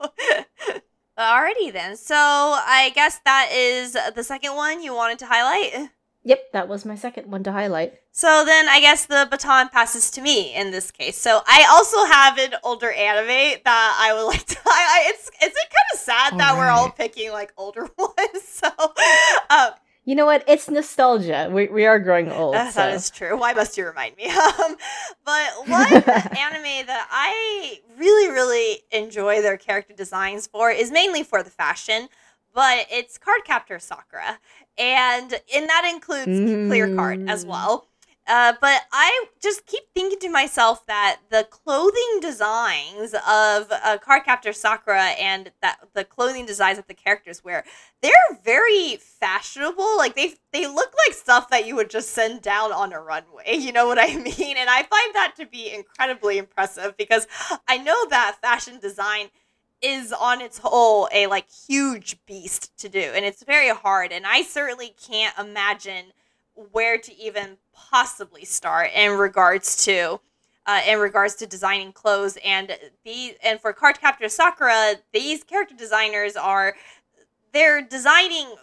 alrighty 1.19 1.73
then 1.73 1.97
so 1.97 2.15
i 2.17 2.93
guess 2.95 3.21
that 3.25 3.49
is 3.53 3.97
the 4.15 4.25
second 4.25 4.55
one 4.55 4.83
you 4.83 4.95
wanted 4.95 5.19
to 5.19 5.27
highlight 5.27 5.91
yep 6.25 6.41
that 6.53 6.69
was 6.69 6.85
my 6.85 6.95
second 6.95 7.31
one 7.31 7.43
to 7.43 7.53
highlight 7.53 7.95
so 8.13 8.45
then 8.45 8.69
I 8.69 8.81
guess 8.81 9.07
the 9.07 9.29
baton 9.31 9.69
passes 9.69 10.11
to 10.13 10.21
me 10.21 10.55
in 10.55 10.73
this 10.73 10.91
case. 10.91 11.17
So 11.17 11.43
I 11.47 11.67
also 11.71 12.05
have 12.07 12.39
an 12.39 12.59
older 12.65 12.91
anime 12.91 13.61
that 13.65 13.97
I 13.99 14.13
would 14.13 14.25
like 14.27 14.45
to. 14.47 14.59
I, 14.67 14.69
I, 14.69 15.03
it's 15.07 15.31
it's 15.41 15.59
kind 15.59 15.91
of 15.95 15.99
sad 16.01 16.39
that 16.39 16.57
we're 16.57 16.69
all 16.69 16.91
picking 16.91 17.31
like 17.31 17.53
older 17.57 17.89
ones. 17.99 18.43
So 18.45 18.69
um, 19.49 19.71
you 20.11 20.17
know 20.17 20.27
what 20.27 20.43
it's 20.49 20.69
nostalgia 20.69 21.49
we, 21.53 21.69
we 21.69 21.87
are 21.87 21.99
growing 22.01 22.29
old 22.41 22.57
uh, 22.57 22.71
so. 22.71 22.81
that 22.81 22.95
is 22.95 23.11
true. 23.11 23.35
Why 23.39 23.53
must 23.53 23.79
you 23.79 23.87
remind 23.87 24.17
me? 24.17 24.27
Um, 24.61 24.77
but 25.25 25.49
one 25.69 25.87
anime 26.47 26.87
that 26.91 27.07
I 27.29 27.79
really 27.97 28.29
really 28.39 28.81
enjoy 28.91 29.41
their 29.41 29.57
character 29.57 29.95
designs 29.95 30.47
for 30.49 30.71
is 30.71 30.91
mainly 30.91 31.23
for 31.23 31.43
the 31.43 31.51
fashion. 31.51 32.09
But 32.53 32.87
it's 32.91 33.17
Cardcaptor 33.27 33.81
Sakura, 33.81 34.41
and 34.77 35.29
and 35.55 35.69
that 35.69 35.85
includes 35.95 36.27
Clear 36.69 36.89
Card 36.97 37.19
as 37.29 37.45
Mm. 37.45 37.49
well. 37.49 37.87
Uh, 38.27 38.53
but 38.61 38.83
I 38.93 39.27
just 39.43 39.67
keep 39.67 39.83
thinking 39.95 40.19
to 40.21 40.31
myself 40.31 40.87
that 40.87 41.21
the 41.31 41.47
clothing 41.51 42.21
designs 42.21 43.13
of 43.15 43.73
uh, 43.73 43.99
Cardcaptor 43.99 44.55
Sakura 44.55 45.11
and 45.19 45.51
that 45.63 45.79
the 45.95 46.05
clothing 46.05 46.47
designs 46.47 46.77
that 46.77 46.87
the 46.87 46.95
characters 46.95 47.43
wear, 47.43 47.65
they're 48.03 48.13
very 48.45 48.97
fashionable. 48.97 49.97
Like 49.97 50.15
they 50.15 50.35
they 50.53 50.67
look 50.67 50.95
like 51.07 51.17
stuff 51.17 51.49
that 51.51 51.67
you 51.67 51.75
would 51.77 51.91
just 51.91 52.11
send 52.11 52.43
down 52.43 52.73
on 52.73 52.93
a 52.93 53.01
runway. 53.01 53.57
You 53.71 53.73
know 53.73 53.87
what 53.87 53.99
I 53.99 54.17
mean? 54.17 54.57
And 54.57 54.71
I 54.71 54.83
find 54.83 55.15
that 55.15 55.35
to 55.37 55.47
be 55.47 55.73
incredibly 55.73 56.39
impressive 56.39 56.97
because 56.97 57.27
I 57.69 57.79
know 57.79 58.07
that 58.09 58.39
fashion 58.41 58.79
design 58.81 59.29
is 59.83 60.13
on 60.13 60.41
its 60.41 60.59
whole 60.59 61.09
a 61.13 61.27
like 61.27 61.47
huge 61.51 62.19
beast 62.27 62.77
to 62.79 62.89
do 62.89 62.99
and 63.01 63.25
it's 63.25 63.43
very 63.45 63.71
hard 63.71 64.13
and 64.13 64.27
I 64.27 64.43
certainly 64.43 64.95
can't 65.01 65.37
imagine 65.39 66.13
where 66.73 66.99
to 66.99 67.17
even 67.17 67.57
possibly 67.73 68.45
start 68.45 68.91
in 68.95 69.13
regards 69.13 69.85
to 69.85 70.21
uh, 70.67 70.81
in 70.87 70.99
regards 70.99 71.35
to 71.37 71.47
designing 71.47 71.93
clothes. 71.93 72.39
And 72.45 72.77
the 73.05 73.37
and 73.43 73.61
for 73.61 73.73
card 73.73 73.99
Cardcaptor 73.99 74.31
Sakura, 74.31 74.95
these 75.13 75.43
character 75.43 75.75
designers 75.75 76.37
are 76.37 76.75
they're 77.53 77.83
designing 77.83 78.55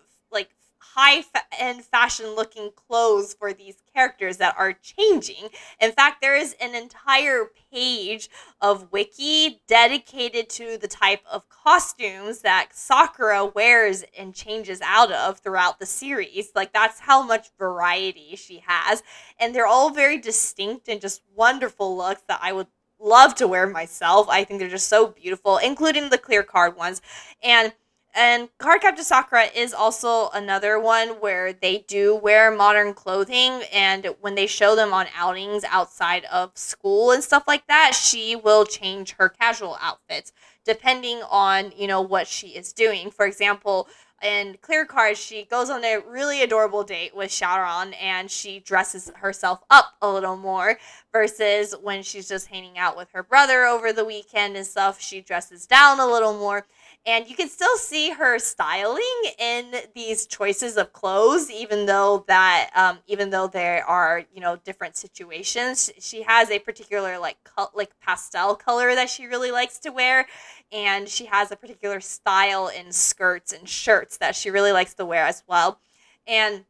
high 0.98 1.22
fa- 1.22 1.44
end 1.60 1.84
fashion 1.86 2.36
looking 2.36 2.72
clothes 2.76 3.36
for 3.36 3.54
these 3.54 3.84
characters 3.94 4.38
that 4.38 4.56
are 4.58 4.74
changing. 4.74 5.50
In 5.80 5.92
fact, 5.92 6.22
there 6.22 6.36
is 6.36 6.56
an 6.60 6.74
entire 6.74 7.52
page 7.72 8.30
of 8.60 8.92
wiki 8.92 9.62
dedicated 9.68 10.50
to 10.50 10.78
the 10.78 10.88
type 10.88 11.22
of 11.32 11.48
costumes 11.50 12.40
that 12.42 12.70
Sakura 12.74 13.46
wears 13.46 14.04
and 14.18 14.34
changes 14.34 14.82
out 14.82 15.12
of 15.12 15.40
throughout 15.40 15.80
the 15.80 15.86
series. 15.86 16.50
Like 16.56 16.74
that's 16.74 17.02
how 17.02 17.22
much 17.22 17.50
variety 17.60 18.36
she 18.36 18.64
has 18.66 19.04
and 19.40 19.54
they're 19.54 19.68
all 19.68 19.92
very 19.92 20.18
distinct 20.18 20.88
and 20.90 21.00
just 21.00 21.22
wonderful 21.36 21.96
looks 21.96 22.24
that 22.28 22.40
I 22.42 22.54
would 22.54 22.68
love 23.00 23.36
to 23.36 23.48
wear 23.48 23.68
myself. 23.68 24.28
I 24.30 24.44
think 24.44 24.60
they're 24.60 24.70
just 24.70 24.90
so 24.90 25.08
beautiful, 25.08 25.58
including 25.58 26.10
the 26.10 26.18
clear 26.18 26.42
card 26.44 26.76
ones. 26.76 27.02
And 27.44 27.74
and 28.18 28.50
Cardcaptor 28.58 29.02
Sakura 29.02 29.46
is 29.56 29.74
also 29.74 30.30
another 30.34 30.80
one 30.80 31.10
where 31.20 31.54
they 31.54 31.86
do 31.88 32.16
wear 32.16 32.50
modern 32.50 32.96
clothing 32.96 33.62
and 33.72 34.08
when 34.22 34.34
they 34.34 34.48
show 34.48 34.76
them 34.76 34.92
on 34.92 35.06
outings 35.16 35.64
outside 35.66 36.26
of 36.26 36.58
school 36.58 37.12
and 37.12 37.24
stuff 37.24 37.44
like 37.48 37.68
that, 37.68 37.94
she 37.94 38.36
will 38.36 38.66
change 38.66 39.14
her 39.20 39.30
casual 39.30 39.78
outfits 39.80 40.34
depending 40.66 41.22
on, 41.30 41.72
you 41.78 41.86
know, 41.86 42.02
what 42.02 42.28
she 42.28 42.48
is 42.48 42.74
doing. 42.74 43.12
For 43.12 43.26
example, 43.26 43.88
in 44.24 44.58
Clear 44.62 44.86
Card, 44.86 45.16
she 45.16 45.44
goes 45.46 45.70
on 45.70 45.86
a 45.86 46.00
really 46.00 46.42
adorable 46.42 46.84
date 46.84 47.16
with 47.16 47.30
Shaoran 47.30 47.94
and 48.02 48.32
she 48.32 48.60
dresses 48.60 49.12
herself 49.18 49.64
up 49.70 49.94
a 50.02 50.12
little 50.12 50.36
more 50.36 50.80
versus 51.14 51.76
when 51.84 52.02
she's 52.02 52.28
just 52.28 52.48
hanging 52.48 52.80
out 52.80 52.98
with 52.98 53.10
her 53.12 53.22
brother 53.22 53.66
over 53.66 53.94
the 53.94 54.04
weekend 54.04 54.58
and 54.58 54.66
stuff, 54.66 55.00
she 55.00 55.22
dresses 55.22 55.68
down 55.68 56.00
a 56.00 56.08
little 56.08 56.34
more. 56.34 56.66
And 57.08 57.30
you 57.30 57.38
can 57.38 57.48
still 57.48 57.78
see 57.78 58.10
her 58.12 58.38
styling 58.38 59.02
in 59.40 59.74
these 59.96 60.28
choices 60.28 60.76
of 60.76 60.92
clothes, 60.92 61.50
even 61.50 61.86
though 61.86 62.26
that, 62.28 62.70
um, 62.76 63.00
even 63.08 63.30
though 63.30 63.48
there 63.48 63.86
are 63.86 64.26
you 64.34 64.42
know 64.42 64.58
different 64.58 64.98
situations. 64.98 65.90
She 66.00 66.24
has 66.24 66.52
a 66.52 66.60
particular 66.60 67.18
like 67.18 67.38
col- 67.46 67.72
like 67.74 67.98
pastel 68.02 68.56
color 68.56 68.94
that 68.94 69.10
she 69.10 69.26
really 69.26 69.52
likes 69.52 69.80
to 69.80 69.90
wear, 69.90 70.28
and 70.70 71.08
she 71.08 71.26
has 71.28 71.50
a 71.50 71.56
particular 71.56 72.02
style 72.02 72.68
in 72.68 72.92
skirts 72.92 73.54
and 73.54 73.70
shirts 73.70 74.18
that 74.18 74.36
she 74.36 74.50
really 74.50 74.74
likes 74.74 74.94
to 74.96 75.06
wear 75.06 75.26
as 75.26 75.44
well. 75.48 75.80
And 76.28 76.66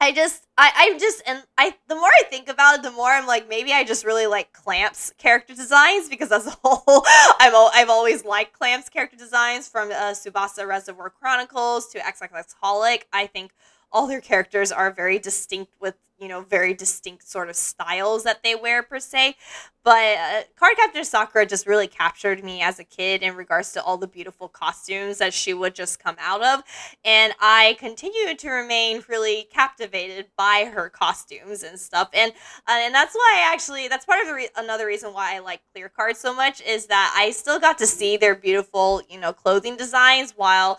I 0.00 0.12
just, 0.12 0.46
I, 0.58 0.70
I 0.76 0.98
just, 0.98 1.22
and 1.26 1.42
I, 1.56 1.74
the 1.88 1.94
more 1.94 2.10
I 2.20 2.24
think 2.24 2.48
about 2.48 2.76
it, 2.76 2.82
the 2.82 2.90
more 2.90 3.08
I'm 3.08 3.26
like, 3.26 3.48
maybe 3.48 3.72
I 3.72 3.84
just 3.84 4.04
really 4.04 4.26
like 4.26 4.52
Clamps 4.52 5.12
character 5.16 5.54
designs 5.54 6.08
because 6.08 6.30
as 6.30 6.46
a 6.46 6.54
whole, 6.62 7.04
I'm, 7.40 7.54
al- 7.54 7.70
I've 7.72 7.88
always 7.88 8.24
liked 8.24 8.52
Clamps 8.52 8.88
character 8.88 9.16
designs 9.16 9.68
from 9.68 9.90
uh, 9.90 10.12
Tsubasa 10.12 10.66
Reservoir 10.66 11.10
Chronicles 11.10 11.88
to 11.88 11.98
XXX 12.00 12.54
Holic. 12.62 13.02
I 13.12 13.26
think 13.26 13.52
all 13.90 14.06
their 14.06 14.20
characters 14.20 14.72
are 14.72 14.90
very 14.90 15.18
distinct 15.18 15.72
with, 15.80 15.94
you 16.24 16.28
know, 16.30 16.40
very 16.40 16.72
distinct 16.72 17.28
sort 17.28 17.50
of 17.50 17.54
styles 17.54 18.24
that 18.24 18.42
they 18.42 18.54
wear 18.54 18.82
per 18.82 18.98
se. 18.98 19.36
But 19.84 20.16
uh, 20.16 20.42
Cardcaptor 20.58 21.04
Sakura 21.04 21.44
just 21.44 21.66
really 21.66 21.86
captured 21.86 22.42
me 22.42 22.62
as 22.62 22.78
a 22.78 22.84
kid 22.84 23.22
in 23.22 23.36
regards 23.36 23.72
to 23.72 23.82
all 23.82 23.98
the 23.98 24.06
beautiful 24.06 24.48
costumes 24.48 25.18
that 25.18 25.34
she 25.34 25.52
would 25.52 25.74
just 25.74 26.02
come 26.02 26.16
out 26.18 26.42
of. 26.42 26.62
And 27.04 27.34
I 27.40 27.76
continue 27.78 28.34
to 28.34 28.48
remain 28.48 29.02
really 29.06 29.46
captivated 29.52 30.28
by 30.38 30.70
her 30.72 30.88
costumes 30.88 31.62
and 31.62 31.78
stuff. 31.78 32.08
And 32.14 32.32
uh, 32.66 32.78
and 32.80 32.94
that's 32.94 33.14
why 33.14 33.44
I 33.44 33.52
actually 33.52 33.88
that's 33.88 34.06
part 34.06 34.22
of 34.22 34.26
the 34.26 34.32
re- 34.32 34.48
another 34.56 34.86
reason 34.86 35.12
why 35.12 35.36
I 35.36 35.40
like 35.40 35.60
Clear 35.74 35.90
Card 35.90 36.16
so 36.16 36.34
much 36.34 36.62
is 36.62 36.86
that 36.86 37.14
I 37.14 37.32
still 37.32 37.60
got 37.60 37.76
to 37.78 37.86
see 37.86 38.16
their 38.16 38.34
beautiful, 38.34 39.02
you 39.10 39.20
know, 39.20 39.34
clothing 39.34 39.76
designs 39.76 40.32
while 40.34 40.78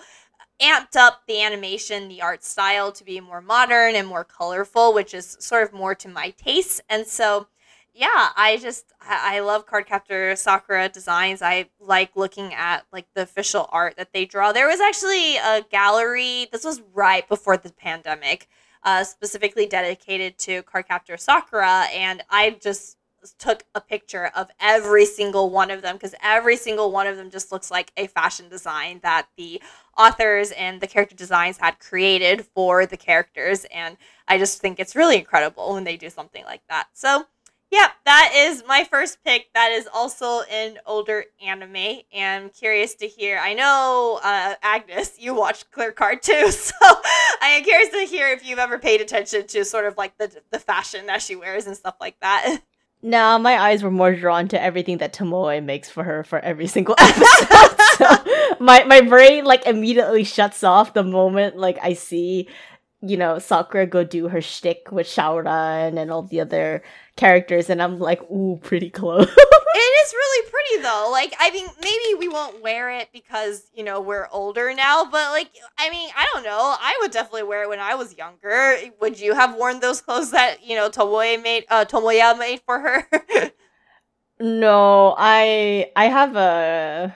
amped 0.62 0.96
up 0.96 1.22
the 1.28 1.42
animation, 1.42 2.08
the 2.08 2.22
art 2.22 2.44
style 2.44 2.92
to 2.92 3.04
be 3.04 3.20
more 3.20 3.42
modern 3.42 3.96
and 3.96 4.08
more 4.08 4.24
colorful, 4.24 4.94
which 4.94 5.14
is 5.14 5.38
sort 5.40 5.64
of 5.64 5.74
more 5.74 5.96
to 5.96 6.08
my 6.08 6.30
taste. 6.32 6.82
And 6.90 7.06
so, 7.06 7.48
yeah, 7.94 8.30
I 8.36 8.58
just 8.62 8.94
I 9.02 9.40
love 9.40 9.66
Cardcaptor 9.66 10.38
Sakura 10.38 10.90
designs. 10.90 11.42
I 11.42 11.70
like 11.80 12.12
looking 12.16 12.54
at 12.54 12.86
like 12.92 13.08
the 13.16 13.24
official 13.24 13.70
art 13.72 13.96
that 13.98 14.14
they 14.14 14.26
draw. 14.26 14.52
There 14.52 14.68
was 14.68 14.82
actually 14.82 15.38
a 15.38 15.66
gallery. 15.70 16.48
This 16.52 16.64
was 16.64 16.82
right 16.94 17.28
before 17.28 17.58
the 17.58 17.72
pandemic, 17.72 18.48
uh, 18.84 19.04
specifically 19.04 19.66
dedicated 19.66 20.38
to 20.40 20.64
Cardcaptor 20.64 21.20
Sakura, 21.20 21.86
and 21.94 22.24
I 22.30 22.58
just 22.62 22.98
took 23.34 23.64
a 23.74 23.82
picture 23.82 24.32
of 24.36 24.50
every 24.60 25.06
single 25.06 25.50
one 25.50 25.72
of 25.72 25.82
them 25.82 25.96
because 25.96 26.16
every 26.22 26.56
single 26.58 26.92
one 26.92 27.08
of 27.08 27.18
them 27.18 27.30
just 27.30 27.52
looks 27.52 27.72
like 27.72 27.92
a 27.98 28.08
fashion 28.08 28.50
design 28.50 29.00
that 29.04 29.28
the 29.38 29.62
authors 29.98 30.52
and 30.52 30.82
the 30.82 30.88
character 30.88 31.16
designs 31.16 31.58
had 31.58 31.80
created 31.80 32.46
for 32.54 32.86
the 32.86 32.98
characters 32.98 33.66
and 33.66 33.98
i 34.28 34.38
just 34.38 34.60
think 34.60 34.80
it's 34.80 34.96
really 34.96 35.18
incredible 35.18 35.74
when 35.74 35.84
they 35.84 35.98
do 35.98 36.10
something 36.10 36.44
like 36.46 36.62
that. 36.70 36.88
So 36.94 37.26
yeah 37.72 37.90
that 38.06 38.32
is 38.36 38.64
my 38.68 38.84
first 38.84 39.18
pick 39.24 39.48
that 39.54 39.72
is 39.72 39.88
also 39.94 40.42
an 40.44 40.78
older 40.86 41.26
anime 41.46 42.02
and 42.14 42.46
I'm 42.46 42.50
curious 42.50 42.96
to 42.96 43.08
hear 43.08 43.40
i 43.42 43.54
know 43.54 44.20
uh, 44.24 44.56
agnes 44.62 45.16
you 45.20 45.34
watched 45.34 45.72
clear 45.72 45.92
card 45.92 46.22
too 46.22 46.52
so 46.52 46.74
i 46.82 47.48
am 47.58 47.64
curious 47.64 47.90
to 47.90 48.06
hear 48.06 48.30
if 48.30 48.48
you've 48.48 48.60
ever 48.60 48.78
paid 48.78 49.02
attention 49.02 49.48
to 49.48 49.66
sort 49.66 49.86
of 49.86 49.98
like 49.98 50.18
the, 50.18 50.32
the 50.52 50.60
fashion 50.60 51.08
that 51.08 51.22
she 51.22 51.36
wears 51.36 51.68
and 51.68 51.76
stuff 51.76 51.96
like 52.00 52.20
that 52.22 52.62
No, 53.06 53.38
my 53.38 53.56
eyes 53.62 53.84
were 53.84 53.92
more 53.92 54.16
drawn 54.16 54.48
to 54.48 54.60
everything 54.60 54.98
that 54.98 55.14
Tomoe 55.14 55.64
makes 55.64 55.92
for 55.92 56.04
her 56.04 56.24
for 56.24 56.40
every 56.40 56.66
single 56.66 56.96
episode. 57.00 57.78
so 57.98 58.56
my 58.60 58.84
my 58.86 59.02
brain 59.02 59.46
like 59.46 59.68
immediately 59.68 60.24
shuts 60.24 60.64
off 60.64 60.96
the 60.96 61.04
moment 61.04 61.56
like 61.56 61.78
I 61.84 61.94
see 61.94 62.50
you 63.02 63.18
know, 63.18 63.38
Sakura 63.38 63.86
go 63.86 64.04
do 64.04 64.30
her 64.30 64.42
shtick 64.42 64.92
with 64.92 65.06
Shaoran 65.06 66.00
and 66.00 66.10
all 66.10 66.24
the 66.24 66.42
other 66.42 66.82
characters, 67.16 67.70
and 67.70 67.82
I'm 67.82 68.00
like, 68.00 68.22
ooh, 68.30 68.60
pretty 68.62 68.90
close. 68.90 69.28
it 69.76 70.08
is 70.08 70.14
really 70.14 70.50
pretty 70.50 70.84
though. 70.84 71.10
Like, 71.12 71.34
I 71.40 71.52
mean, 71.52 71.68
maybe 71.82 72.20
we 72.20 72.28
won't 72.28 72.62
wear 72.62 72.92
it 72.92 73.10
because 73.14 73.70
you 73.74 73.84
know 73.84 74.02
we're 74.02 74.28
older 74.32 74.74
now, 74.74 75.06
but 75.06 75.32
like, 75.32 75.50
I 75.78 75.90
mean, 75.90 76.10
I 76.16 76.28
don't 76.34 76.44
know. 76.44 76.76
I 76.80 76.98
would 77.02 77.12
definitely 77.12 77.44
wear 77.44 77.64
it 77.64 77.70
when 77.70 77.80
I 77.80 77.96
was 77.96 78.18
younger. 78.18 78.78
Would 79.02 79.20
you 79.20 79.34
have 79.34 79.56
worn 79.56 79.80
those 79.80 80.02
clothes 80.02 80.32
that 80.32 80.64
you 80.64 80.76
know 80.76 80.90
Tomoe 80.90 81.42
made, 81.42 81.66
uh, 81.70 81.86
Tomoyo 81.86 82.38
made 82.38 82.62
for 82.66 82.80
her? 82.80 83.08
no, 84.40 85.16
I 85.18 85.92
I 85.96 86.06
have 86.06 86.36
a 86.36 87.16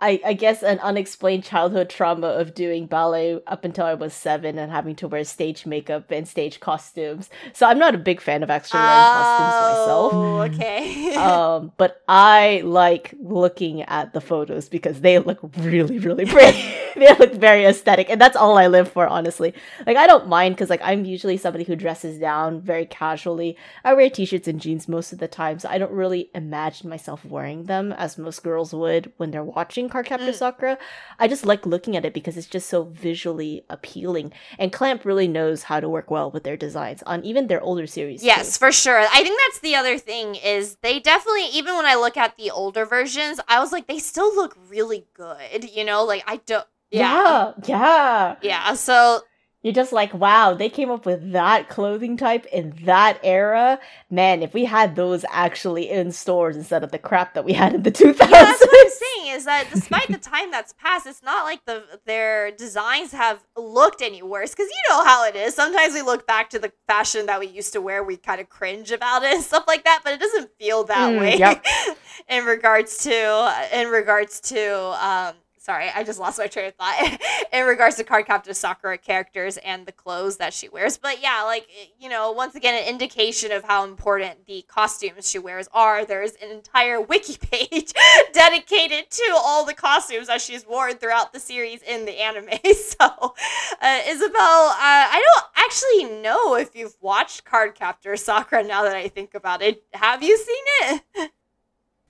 I, 0.00 0.20
I 0.24 0.32
guess 0.32 0.62
an 0.62 0.78
unexplained 0.78 1.44
childhood 1.44 1.90
trauma 1.90 2.28
of 2.28 2.54
doing 2.54 2.86
ballet 2.86 3.40
up 3.46 3.64
until 3.64 3.84
I 3.84 3.94
was 3.94 4.14
seven 4.14 4.58
and 4.58 4.72
having 4.72 4.96
to 4.96 5.08
wear 5.08 5.24
stage 5.24 5.66
makeup 5.66 6.10
and 6.10 6.26
stage 6.26 6.60
costumes. 6.60 7.28
So 7.52 7.66
I'm 7.66 7.78
not 7.78 7.94
a 7.94 7.98
big 7.98 8.20
fan 8.20 8.42
of 8.42 8.50
actually 8.50 8.80
wearing 8.80 8.92
oh, 8.92 9.12
costumes 9.12 9.78
myself. 9.78 10.12
Oh, 10.14 10.40
okay. 10.42 11.14
um, 11.16 11.72
but 11.76 12.02
I 12.08 12.62
like 12.64 13.14
looking 13.20 13.82
at 13.82 14.12
the 14.12 14.20
photos 14.20 14.68
because 14.68 15.00
they 15.00 15.18
look 15.18 15.38
really, 15.58 15.98
really 15.98 16.24
pretty. 16.24 16.74
they 16.96 17.14
look 17.14 17.34
very 17.34 17.64
aesthetic, 17.64 18.10
and 18.10 18.20
that's 18.20 18.36
all 18.36 18.58
I 18.58 18.66
live 18.66 18.90
for, 18.90 19.06
honestly. 19.06 19.54
Like 19.86 19.96
I 19.96 20.06
don't 20.06 20.28
mind 20.28 20.56
because 20.56 20.70
like 20.70 20.80
I'm 20.82 21.04
usually 21.04 21.36
somebody 21.36 21.64
who 21.64 21.76
dresses 21.76 22.18
down 22.18 22.60
very 22.60 22.86
casually. 22.86 23.56
I 23.84 23.94
wear 23.94 24.10
t-shirts 24.10 24.48
and 24.48 24.60
jeans 24.60 24.88
most 24.88 25.12
of 25.12 25.18
the 25.18 25.28
time, 25.28 25.58
so 25.58 25.68
I 25.68 25.78
don't 25.78 25.92
really 25.92 26.30
imagine 26.34 26.90
myself 26.90 27.24
wearing 27.24 27.64
them 27.64 27.92
as 27.92 28.18
most 28.18 28.42
girls 28.42 28.74
would 28.74 29.12
when 29.16 29.30
they're 29.30 29.44
watching 29.44 29.88
Cardcaptor 29.90 30.28
mm. 30.28 30.34
Sakura. 30.34 30.78
I 31.18 31.28
just 31.28 31.44
like 31.44 31.66
looking 31.66 31.96
at 31.96 32.04
it 32.04 32.14
because 32.14 32.36
it's 32.36 32.46
just 32.46 32.68
so 32.68 32.84
visually 32.84 33.64
appealing. 33.68 34.32
And 34.58 34.72
Clamp 34.72 35.04
really 35.04 35.28
knows 35.28 35.64
how 35.64 35.80
to 35.80 35.88
work 35.88 36.10
well 36.10 36.30
with 36.30 36.44
their 36.44 36.56
designs 36.56 37.02
on 37.04 37.24
even 37.24 37.48
their 37.48 37.60
older 37.60 37.86
series. 37.86 38.22
Yes, 38.22 38.58
too. 38.58 38.66
for 38.66 38.72
sure. 38.72 38.98
I 38.98 39.22
think 39.22 39.40
that's 39.46 39.60
the 39.60 39.74
other 39.74 39.98
thing 39.98 40.34
is 40.36 40.76
they 40.82 41.00
definitely 41.00 41.46
even 41.52 41.76
when 41.76 41.86
I 41.86 41.96
look 41.96 42.16
at 42.16 42.36
the 42.36 42.50
older 42.50 42.84
versions, 42.84 43.40
I 43.48 43.60
was 43.60 43.72
like 43.72 43.86
they 43.86 43.98
still 43.98 44.34
look 44.34 44.56
really 44.68 45.06
good, 45.14 45.70
you 45.70 45.84
know? 45.84 46.04
Like 46.04 46.24
I 46.26 46.36
don't 46.46 46.66
yeah. 46.90 47.52
Yeah. 47.64 47.66
Yeah. 47.66 48.36
yeah 48.42 48.74
so 48.74 49.22
you're 49.62 49.74
just 49.74 49.92
like, 49.92 50.14
wow, 50.14 50.54
they 50.54 50.70
came 50.70 50.90
up 50.90 51.04
with 51.04 51.32
that 51.32 51.68
clothing 51.68 52.16
type 52.16 52.46
in 52.46 52.72
that 52.84 53.20
era. 53.22 53.78
Man, 54.08 54.42
if 54.42 54.54
we 54.54 54.64
had 54.64 54.96
those 54.96 55.22
actually 55.28 55.90
in 55.90 56.12
stores 56.12 56.56
instead 56.56 56.82
of 56.82 56.92
the 56.92 56.98
crap 56.98 57.34
that 57.34 57.44
we 57.44 57.52
had 57.52 57.74
in 57.74 57.82
the 57.82 57.92
2000s. 57.92 58.18
Yeah, 58.18 58.26
that's 58.26 58.60
what 58.60 58.86
I'm 58.86 58.90
saying 58.90 59.36
is 59.36 59.44
that 59.44 59.66
despite 59.72 60.08
the 60.08 60.16
time 60.18 60.50
that's 60.50 60.72
passed, 60.72 61.06
it's 61.06 61.22
not 61.22 61.44
like 61.44 61.64
the 61.66 61.84
their 62.06 62.50
designs 62.52 63.12
have 63.12 63.44
looked 63.54 64.00
any 64.00 64.22
worse. 64.22 64.52
Because 64.52 64.68
you 64.68 64.82
know 64.88 65.04
how 65.04 65.26
it 65.26 65.36
is. 65.36 65.54
Sometimes 65.54 65.92
we 65.92 66.00
look 66.00 66.26
back 66.26 66.48
to 66.50 66.58
the 66.58 66.72
fashion 66.86 67.26
that 67.26 67.38
we 67.38 67.46
used 67.46 67.74
to 67.74 67.82
wear, 67.82 68.02
we 68.02 68.16
kind 68.16 68.40
of 68.40 68.48
cringe 68.48 68.90
about 68.90 69.22
it 69.22 69.34
and 69.34 69.42
stuff 69.42 69.64
like 69.66 69.84
that. 69.84 70.00
But 70.02 70.14
it 70.14 70.20
doesn't 70.20 70.50
feel 70.58 70.84
that 70.84 71.12
mm, 71.12 71.20
way 71.20 71.36
yep. 71.38 71.62
in 72.28 72.46
regards 72.46 72.96
to 73.04 73.68
in 73.74 73.88
regards 73.88 74.40
to 74.40 75.06
um, 75.06 75.34
sorry, 75.60 75.90
I 75.94 76.02
just 76.02 76.18
lost 76.18 76.38
my 76.38 76.46
train 76.46 76.68
of 76.68 76.74
thought 76.74 77.20
in 77.52 77.66
regards 77.66 77.96
to 77.96 78.04
Cardcaptor 78.04 78.54
Sakura 78.54 78.98
characters 78.98 79.58
and 79.58 79.86
the 79.86 79.92
clothes 79.92 80.38
that 80.38 80.54
she 80.54 80.68
wears. 80.68 80.96
But 80.96 81.22
yeah, 81.22 81.42
like 81.44 81.68
you 81.98 82.08
know, 82.08 82.32
once 82.32 82.54
again, 82.54 82.82
an 82.82 82.88
indication 82.88 83.52
of 83.52 83.64
how 83.64 83.84
important 83.84 84.46
the 84.46 84.64
costumes 84.66 85.30
she 85.30 85.38
wears 85.38 85.68
are. 85.72 86.04
There's 86.04 86.32
an 86.42 86.50
entire 86.50 87.00
wiki 87.10 87.36
page 87.36 87.92
dedicated 88.32 89.10
to 89.10 89.34
all 89.36 89.64
the 89.64 89.74
costumes 89.74 90.26
that 90.26 90.40
she's 90.40 90.66
worn 90.66 90.96
throughout 90.96 91.32
the 91.32 91.40
series 91.40 91.82
in 91.82 92.04
the 92.04 92.20
anime. 92.20 92.48
So, 92.90 93.34
uh, 93.82 94.00
Isabelle, 94.06 94.40
uh, 94.40 94.76
I 94.80 95.22
don't 95.34 95.46
actually 95.56 96.22
know 96.22 96.56
if 96.56 96.74
you've 96.74 96.96
watched 97.00 97.44
Cardcaptor 97.44 98.18
Sakura. 98.18 98.64
Now 98.64 98.82
that 98.84 98.96
I 98.96 99.08
think 99.08 99.34
about 99.34 99.62
it, 99.62 99.82
have 99.92 100.22
you 100.22 100.36
seen 100.36 101.00
it? 101.18 101.30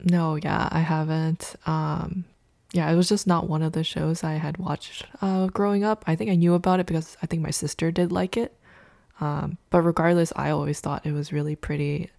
No, 0.03 0.37
yeah, 0.37 0.69
I 0.71 0.81
haven't. 0.81 1.57
Um, 1.67 2.25
yeah, 2.73 2.91
it 2.91 2.97
was 2.97 3.09
just 3.09 3.27
not 3.27 3.49
one 3.49 3.63
of 3.63 3.73
the 3.73 3.85
shows 3.85 4.23
I 4.23 4.35
had 4.35 4.59
watched 4.59 5.05
uh, 5.21 5.47
growing 5.49 5.85
up. 5.85 6.05
I 6.07 6.15
think 6.15 6.31
I 6.31 6.37
knew 6.37 6.55
about 6.55 6.81
it 6.81 6.87
because 6.87 7.17
I 7.23 7.27
think 7.27 7.43
my 7.43 7.51
sister 7.51 7.91
did 7.91 8.13
like 8.13 8.37
it. 8.37 8.57
Um, 9.21 9.59
but 9.71 9.83
regardless, 9.83 10.33
I 10.37 10.51
always 10.51 10.81
thought 10.81 11.05
it 11.05 11.13
was 11.13 11.33
really 11.33 11.57
pretty. 11.57 12.11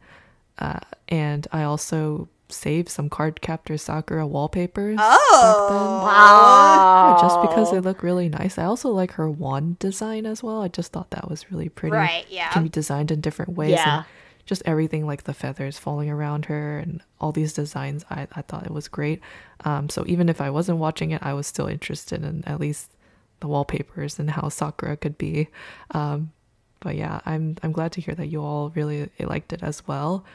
Uh, 0.60 0.80
and 1.08 1.48
I 1.52 1.64
also 1.64 2.28
saved 2.50 2.90
some 2.90 3.10
card 3.10 3.40
Cardcaptor 3.42 3.80
Sakura 3.80 4.28
wallpapers. 4.28 4.98
Oh, 5.02 6.04
wow! 6.06 7.16
Yeah, 7.16 7.22
just 7.22 7.42
because 7.42 7.72
they 7.72 7.80
look 7.80 8.04
really 8.04 8.30
nice. 8.30 8.58
I 8.58 8.66
also 8.66 8.90
like 8.90 9.14
her 9.14 9.30
wand 9.30 9.80
design 9.80 10.26
as 10.26 10.44
well. 10.44 10.62
I 10.62 10.68
just 10.68 10.92
thought 10.92 11.12
that 11.12 11.30
was 11.30 11.52
really 11.52 11.70
pretty. 11.70 11.96
Right, 11.96 12.26
yeah. 12.30 12.50
Can 12.50 12.64
be 12.64 12.70
designed 12.70 13.10
in 13.10 13.22
different 13.22 13.54
ways. 13.54 13.72
Yeah. 13.72 13.96
And 13.96 14.06
just 14.52 14.64
everything 14.66 15.08
like 15.08 15.24
the 15.24 15.34
feathers 15.34 15.78
falling 15.78 16.10
around 16.10 16.44
her 16.44 16.78
and 16.78 17.02
all 17.22 17.32
these 17.32 17.54
designs 17.54 18.04
i, 18.10 18.28
I 18.34 18.42
thought 18.42 18.66
it 18.66 18.74
was 18.74 18.90
great. 18.90 19.22
Um, 19.64 19.88
so 19.88 20.04
even 20.08 20.28
if 20.28 20.42
i 20.42 20.50
wasn't 20.50 20.78
watching 20.78 21.12
it 21.12 21.24
i 21.24 21.34
was 21.34 21.48
still 21.48 21.68
interested 21.68 22.22
in 22.26 22.44
at 22.46 22.60
least 22.60 22.92
the 23.40 23.48
wallpapers 23.48 24.20
and 24.20 24.30
how 24.30 24.50
sakura 24.50 24.98
could 24.98 25.18
be. 25.18 25.48
Um, 25.92 26.34
but 26.82 26.98
yeah 26.98 27.22
i'm 27.26 27.56
i'm 27.64 27.72
glad 27.72 27.94
to 27.94 28.02
hear 28.02 28.14
that 28.14 28.28
you 28.28 28.44
all 28.44 28.72
really 28.76 29.10
liked 29.22 29.54
it 29.54 29.64
as 29.64 29.88
well. 29.88 30.26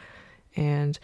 And 0.57 0.99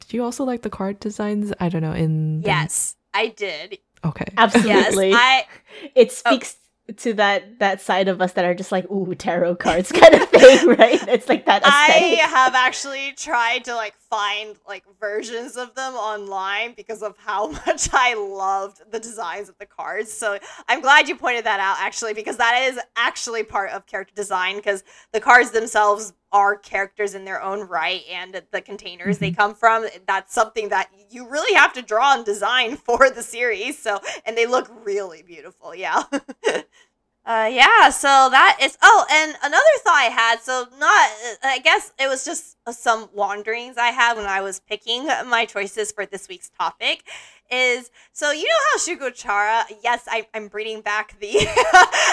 did 0.00 0.12
you 0.12 0.22
also 0.22 0.44
like 0.44 0.60
the 0.60 0.68
card 0.68 1.00
designs? 1.00 1.50
I 1.58 1.70
don't 1.70 1.80
know 1.80 1.92
in 1.92 2.42
the... 2.42 2.48
yes 2.48 2.96
i 3.14 3.28
did. 3.28 3.78
Okay. 4.04 4.26
Absolutely. 4.36 5.10
Yes, 5.10 5.16
I, 5.16 5.46
it 5.94 6.12
speaks 6.12 6.56
oh 6.60 6.67
to 6.96 7.12
that 7.14 7.58
that 7.58 7.80
side 7.80 8.08
of 8.08 8.22
us 8.22 8.32
that 8.32 8.44
are 8.44 8.54
just 8.54 8.72
like 8.72 8.90
ooh 8.90 9.14
tarot 9.14 9.56
cards 9.56 9.92
kind 9.92 10.14
of 10.14 10.28
thing 10.28 10.68
right 10.68 11.06
it's 11.08 11.28
like 11.28 11.44
that 11.44 11.62
aesthetic. 11.62 12.18
i 12.20 12.26
have 12.26 12.54
actually 12.54 13.12
tried 13.12 13.64
to 13.64 13.74
like 13.74 13.94
find 14.10 14.56
like 14.66 14.84
versions 15.00 15.56
of 15.56 15.74
them 15.74 15.94
online 15.94 16.72
because 16.74 17.02
of 17.02 17.16
how 17.18 17.48
much 17.66 17.88
i 17.92 18.14
loved 18.14 18.80
the 18.90 18.98
designs 18.98 19.48
of 19.48 19.58
the 19.58 19.66
cards 19.66 20.12
so 20.12 20.38
i'm 20.68 20.80
glad 20.80 21.08
you 21.08 21.16
pointed 21.16 21.44
that 21.44 21.60
out 21.60 21.76
actually 21.78 22.14
because 22.14 22.36
that 22.36 22.60
is 22.62 22.78
actually 22.96 23.42
part 23.42 23.70
of 23.70 23.86
character 23.86 24.14
design 24.14 24.56
because 24.56 24.82
the 25.12 25.20
cards 25.20 25.50
themselves 25.50 26.12
are 26.30 26.56
characters 26.56 27.14
in 27.14 27.24
their 27.24 27.42
own 27.42 27.66
right 27.68 28.02
and 28.10 28.42
the 28.52 28.60
containers 28.60 29.16
mm-hmm. 29.16 29.26
they 29.26 29.30
come 29.30 29.54
from 29.54 29.86
that's 30.06 30.34
something 30.34 30.68
that 30.68 30.90
you 31.10 31.28
really 31.28 31.54
have 31.54 31.72
to 31.72 31.82
draw 31.82 32.14
and 32.14 32.24
design 32.24 32.76
for 32.84 33.10
the 33.10 33.22
series 33.22 33.78
so 33.78 33.98
and 34.26 34.36
they 34.36 34.46
look 34.46 34.70
really 34.84 35.22
beautiful 35.22 35.74
yeah 35.74 36.02
Uh, 37.28 37.46
yeah, 37.52 37.90
so 37.90 38.08
that 38.08 38.56
is. 38.62 38.78
Oh, 38.80 39.04
and 39.12 39.36
another 39.44 39.62
thought 39.80 39.96
I 39.96 40.04
had. 40.04 40.40
So 40.40 40.64
not. 40.78 41.10
I 41.42 41.58
guess 41.62 41.92
it 41.98 42.08
was 42.08 42.24
just 42.24 42.56
some 42.72 43.10
wanderings 43.12 43.76
I 43.76 43.88
had 43.88 44.16
when 44.16 44.24
I 44.24 44.40
was 44.40 44.60
picking 44.60 45.08
my 45.26 45.44
choices 45.44 45.92
for 45.92 46.06
this 46.06 46.26
week's 46.26 46.48
topic. 46.48 47.04
Is 47.50 47.90
so 48.14 48.30
you 48.30 48.44
know 48.44 48.54
how 48.72 48.78
Shugo 48.78 49.14
Chara? 49.14 49.64
Yes, 49.84 50.04
I, 50.10 50.26
I'm 50.32 50.48
bringing 50.48 50.80
back 50.80 51.20
the. 51.20 51.46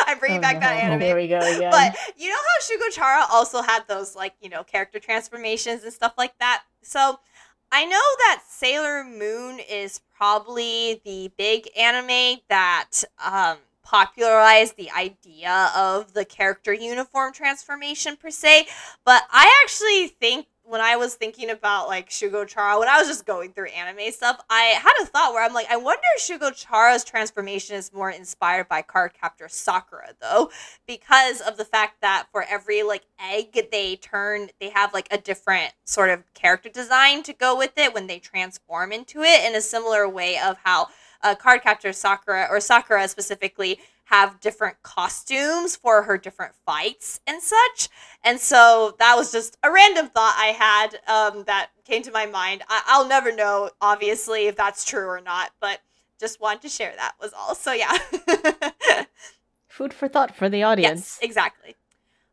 I'm 0.05 0.19
bringing 0.19 0.39
oh, 0.39 0.41
back 0.41 0.55
no. 0.55 0.59
that 0.59 0.83
anime. 0.83 0.99
There 0.99 1.15
we 1.15 1.29
go 1.29 1.39
again. 1.39 1.71
But 1.71 1.95
you 2.17 2.27
know 2.27 2.35
how 2.35 2.61
Shugo 2.61 2.93
Chara 2.93 3.23
also 3.31 3.61
had 3.61 3.87
those 3.87 4.17
like 4.17 4.33
you 4.41 4.49
know 4.49 4.65
character 4.65 4.99
transformations 4.99 5.83
and 5.83 5.93
stuff 5.93 6.13
like 6.17 6.37
that. 6.39 6.63
So. 6.81 7.19
I 7.71 7.83
know 7.83 7.89
that 7.89 8.43
Sailor 8.47 9.03
Moon 9.03 9.59
is 9.59 9.99
probably 10.15 11.01
the 11.03 11.31
big 11.35 11.67
anime 11.75 12.39
that 12.47 13.03
um, 13.21 13.57
popularized 13.85 14.75
the 14.75 14.91
idea 14.91 15.71
of 15.75 16.13
the 16.13 16.25
character 16.25 16.73
uniform 16.73 17.31
transformation 17.31 18.17
per 18.17 18.31
se, 18.31 18.67
but 19.05 19.23
I 19.31 19.61
actually 19.63 20.07
think 20.19 20.47
when 20.67 20.81
I 20.81 20.95
was 20.95 21.13
thinking 21.13 21.51
about 21.51 21.87
like 21.87 22.09
Shugo 22.09 22.47
Chara, 22.47 22.79
when 22.79 22.89
I 22.89 22.97
was 22.97 23.07
just 23.07 23.27
going 23.27 23.53
through 23.53 23.67
anime 23.67 24.11
stuff, 24.11 24.43
I 24.49 24.61
had 24.63 24.93
a 24.99 25.05
thought 25.05 25.31
where 25.31 25.45
I'm 25.45 25.53
like, 25.53 25.69
I 25.69 25.77
wonder 25.77 26.01
if 26.17 26.23
Shugo 26.23 26.51
Chara's 26.55 27.03
transformation 27.03 27.75
is 27.75 27.93
more 27.93 28.09
inspired 28.09 28.67
by 28.67 28.81
card 28.81 29.11
Cardcaptor 29.13 29.49
Sakura 29.51 30.13
though, 30.19 30.49
because 30.87 31.41
of 31.41 31.57
the 31.57 31.65
fact 31.65 32.01
that 32.01 32.25
for 32.31 32.43
every 32.49 32.81
like 32.81 33.03
egg 33.21 33.67
they 33.71 33.95
turn, 33.97 34.49
they 34.59 34.69
have 34.69 34.93
like 34.93 35.07
a 35.11 35.19
different 35.19 35.71
sort 35.85 36.09
of 36.09 36.23
character 36.33 36.69
design 36.69 37.21
to 37.23 37.33
go 37.33 37.55
with 37.55 37.77
it 37.77 37.93
when 37.93 38.07
they 38.07 38.17
transform 38.17 38.91
into 38.91 39.21
it 39.21 39.47
in 39.47 39.55
a 39.55 39.61
similar 39.61 40.09
way 40.09 40.39
of 40.39 40.57
how 40.63 40.87
uh, 41.25 41.35
Cardcaptor 41.35 41.93
Sakura 41.93 42.47
or 42.49 42.59
Sakura 42.59 43.07
specifically 43.07 43.79
have 44.05 44.39
different 44.39 44.81
costumes 44.83 45.75
for 45.75 46.03
her 46.03 46.17
different 46.17 46.53
fights 46.65 47.19
and 47.25 47.41
such. 47.41 47.89
And 48.23 48.39
so 48.39 48.95
that 48.99 49.15
was 49.15 49.31
just 49.31 49.57
a 49.63 49.71
random 49.71 50.07
thought 50.07 50.35
I 50.37 50.47
had 50.47 50.99
um, 51.07 51.43
that 51.45 51.71
came 51.85 52.03
to 52.03 52.11
my 52.11 52.27
mind. 52.27 52.61
I- 52.69 52.99
will 52.99 53.09
never 53.09 53.35
know, 53.35 53.71
obviously, 53.81 54.45
if 54.45 54.55
that's 54.55 54.85
true 54.85 55.07
or 55.07 55.21
not, 55.21 55.51
but 55.59 55.81
just 56.19 56.39
wanted 56.39 56.61
to 56.61 56.69
share 56.69 56.93
that 56.95 57.15
was 57.19 57.33
all. 57.33 57.55
So 57.55 57.73
yeah. 57.73 57.97
Food 59.67 59.91
for 59.93 60.07
thought 60.07 60.35
for 60.35 60.47
the 60.47 60.61
audience. 60.61 61.17
Yes, 61.19 61.27
exactly. 61.27 61.75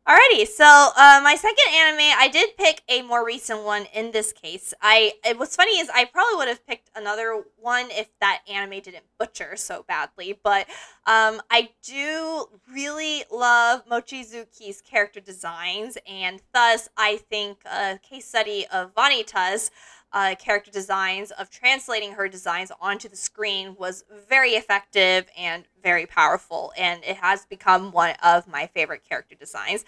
Alrighty, 0.05 0.45
so 0.45 0.65
uh, 0.65 1.21
my 1.23 1.35
second 1.35 1.73
anime, 1.73 2.13
I 2.19 2.27
did 2.27 2.57
pick 2.57 2.81
a 2.89 3.03
more 3.03 3.25
recent 3.25 3.63
one 3.63 3.85
in 3.93 4.11
this 4.11 4.33
case. 4.33 4.73
I 4.81 5.13
it, 5.23 5.39
what's 5.39 5.55
funny 5.55 5.79
is 5.79 5.89
I 5.95 6.03
probably 6.03 6.35
would 6.39 6.49
have 6.49 6.67
picked 6.67 6.89
another 6.93 7.45
one 7.57 7.85
if 7.89 8.09
that 8.19 8.41
anime 8.51 8.81
didn't 8.81 9.05
butcher 9.17 9.55
so 9.55 9.85
badly. 9.87 10.37
But 10.43 10.67
um, 11.07 11.41
I 11.49 11.69
do 11.83 12.47
really 12.69 13.23
love 13.31 13.87
Mochizuki's 13.87 14.81
character 14.81 15.21
designs, 15.21 15.97
and 16.05 16.41
thus 16.53 16.89
I 16.97 17.15
think 17.29 17.59
a 17.65 17.97
case 17.99 18.25
study 18.25 18.65
of 18.73 18.93
Vanita's 18.93 19.71
uh, 20.13 20.35
character 20.37 20.71
designs 20.71 21.31
of 21.31 21.49
translating 21.49 22.13
her 22.13 22.27
designs 22.27 22.71
onto 22.79 23.09
the 23.09 23.15
screen 23.15 23.75
was 23.77 24.05
very 24.27 24.51
effective 24.51 25.25
and 25.37 25.65
very 25.81 26.05
powerful, 26.05 26.71
and 26.77 27.03
it 27.03 27.17
has 27.17 27.45
become 27.45 27.91
one 27.91 28.15
of 28.23 28.47
my 28.47 28.67
favorite 28.67 29.03
character 29.07 29.35
designs. 29.35 29.83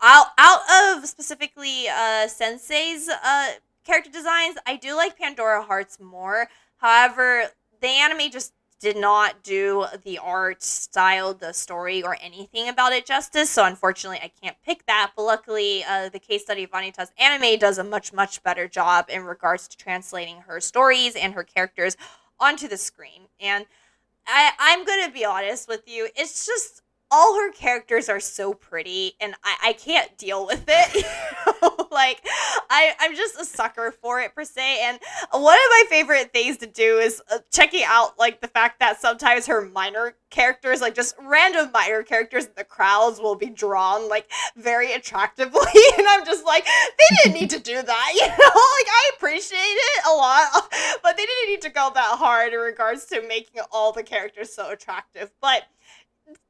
Out, 0.00 0.26
out 0.38 0.60
of 0.96 1.06
specifically 1.06 1.88
uh, 1.88 2.28
Sensei's 2.28 3.08
uh, 3.08 3.48
character 3.84 4.10
designs, 4.10 4.56
I 4.66 4.76
do 4.76 4.94
like 4.94 5.18
Pandora 5.18 5.62
Hearts 5.62 5.98
more. 5.98 6.48
However, 6.78 7.44
the 7.80 7.88
anime 7.88 8.30
just 8.30 8.52
did 8.80 8.96
not 8.96 9.42
do 9.42 9.86
the 10.04 10.18
art 10.18 10.62
style, 10.62 11.32
the 11.32 11.52
story, 11.52 12.02
or 12.02 12.16
anything 12.20 12.68
about 12.68 12.92
it 12.92 13.06
justice. 13.06 13.50
So 13.50 13.64
unfortunately, 13.64 14.20
I 14.22 14.30
can't 14.42 14.56
pick 14.64 14.84
that. 14.86 15.12
But 15.16 15.22
luckily, 15.22 15.84
uh, 15.88 16.10
the 16.10 16.18
case 16.18 16.42
study 16.42 16.64
of 16.64 16.70
Vanita's 16.70 17.10
anime 17.18 17.58
does 17.58 17.78
a 17.78 17.84
much, 17.84 18.12
much 18.12 18.42
better 18.42 18.68
job 18.68 19.06
in 19.08 19.24
regards 19.24 19.66
to 19.68 19.76
translating 19.76 20.42
her 20.42 20.60
stories 20.60 21.16
and 21.16 21.34
her 21.34 21.44
characters 21.44 21.96
onto 22.38 22.68
the 22.68 22.76
screen. 22.76 23.28
And 23.40 23.66
I, 24.26 24.52
I'm 24.58 24.84
going 24.84 25.04
to 25.06 25.12
be 25.12 25.24
honest 25.24 25.68
with 25.68 25.82
you, 25.86 26.08
it's 26.14 26.44
just 26.46 26.82
all 27.10 27.36
her 27.36 27.52
characters 27.52 28.08
are 28.08 28.20
so 28.20 28.52
pretty 28.52 29.14
and 29.20 29.34
I, 29.44 29.56
I 29.68 29.72
can't 29.72 30.16
deal 30.18 30.46
with 30.46 30.64
it. 30.66 31.06
Like 31.96 32.20
I, 32.68 32.92
I'm 33.00 33.16
just 33.16 33.40
a 33.40 33.44
sucker 33.44 33.90
for 34.02 34.20
it 34.20 34.34
per 34.34 34.44
se. 34.44 34.80
And 34.82 35.00
one 35.30 35.54
of 35.56 35.70
my 35.70 35.84
favorite 35.88 36.30
things 36.30 36.58
to 36.58 36.66
do 36.66 36.98
is 36.98 37.22
uh, 37.32 37.38
checking 37.50 37.84
out 37.86 38.18
like 38.18 38.42
the 38.42 38.48
fact 38.48 38.80
that 38.80 39.00
sometimes 39.00 39.46
her 39.46 39.62
minor 39.62 40.14
characters, 40.28 40.82
like 40.82 40.94
just 40.94 41.14
random 41.18 41.70
minor 41.72 42.02
characters 42.02 42.44
in 42.44 42.52
the 42.54 42.64
crowds 42.64 43.18
will 43.18 43.34
be 43.34 43.46
drawn 43.48 44.10
like 44.10 44.30
very 44.56 44.92
attractively. 44.92 45.60
and 45.98 46.06
I'm 46.06 46.26
just 46.26 46.44
like, 46.44 46.66
they 46.66 47.16
didn't 47.22 47.40
need 47.40 47.50
to 47.50 47.60
do 47.60 47.80
that, 47.80 48.12
you 48.14 48.26
know? 48.26 48.34
Like 48.36 48.88
I 48.90 49.10
appreciate 49.16 49.56
it 49.56 50.04
a 50.06 50.14
lot, 50.14 50.70
but 51.02 51.16
they 51.16 51.24
didn't 51.24 51.48
need 51.48 51.62
to 51.62 51.70
go 51.70 51.90
that 51.94 52.18
hard 52.18 52.52
in 52.52 52.60
regards 52.60 53.06
to 53.06 53.26
making 53.26 53.62
all 53.72 53.92
the 53.92 54.02
characters 54.02 54.52
so 54.52 54.70
attractive. 54.70 55.30
But 55.40 55.62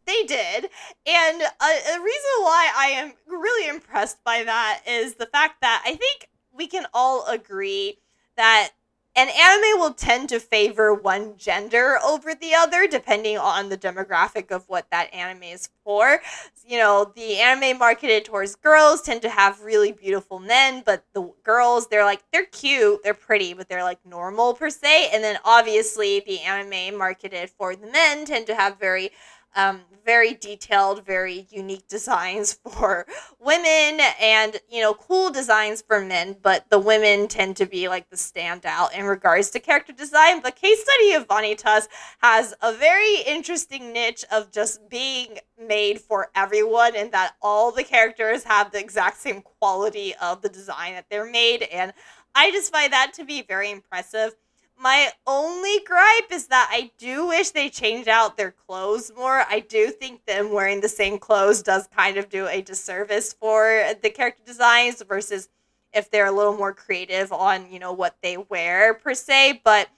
they 0.06 0.22
did. 0.24 0.70
And 1.06 1.42
a, 1.42 1.94
a 1.94 2.00
reason 2.00 2.34
why 2.40 2.72
I 2.76 2.86
am 2.94 3.12
really 3.26 3.68
impressed 3.68 4.22
by 4.24 4.44
that 4.44 4.82
is 4.86 5.14
the 5.14 5.26
fact 5.26 5.60
that 5.60 5.82
I 5.84 5.94
think 5.94 6.28
we 6.52 6.66
can 6.66 6.86
all 6.94 7.26
agree 7.26 7.98
that 8.36 8.70
an 9.16 9.28
anime 9.28 9.80
will 9.80 9.94
tend 9.94 10.28
to 10.28 10.38
favor 10.38 10.92
one 10.92 11.38
gender 11.38 11.98
over 12.04 12.34
the 12.34 12.54
other 12.54 12.86
depending 12.86 13.38
on 13.38 13.70
the 13.70 13.78
demographic 13.78 14.50
of 14.50 14.68
what 14.68 14.90
that 14.90 15.12
anime 15.12 15.44
is 15.44 15.70
for. 15.82 16.20
You 16.66 16.78
know, 16.78 17.12
the 17.16 17.38
anime 17.38 17.78
marketed 17.78 18.26
towards 18.26 18.56
girls 18.56 19.00
tend 19.00 19.22
to 19.22 19.30
have 19.30 19.62
really 19.62 19.90
beautiful 19.90 20.38
men, 20.38 20.82
but 20.84 21.02
the 21.14 21.32
girls, 21.44 21.86
they're 21.86 22.04
like, 22.04 22.22
they're 22.30 22.44
cute, 22.44 23.02
they're 23.02 23.14
pretty, 23.14 23.54
but 23.54 23.70
they're 23.70 23.84
like 23.84 24.04
normal 24.04 24.52
per 24.52 24.68
se. 24.68 25.08
And 25.14 25.24
then 25.24 25.38
obviously 25.46 26.20
the 26.20 26.40
anime 26.40 26.98
marketed 26.98 27.48
for 27.48 27.74
the 27.74 27.86
men 27.86 28.26
tend 28.26 28.46
to 28.48 28.54
have 28.54 28.78
very 28.78 29.12
um, 29.56 29.80
very 30.04 30.34
detailed, 30.34 31.04
very 31.04 31.46
unique 31.50 31.88
designs 31.88 32.52
for 32.70 33.06
women 33.40 34.00
and, 34.20 34.60
you 34.70 34.80
know, 34.80 34.94
cool 34.94 35.30
designs 35.30 35.82
for 35.82 36.00
men, 36.00 36.36
but 36.40 36.70
the 36.70 36.78
women 36.78 37.26
tend 37.26 37.56
to 37.56 37.66
be 37.66 37.88
like 37.88 38.08
the 38.08 38.16
standout 38.16 38.92
in 38.96 39.04
regards 39.04 39.50
to 39.50 39.58
character 39.58 39.92
design. 39.92 40.42
The 40.42 40.52
case 40.52 40.80
study 40.82 41.12
of 41.14 41.26
Vanitas 41.26 41.88
has 42.18 42.54
a 42.62 42.72
very 42.72 43.22
interesting 43.26 43.92
niche 43.92 44.24
of 44.30 44.52
just 44.52 44.88
being 44.88 45.38
made 45.60 46.00
for 46.00 46.30
everyone 46.34 46.94
and 46.94 47.10
that 47.12 47.34
all 47.42 47.72
the 47.72 47.84
characters 47.84 48.44
have 48.44 48.70
the 48.70 48.78
exact 48.78 49.18
same 49.18 49.42
quality 49.42 50.14
of 50.22 50.40
the 50.42 50.48
design 50.48 50.94
that 50.94 51.06
they're 51.10 51.30
made. 51.30 51.64
And 51.64 51.92
I 52.34 52.50
just 52.50 52.70
find 52.70 52.92
that 52.92 53.12
to 53.14 53.24
be 53.24 53.42
very 53.42 53.70
impressive. 53.70 54.34
My 54.78 55.10
only 55.26 55.80
gripe 55.86 56.30
is 56.30 56.48
that 56.48 56.68
I 56.70 56.90
do 56.98 57.26
wish 57.28 57.50
they 57.50 57.70
changed 57.70 58.08
out 58.08 58.36
their 58.36 58.52
clothes 58.52 59.10
more. 59.16 59.44
I 59.48 59.60
do 59.60 59.88
think 59.88 60.24
them 60.26 60.52
wearing 60.52 60.80
the 60.80 60.88
same 60.88 61.18
clothes 61.18 61.62
does 61.62 61.88
kind 61.88 62.16
of 62.18 62.28
do 62.28 62.46
a 62.46 62.60
disservice 62.60 63.32
for 63.32 63.84
the 64.02 64.10
character 64.10 64.42
designs 64.44 65.02
versus 65.02 65.48
if 65.94 66.10
they're 66.10 66.26
a 66.26 66.32
little 66.32 66.56
more 66.56 66.74
creative 66.74 67.32
on, 67.32 67.70
you 67.70 67.78
know, 67.78 67.92
what 67.92 68.16
they 68.22 68.36
wear 68.36 68.94
per 68.94 69.14
se, 69.14 69.62
but 69.64 69.88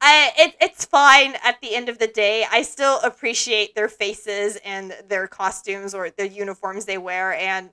I 0.00 0.32
it, 0.36 0.56
it's 0.60 0.84
fine 0.84 1.34
at 1.44 1.60
the 1.60 1.74
end 1.74 1.88
of 1.88 1.98
the 1.98 2.08
day. 2.08 2.44
I 2.50 2.62
still 2.62 3.00
appreciate 3.00 3.74
their 3.74 3.88
faces 3.88 4.56
and 4.64 4.94
their 5.08 5.26
costumes 5.28 5.94
or 5.94 6.10
the 6.10 6.28
uniforms 6.28 6.84
they 6.84 6.98
wear 6.98 7.34
and 7.34 7.70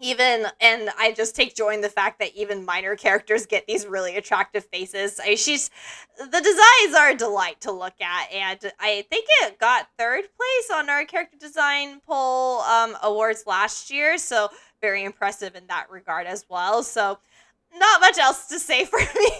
even 0.00 0.46
and 0.60 0.90
I 0.98 1.12
just 1.12 1.34
take 1.34 1.54
joy 1.54 1.74
in 1.74 1.80
the 1.80 1.88
fact 1.88 2.18
that 2.18 2.34
even 2.34 2.64
minor 2.64 2.96
characters 2.96 3.46
get 3.46 3.66
these 3.66 3.86
really 3.86 4.16
attractive 4.16 4.64
faces. 4.66 5.18
I, 5.18 5.34
she's 5.36 5.70
the 6.18 6.40
designs 6.40 6.96
are 6.96 7.10
a 7.10 7.14
delight 7.14 7.60
to 7.62 7.72
look 7.72 8.00
at, 8.00 8.32
and 8.32 8.72
I 8.78 9.06
think 9.08 9.26
it 9.42 9.58
got 9.58 9.88
third 9.98 10.22
place 10.22 10.70
on 10.74 10.90
our 10.90 11.04
character 11.04 11.38
design 11.38 12.00
poll 12.06 12.60
um, 12.60 12.96
awards 13.02 13.44
last 13.46 13.90
year. 13.90 14.18
So 14.18 14.48
very 14.80 15.04
impressive 15.04 15.54
in 15.54 15.66
that 15.68 15.90
regard 15.90 16.26
as 16.26 16.44
well. 16.48 16.82
So 16.82 17.18
not 17.74 18.00
much 18.00 18.18
else 18.18 18.46
to 18.48 18.58
say 18.58 18.84
for 18.86 18.98
me 18.98 19.30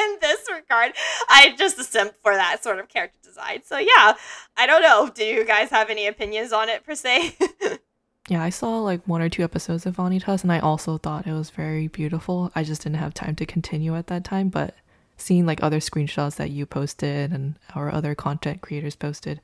in 0.00 0.18
this 0.20 0.40
regard. 0.52 0.92
I'm 1.28 1.56
just 1.56 1.78
a 1.78 1.84
simp 1.84 2.14
for 2.22 2.34
that 2.34 2.62
sort 2.62 2.78
of 2.78 2.88
character 2.88 3.18
design. 3.22 3.62
So 3.64 3.78
yeah, 3.78 4.14
I 4.56 4.66
don't 4.66 4.82
know. 4.82 5.10
Do 5.12 5.24
you 5.24 5.44
guys 5.44 5.70
have 5.70 5.90
any 5.90 6.06
opinions 6.06 6.52
on 6.52 6.68
it 6.68 6.84
per 6.84 6.94
se? 6.94 7.36
Yeah, 8.28 8.42
I 8.42 8.50
saw 8.50 8.78
like 8.80 9.06
one 9.06 9.20
or 9.20 9.28
two 9.28 9.42
episodes 9.42 9.84
of 9.84 9.96
Vanitas 9.96 10.42
and 10.42 10.52
I 10.52 10.60
also 10.60 10.96
thought 10.98 11.26
it 11.26 11.32
was 11.32 11.50
very 11.50 11.88
beautiful. 11.88 12.52
I 12.54 12.62
just 12.62 12.82
didn't 12.82 12.98
have 12.98 13.14
time 13.14 13.34
to 13.36 13.46
continue 13.46 13.96
at 13.96 14.06
that 14.06 14.24
time, 14.24 14.48
but 14.48 14.76
seeing 15.16 15.44
like 15.44 15.62
other 15.62 15.80
screenshots 15.80 16.36
that 16.36 16.50
you 16.50 16.64
posted 16.64 17.32
and 17.32 17.56
our 17.74 17.92
other 17.92 18.14
content 18.14 18.60
creators 18.60 18.94
posted, 18.94 19.40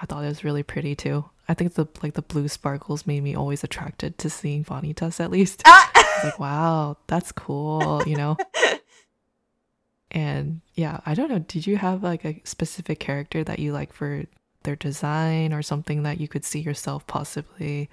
I 0.00 0.06
thought 0.06 0.24
it 0.24 0.28
was 0.28 0.44
really 0.44 0.62
pretty 0.62 0.94
too. 0.94 1.24
I 1.48 1.54
think 1.54 1.74
the 1.74 1.86
like 2.02 2.14
the 2.14 2.22
blue 2.22 2.48
sparkles 2.48 3.06
made 3.06 3.22
me 3.22 3.34
always 3.34 3.64
attracted 3.64 4.18
to 4.18 4.28
seeing 4.28 4.64
Vanitas 4.64 5.20
at 5.20 5.30
least. 5.30 5.62
Ah! 5.64 5.90
like, 6.24 6.38
wow, 6.38 6.96
that's 7.06 7.32
cool, 7.32 8.02
you 8.06 8.16
know. 8.16 8.36
and 10.10 10.60
yeah, 10.74 11.00
I 11.06 11.14
don't 11.14 11.30
know. 11.30 11.38
Did 11.38 11.66
you 11.66 11.76
have 11.76 12.02
like 12.02 12.24
a 12.24 12.42
specific 12.44 12.98
character 12.98 13.42
that 13.44 13.58
you 13.58 13.72
like 13.72 13.92
for 13.92 14.24
their 14.66 14.76
design 14.76 15.54
or 15.54 15.62
something 15.62 16.02
that 16.02 16.20
you 16.20 16.28
could 16.28 16.44
see 16.44 16.60
yourself 16.60 17.06
possibly, 17.06 17.88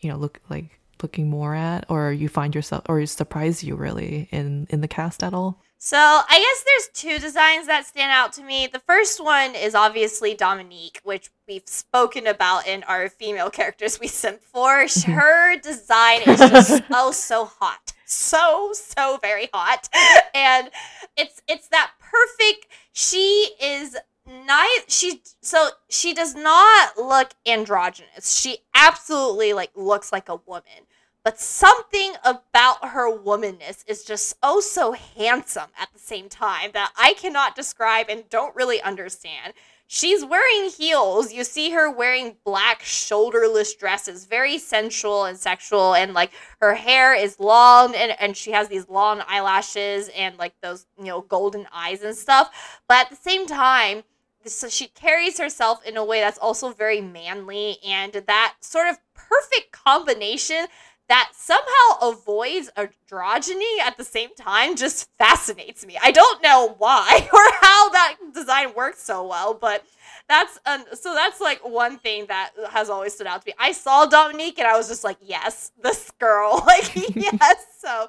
you 0.00 0.08
know, 0.08 0.16
look 0.16 0.40
like 0.48 0.80
looking 1.02 1.28
more 1.28 1.54
at 1.54 1.84
or 1.90 2.12
you 2.12 2.28
find 2.28 2.54
yourself 2.54 2.84
or 2.88 3.04
surprise 3.04 3.62
you 3.62 3.76
really 3.76 4.28
in 4.30 4.66
in 4.70 4.80
the 4.80 4.88
cast 4.88 5.22
at 5.22 5.34
all? 5.34 5.60
So 5.84 5.98
I 5.98 6.38
guess 6.38 6.64
there's 6.64 6.88
two 6.94 7.18
designs 7.22 7.66
that 7.66 7.84
stand 7.84 8.10
out 8.10 8.32
to 8.34 8.42
me. 8.42 8.66
The 8.66 8.78
first 8.78 9.22
one 9.22 9.54
is 9.54 9.74
obviously 9.74 10.32
Dominique, 10.32 10.98
which 11.04 11.28
we've 11.46 11.68
spoken 11.68 12.26
about 12.26 12.66
in 12.66 12.84
our 12.84 13.10
female 13.10 13.50
characters 13.50 14.00
we 14.00 14.06
simp 14.08 14.40
for. 14.40 14.86
Her 15.06 15.58
design 15.58 16.22
is 16.22 16.38
just 16.38 16.82
oh 16.90 17.12
so 17.12 17.44
hot, 17.44 17.92
so 18.06 18.70
so 18.72 19.18
very 19.20 19.50
hot, 19.52 19.90
and 20.34 20.70
it's 21.18 21.42
it's 21.46 21.68
that 21.68 21.90
perfect. 22.00 22.66
She 22.94 23.50
is 23.60 23.94
neither 24.26 24.84
she 24.88 25.22
so 25.40 25.70
she 25.88 26.14
does 26.14 26.34
not 26.34 26.96
look 26.98 27.34
androgynous. 27.46 28.38
She 28.38 28.58
absolutely 28.74 29.52
like 29.52 29.70
looks 29.74 30.12
like 30.12 30.28
a 30.28 30.40
woman. 30.46 30.86
But 31.24 31.40
something 31.40 32.12
about 32.22 32.90
her 32.90 33.10
womanness 33.10 33.82
is 33.86 34.04
just 34.04 34.36
oh 34.42 34.60
so 34.60 34.92
handsome 34.92 35.70
at 35.78 35.92
the 35.92 35.98
same 35.98 36.28
time 36.28 36.70
that 36.74 36.92
I 36.96 37.14
cannot 37.14 37.56
describe 37.56 38.06
and 38.10 38.28
don't 38.28 38.54
really 38.54 38.80
understand. 38.82 39.54
She's 39.86 40.24
wearing 40.24 40.70
heels. 40.70 41.32
You 41.32 41.44
see 41.44 41.70
her 41.70 41.90
wearing 41.90 42.36
black 42.44 42.82
shoulderless 42.82 43.78
dresses, 43.78 44.24
very 44.24 44.58
sensual 44.58 45.24
and 45.24 45.38
sexual. 45.38 45.94
And 45.94 46.14
like 46.14 46.32
her 46.60 46.74
hair 46.74 47.14
is 47.14 47.38
long 47.38 47.94
and, 47.94 48.14
and 48.18 48.36
she 48.36 48.52
has 48.52 48.68
these 48.68 48.88
long 48.88 49.22
eyelashes 49.28 50.08
and 50.16 50.38
like 50.38 50.54
those, 50.62 50.86
you 50.98 51.06
know, 51.06 51.20
golden 51.20 51.66
eyes 51.72 52.02
and 52.02 52.16
stuff. 52.16 52.80
But 52.88 53.06
at 53.06 53.10
the 53.10 53.16
same 53.16 53.46
time, 53.46 54.04
so 54.46 54.68
she 54.68 54.88
carries 54.88 55.38
herself 55.38 55.84
in 55.84 55.96
a 55.96 56.04
way 56.04 56.20
that's 56.20 56.38
also 56.38 56.70
very 56.70 57.00
manly 57.00 57.78
and 57.86 58.12
that 58.12 58.54
sort 58.60 58.88
of 58.88 58.98
perfect 59.14 59.72
combination 59.72 60.66
that 61.08 61.30
somehow 61.34 62.10
avoids 62.10 62.70
androgyny 62.76 63.78
at 63.82 63.96
the 63.98 64.04
same 64.04 64.30
time 64.36 64.74
just 64.74 65.08
fascinates 65.18 65.84
me. 65.84 65.98
I 66.02 66.10
don't 66.10 66.42
know 66.42 66.74
why 66.78 67.28
or 67.32 67.40
how 67.60 67.90
that 67.90 68.16
design 68.32 68.74
works 68.74 69.02
so 69.02 69.26
well, 69.26 69.54
but 69.54 69.84
that's 70.28 70.58
um, 70.64 70.84
so 70.94 71.14
that's 71.14 71.40
like 71.40 71.60
one 71.66 71.98
thing 71.98 72.26
that 72.26 72.52
has 72.70 72.88
always 72.88 73.14
stood 73.14 73.26
out 73.26 73.42
to 73.42 73.48
me. 73.48 73.54
I 73.58 73.72
saw 73.72 74.06
Dominique 74.06 74.58
and 74.58 74.66
I 74.66 74.76
was 74.76 74.88
just 74.88 75.04
like, 75.04 75.18
yes, 75.20 75.72
this 75.82 76.10
girl, 76.18 76.62
like 76.66 76.90
yes. 77.14 77.64
So, 77.78 78.08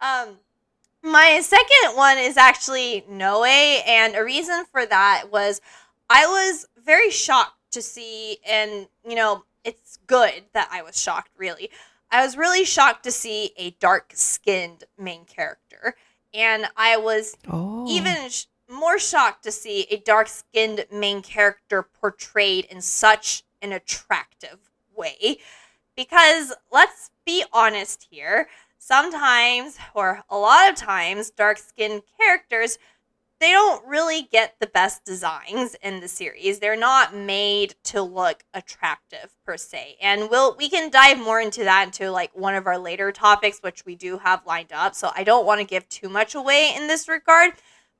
um, 0.00 0.38
My 1.04 1.40
second 1.42 1.96
one 1.96 2.16
is 2.16 2.38
actually 2.38 3.04
Noe, 3.10 3.44
and 3.44 4.16
a 4.16 4.24
reason 4.24 4.64
for 4.72 4.86
that 4.86 5.24
was 5.30 5.60
I 6.08 6.26
was 6.26 6.66
very 6.82 7.10
shocked 7.10 7.58
to 7.72 7.82
see, 7.82 8.38
and 8.48 8.86
you 9.06 9.14
know, 9.14 9.44
it's 9.64 9.98
good 10.06 10.44
that 10.54 10.68
I 10.72 10.80
was 10.82 10.98
shocked, 10.98 11.30
really. 11.36 11.68
I 12.10 12.24
was 12.24 12.38
really 12.38 12.64
shocked 12.64 13.04
to 13.04 13.12
see 13.12 13.50
a 13.58 13.72
dark 13.72 14.12
skinned 14.14 14.84
main 14.98 15.26
character, 15.26 15.94
and 16.32 16.68
I 16.74 16.96
was 16.96 17.36
Oh. 17.52 17.84
even 17.86 18.30
sh- 18.30 18.46
more 18.70 18.98
shocked 18.98 19.42
to 19.44 19.52
see 19.52 19.82
a 19.90 19.98
dark 19.98 20.28
skinned 20.28 20.86
main 20.90 21.20
character 21.20 21.82
portrayed 21.82 22.64
in 22.66 22.80
such 22.80 23.42
an 23.60 23.72
attractive 23.72 24.70
way. 24.96 25.36
Because 25.96 26.54
let's 26.72 27.10
be 27.26 27.44
honest 27.52 28.06
here, 28.10 28.48
sometimes, 28.84 29.78
or 29.94 30.22
a 30.28 30.36
lot 30.36 30.68
of 30.68 30.76
times, 30.76 31.30
dark 31.30 31.58
skinned 31.58 32.02
characters. 32.20 32.78
They 33.40 33.50
don't 33.50 33.84
really 33.86 34.22
get 34.30 34.56
the 34.60 34.66
best 34.66 35.04
designs 35.04 35.74
in 35.82 36.00
the 36.00 36.08
series. 36.08 36.60
They're 36.60 36.76
not 36.76 37.14
made 37.14 37.74
to 37.84 38.00
look 38.00 38.44
attractive 38.54 39.34
per 39.44 39.56
se. 39.56 39.96
And 40.00 40.30
we'll 40.30 40.56
we 40.56 40.68
can 40.68 40.88
dive 40.90 41.18
more 41.18 41.40
into 41.40 41.64
that 41.64 41.86
into 41.86 42.10
like 42.10 42.30
one 42.34 42.54
of 42.54 42.66
our 42.66 42.78
later 42.78 43.10
topics, 43.10 43.58
which 43.60 43.84
we 43.84 43.96
do 43.96 44.18
have 44.18 44.46
lined 44.46 44.72
up. 44.72 44.94
So 44.94 45.10
I 45.14 45.24
don't 45.24 45.46
want 45.46 45.60
to 45.60 45.66
give 45.66 45.88
too 45.88 46.08
much 46.08 46.34
away 46.34 46.72
in 46.76 46.86
this 46.86 47.08
regard. 47.08 47.54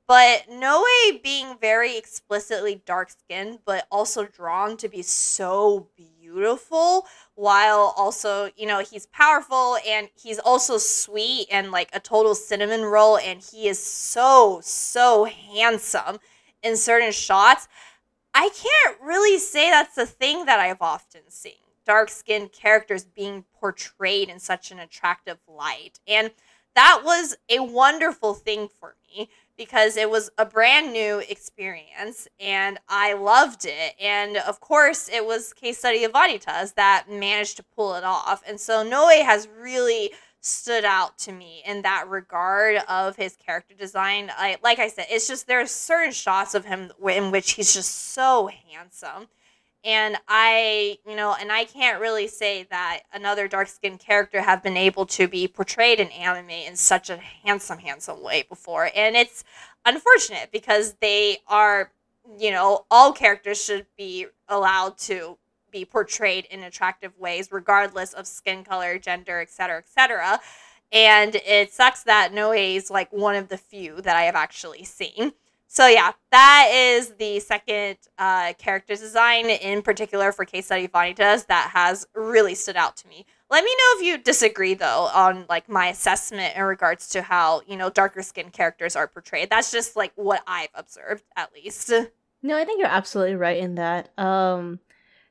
But 0.07 0.49
Noe 0.51 0.83
being 1.23 1.57
very 1.59 1.97
explicitly 1.97 2.83
dark 2.85 3.09
skinned, 3.09 3.59
but 3.65 3.87
also 3.91 4.25
drawn 4.25 4.77
to 4.77 4.87
be 4.87 5.01
so 5.01 5.89
beautiful, 5.95 7.07
while 7.33 7.93
also, 7.97 8.51
you 8.55 8.67
know, 8.67 8.79
he's 8.79 9.07
powerful 9.07 9.77
and 9.87 10.09
he's 10.15 10.37
also 10.37 10.77
sweet 10.77 11.47
and 11.49 11.71
like 11.71 11.89
a 11.91 11.99
total 11.99 12.35
cinnamon 12.35 12.83
roll, 12.83 13.17
and 13.17 13.41
he 13.41 13.67
is 13.67 13.83
so, 13.83 14.59
so 14.63 15.25
handsome 15.25 16.19
in 16.61 16.77
certain 16.77 17.11
shots. 17.11 17.67
I 18.33 18.49
can't 18.49 19.01
really 19.01 19.39
say 19.39 19.71
that's 19.71 19.97
a 19.97 20.05
thing 20.05 20.45
that 20.45 20.59
I've 20.59 20.81
often 20.81 21.21
seen. 21.29 21.53
Dark 21.85 22.09
skinned 22.09 22.51
characters 22.51 23.05
being 23.05 23.45
portrayed 23.59 24.29
in 24.29 24.39
such 24.39 24.71
an 24.71 24.79
attractive 24.79 25.37
light. 25.47 25.99
And 26.07 26.31
that 26.75 27.01
was 27.03 27.37
a 27.49 27.59
wonderful 27.59 28.33
thing 28.33 28.67
for 28.67 28.95
me 29.07 29.29
because 29.57 29.97
it 29.97 30.09
was 30.09 30.29
a 30.37 30.45
brand 30.45 30.91
new 30.91 31.19
experience 31.29 32.27
and 32.39 32.77
I 32.89 33.13
loved 33.13 33.65
it. 33.65 33.95
And 34.01 34.37
of 34.37 34.59
course, 34.59 35.09
it 35.11 35.25
was 35.25 35.53
Case 35.53 35.77
Study 35.77 36.03
of 36.03 36.11
Vanitas 36.11 36.75
that 36.75 37.05
managed 37.09 37.57
to 37.57 37.63
pull 37.63 37.95
it 37.95 38.03
off. 38.03 38.43
And 38.47 38.59
so 38.59 38.83
Noe 38.83 39.07
has 39.23 39.47
really 39.59 40.11
stood 40.41 40.85
out 40.85 41.17
to 41.17 41.31
me 41.31 41.63
in 41.65 41.81
that 41.81 42.07
regard 42.07 42.77
of 42.87 43.15
his 43.15 43.35
character 43.35 43.73
design. 43.73 44.31
I 44.37 44.57
like 44.63 44.77
I 44.77 44.89
said, 44.89 45.07
it's 45.09 45.27
just 45.27 45.47
there 45.47 45.61
are 45.61 45.65
certain 45.65 46.11
shots 46.11 46.53
of 46.53 46.65
him 46.65 46.91
in 47.09 47.31
which 47.31 47.53
he's 47.53 47.73
just 47.73 48.13
so 48.13 48.49
handsome. 48.71 49.27
And 49.85 50.17
I, 50.27 50.97
you 51.07 51.15
know, 51.15 51.35
and 51.39 51.51
I 51.51 51.65
can't 51.65 52.01
really 52.01 52.27
say 52.27 52.63
that 52.71 53.01
another 53.13 53.47
dark 53.47 53.67
skinned 53.67 53.99
character 53.99 54.41
have 54.41 54.63
been 54.63 54.77
able 54.77 55.05
to 55.07 55.27
be 55.27 55.47
portrayed 55.47 55.99
in 55.99 56.07
anime 56.07 56.49
in 56.49 56.75
such 56.75 57.11
a 57.11 57.17
handsome, 57.17 57.77
handsome 57.77 58.23
way 58.23 58.45
before. 58.49 58.89
And 58.95 59.15
it's 59.15 59.43
unfortunate 59.85 60.49
because 60.51 60.95
they 61.01 61.37
are, 61.47 61.91
you 62.39 62.49
know, 62.49 62.85
all 62.89 63.13
characters 63.13 63.63
should 63.63 63.85
be 63.95 64.25
allowed 64.49 64.97
to 64.97 65.37
be 65.71 65.85
portrayed 65.85 66.45
in 66.45 66.63
attractive 66.63 67.15
ways, 67.19 67.49
regardless 67.51 68.13
of 68.13 68.25
skin 68.25 68.63
color, 68.63 68.97
gender, 68.97 69.39
etc., 69.39 69.77
etc. 69.77 70.39
And 70.91 71.35
it 71.35 71.73
sucks 71.73 72.01
that 72.03 72.33
Noe 72.33 72.53
is 72.53 72.89
like 72.89 73.11
one 73.13 73.35
of 73.35 73.49
the 73.49 73.57
few 73.57 74.01
that 74.01 74.15
I 74.15 74.23
have 74.23 74.35
actually 74.35 74.83
seen. 74.83 75.33
So 75.75 75.87
yeah, 75.87 76.13
that 76.31 76.69
is 76.73 77.15
the 77.15 77.41
second 77.41 77.97
uh, 78.17 78.53
character 78.57 78.95
design 78.95 79.49
in 79.49 79.81
particular 79.81 80.31
for 80.31 80.45
Case 80.45 80.67
Study 80.67 80.87
Vanitas 80.87 81.47
that 81.47 81.71
has 81.73 82.07
really 82.15 82.55
stood 82.55 82.77
out 82.77 82.95
to 82.95 83.09
me. 83.09 83.25
Let 83.49 83.61
me 83.61 83.71
know 83.71 83.99
if 83.99 84.05
you 84.05 84.17
disagree 84.17 84.73
though 84.73 85.09
on 85.13 85.45
like 85.49 85.67
my 85.67 85.87
assessment 85.87 86.55
in 86.55 86.63
regards 86.63 87.09
to 87.09 87.21
how 87.21 87.61
you 87.67 87.75
know 87.75 87.89
darker 87.89 88.23
skinned 88.23 88.53
characters 88.53 88.95
are 88.95 89.05
portrayed. 89.05 89.49
That's 89.49 89.69
just 89.69 89.97
like 89.97 90.13
what 90.15 90.43
I've 90.47 90.69
observed 90.75 91.25
at 91.35 91.51
least. 91.53 91.91
No, 92.41 92.57
I 92.57 92.63
think 92.63 92.79
you're 92.79 92.87
absolutely 92.87 93.35
right 93.35 93.57
in 93.57 93.75
that. 93.75 94.17
Um, 94.17 94.79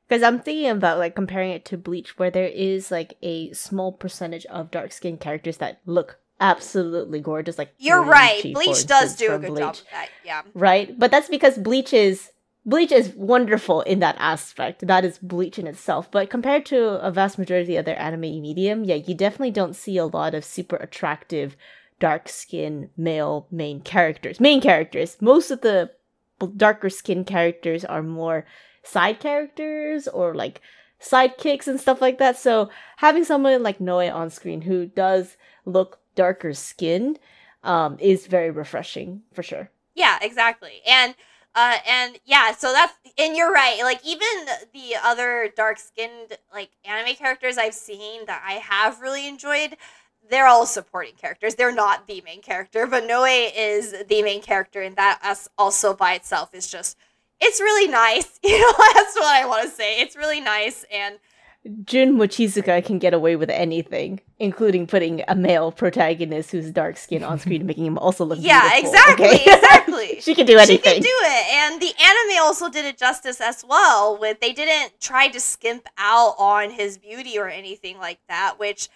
because 0.06 0.22
I'm 0.22 0.40
thinking 0.40 0.68
about 0.68 0.98
like 0.98 1.16
comparing 1.16 1.52
it 1.52 1.64
to 1.66 1.78
Bleach, 1.78 2.18
where 2.18 2.30
there 2.30 2.48
is 2.48 2.90
like 2.90 3.14
a 3.22 3.50
small 3.54 3.92
percentage 3.92 4.44
of 4.46 4.70
dark 4.70 4.92
skinned 4.92 5.20
characters 5.20 5.56
that 5.56 5.80
look 5.86 6.18
absolutely 6.40 7.20
gorgeous. 7.20 7.58
Like 7.58 7.74
You're 7.78 8.02
right. 8.04 8.42
Bleach 8.42 8.86
does 8.86 9.16
do 9.16 9.32
a 9.32 9.38
good 9.38 9.50
Bleach. 9.50 9.60
job 9.60 9.74
of 9.74 9.84
that. 9.92 10.08
Yeah. 10.24 10.42
right? 10.54 10.98
But 10.98 11.10
that's 11.10 11.28
because 11.28 11.58
Bleach 11.58 11.92
is 11.92 12.30
Bleach 12.66 12.92
is 12.92 13.12
wonderful 13.14 13.82
in 13.82 13.98
that 14.00 14.16
aspect. 14.18 14.86
That 14.86 15.04
is 15.04 15.18
Bleach 15.18 15.58
in 15.58 15.66
itself. 15.66 16.10
But 16.10 16.30
compared 16.30 16.64
to 16.66 16.98
a 17.04 17.10
vast 17.10 17.38
majority 17.38 17.76
of 17.76 17.84
their 17.84 18.00
anime 18.00 18.20
medium, 18.20 18.84
yeah, 18.84 18.94
you 18.94 19.14
definitely 19.14 19.50
don't 19.50 19.76
see 19.76 19.98
a 19.98 20.06
lot 20.06 20.34
of 20.34 20.44
super 20.44 20.76
attractive 20.76 21.56
dark 22.00 22.28
skin 22.28 22.90
male 22.96 23.46
main 23.50 23.80
characters. 23.80 24.40
Main 24.40 24.60
characters. 24.60 25.16
Most 25.20 25.50
of 25.50 25.60
the 25.60 25.90
darker 26.56 26.90
skin 26.90 27.24
characters 27.24 27.84
are 27.84 28.02
more 28.02 28.46
side 28.82 29.20
characters 29.20 30.08
or 30.08 30.34
like 30.34 30.60
sidekicks 31.00 31.66
and 31.66 31.80
stuff 31.80 32.00
like 32.00 32.18
that. 32.18 32.38
So 32.38 32.70
having 32.96 33.24
someone 33.24 33.62
like 33.62 33.80
Noe 33.80 33.98
on 34.10 34.30
screen 34.30 34.62
who 34.62 34.86
does 34.86 35.36
look 35.66 35.98
darker 36.14 36.52
skin 36.52 37.18
um, 37.62 37.96
is 38.00 38.26
very 38.26 38.50
refreshing 38.50 39.22
for 39.32 39.42
sure. 39.42 39.70
Yeah, 39.94 40.18
exactly. 40.20 40.82
And 40.86 41.14
uh 41.54 41.76
and 41.88 42.18
yeah, 42.24 42.52
so 42.52 42.72
that's 42.72 42.92
and 43.16 43.36
you're 43.36 43.52
right. 43.52 43.80
Like 43.82 44.00
even 44.04 44.26
the 44.72 44.96
other 45.02 45.52
dark-skinned 45.56 46.36
like 46.52 46.70
anime 46.84 47.14
characters 47.14 47.58
I've 47.58 47.74
seen 47.74 48.26
that 48.26 48.42
I 48.44 48.54
have 48.54 49.00
really 49.00 49.28
enjoyed, 49.28 49.76
they're 50.28 50.46
all 50.46 50.66
supporting 50.66 51.14
characters. 51.14 51.54
They're 51.54 51.74
not 51.74 52.06
the 52.06 52.22
main 52.24 52.42
character, 52.42 52.86
but 52.86 53.06
Noe 53.06 53.24
is 53.24 53.94
the 54.08 54.22
main 54.22 54.42
character 54.42 54.82
and 54.82 54.96
that 54.96 55.20
us 55.22 55.48
also 55.56 55.94
by 55.94 56.14
itself 56.14 56.54
is 56.54 56.70
just 56.70 56.96
it's 57.40 57.60
really 57.60 57.90
nice. 57.90 58.40
You 58.44 58.60
know, 58.60 58.72
that's 58.94 59.14
what 59.14 59.34
I 59.34 59.46
want 59.46 59.62
to 59.62 59.74
say. 59.74 60.00
It's 60.00 60.16
really 60.16 60.40
nice 60.40 60.84
and 60.92 61.18
Jun 61.84 62.18
Mochizuki 62.18 62.84
can 62.84 62.98
get 62.98 63.14
away 63.14 63.36
with 63.36 63.48
anything, 63.48 64.20
including 64.38 64.86
putting 64.86 65.22
a 65.28 65.34
male 65.34 65.72
protagonist 65.72 66.50
who's 66.50 66.70
dark 66.70 66.98
skinned 66.98 67.24
on 67.24 67.38
screen, 67.38 67.64
making 67.64 67.86
him 67.86 67.96
also 67.96 68.24
look 68.26 68.38
Yeah, 68.40 68.76
exactly, 68.76 69.26
okay? 69.28 69.44
exactly. 69.46 70.20
she 70.20 70.34
can 70.34 70.44
do 70.44 70.58
anything. 70.58 70.76
she 70.76 70.82
can 70.82 71.00
do 71.00 71.08
it 71.08 71.54
and 71.54 71.80
the 71.80 71.92
anime 72.02 72.42
also 72.42 72.68
did 72.68 72.84
it 72.84 72.98
justice 72.98 73.40
as 73.40 73.64
well 73.66 74.18
with 74.20 74.40
they 74.40 74.52
didn't 74.52 75.00
try 75.00 75.28
to 75.28 75.40
skimp 75.40 75.86
out 75.96 76.34
on 76.38 76.70
his 76.70 76.98
beauty 76.98 77.38
or 77.38 77.48
anything 77.48 77.98
like 77.98 78.18
that 78.28 78.58
which 78.58 78.88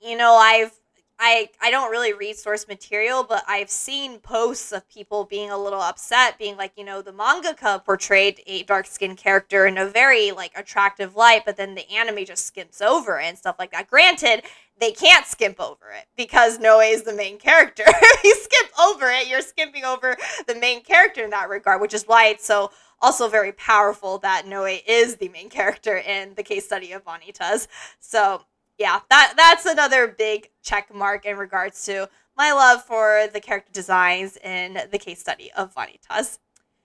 you 0.00 0.16
know 0.16 0.34
i've 0.34 0.72
I, 1.18 1.50
I 1.60 1.70
don't 1.70 1.90
really 1.90 2.12
read 2.12 2.36
source 2.36 2.66
material, 2.66 3.22
but 3.22 3.44
I've 3.46 3.70
seen 3.70 4.18
posts 4.18 4.72
of 4.72 4.88
people 4.88 5.24
being 5.24 5.50
a 5.50 5.58
little 5.58 5.80
upset, 5.80 6.38
being 6.38 6.56
like, 6.56 6.72
you 6.76 6.84
know, 6.84 7.00
the 7.00 7.12
mangaka 7.12 7.84
portrayed 7.84 8.42
a 8.46 8.64
dark 8.64 8.86
skinned 8.86 9.18
character 9.18 9.66
in 9.66 9.78
a 9.78 9.86
very 9.86 10.32
like 10.32 10.52
attractive 10.56 11.14
light, 11.14 11.42
but 11.44 11.56
then 11.56 11.74
the 11.74 11.88
anime 11.90 12.24
just 12.24 12.46
skips 12.46 12.80
over 12.80 13.20
it 13.20 13.26
and 13.26 13.38
stuff 13.38 13.56
like 13.58 13.70
that. 13.70 13.88
Granted, 13.88 14.42
they 14.80 14.90
can't 14.90 15.26
skimp 15.26 15.60
over 15.60 15.90
it 15.96 16.06
because 16.16 16.58
Noe 16.58 16.80
is 16.80 17.04
the 17.04 17.14
main 17.14 17.38
character. 17.38 17.84
if 17.86 18.24
you 18.24 18.34
skip 18.34 18.70
over 18.80 19.08
it, 19.10 19.28
you're 19.28 19.42
skipping 19.42 19.84
over 19.84 20.16
the 20.48 20.56
main 20.56 20.82
character 20.82 21.22
in 21.22 21.30
that 21.30 21.48
regard, 21.48 21.80
which 21.80 21.94
is 21.94 22.04
why 22.04 22.26
it's 22.26 22.44
so 22.44 22.72
also 23.00 23.28
very 23.28 23.52
powerful 23.52 24.18
that 24.18 24.46
Noe 24.46 24.64
is 24.64 25.16
the 25.16 25.28
main 25.28 25.50
character 25.50 25.98
in 25.98 26.34
the 26.34 26.42
case 26.42 26.64
study 26.64 26.92
of 26.92 27.04
Vanitas. 27.04 27.68
So 28.00 28.42
yeah, 28.82 28.98
that 29.10 29.34
that's 29.36 29.64
another 29.64 30.08
big 30.08 30.50
check 30.60 30.92
mark 30.92 31.24
in 31.24 31.36
regards 31.36 31.84
to 31.86 32.08
my 32.36 32.50
love 32.50 32.82
for 32.82 33.28
the 33.32 33.40
character 33.40 33.70
designs 33.72 34.36
in 34.38 34.76
the 34.90 34.98
case 34.98 35.20
study 35.20 35.52
of 35.56 35.72
Vanitas. 35.72 36.40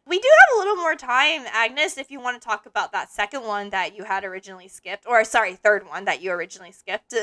We 0.05 0.19
do 0.19 0.27
have 0.39 0.55
a 0.55 0.59
little 0.59 0.75
more 0.75 0.95
time, 0.95 1.41
Agnes, 1.51 1.97
if 1.97 2.11
you 2.11 2.21
want 2.21 2.39
to 2.39 2.47
talk 2.47 2.67
about 2.67 2.91
that 2.91 3.11
second 3.11 3.43
one 3.43 3.71
that 3.71 3.97
you 3.97 4.03
had 4.03 4.23
originally 4.23 4.67
skipped, 4.67 5.05
or 5.07 5.23
sorry, 5.23 5.55
third 5.55 5.87
one 5.87 6.05
that 6.05 6.21
you 6.21 6.31
originally 6.31 6.71
skipped. 6.71 7.15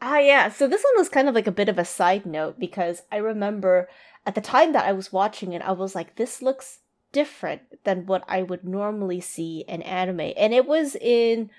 Ah, 0.00 0.18
yeah. 0.18 0.50
So 0.50 0.68
this 0.68 0.84
one 0.84 0.98
was 0.98 1.08
kind 1.08 1.26
of 1.26 1.34
like 1.34 1.46
a 1.46 1.52
bit 1.52 1.70
of 1.70 1.78
a 1.78 1.86
side 1.86 2.26
note 2.26 2.60
because 2.60 3.02
I 3.10 3.16
remember 3.16 3.88
at 4.26 4.34
the 4.34 4.42
time 4.42 4.72
that 4.72 4.84
I 4.84 4.92
was 4.92 5.10
watching 5.10 5.54
it, 5.54 5.62
I 5.62 5.72
was 5.72 5.94
like, 5.94 6.16
this 6.16 6.42
looks 6.42 6.80
different 7.12 7.62
than 7.84 8.06
what 8.06 8.24
I 8.28 8.42
would 8.42 8.62
normally 8.62 9.20
see 9.20 9.64
in 9.66 9.80
anime. 9.82 10.32
And 10.36 10.52
it 10.52 10.66
was 10.66 10.94
in 10.94 11.50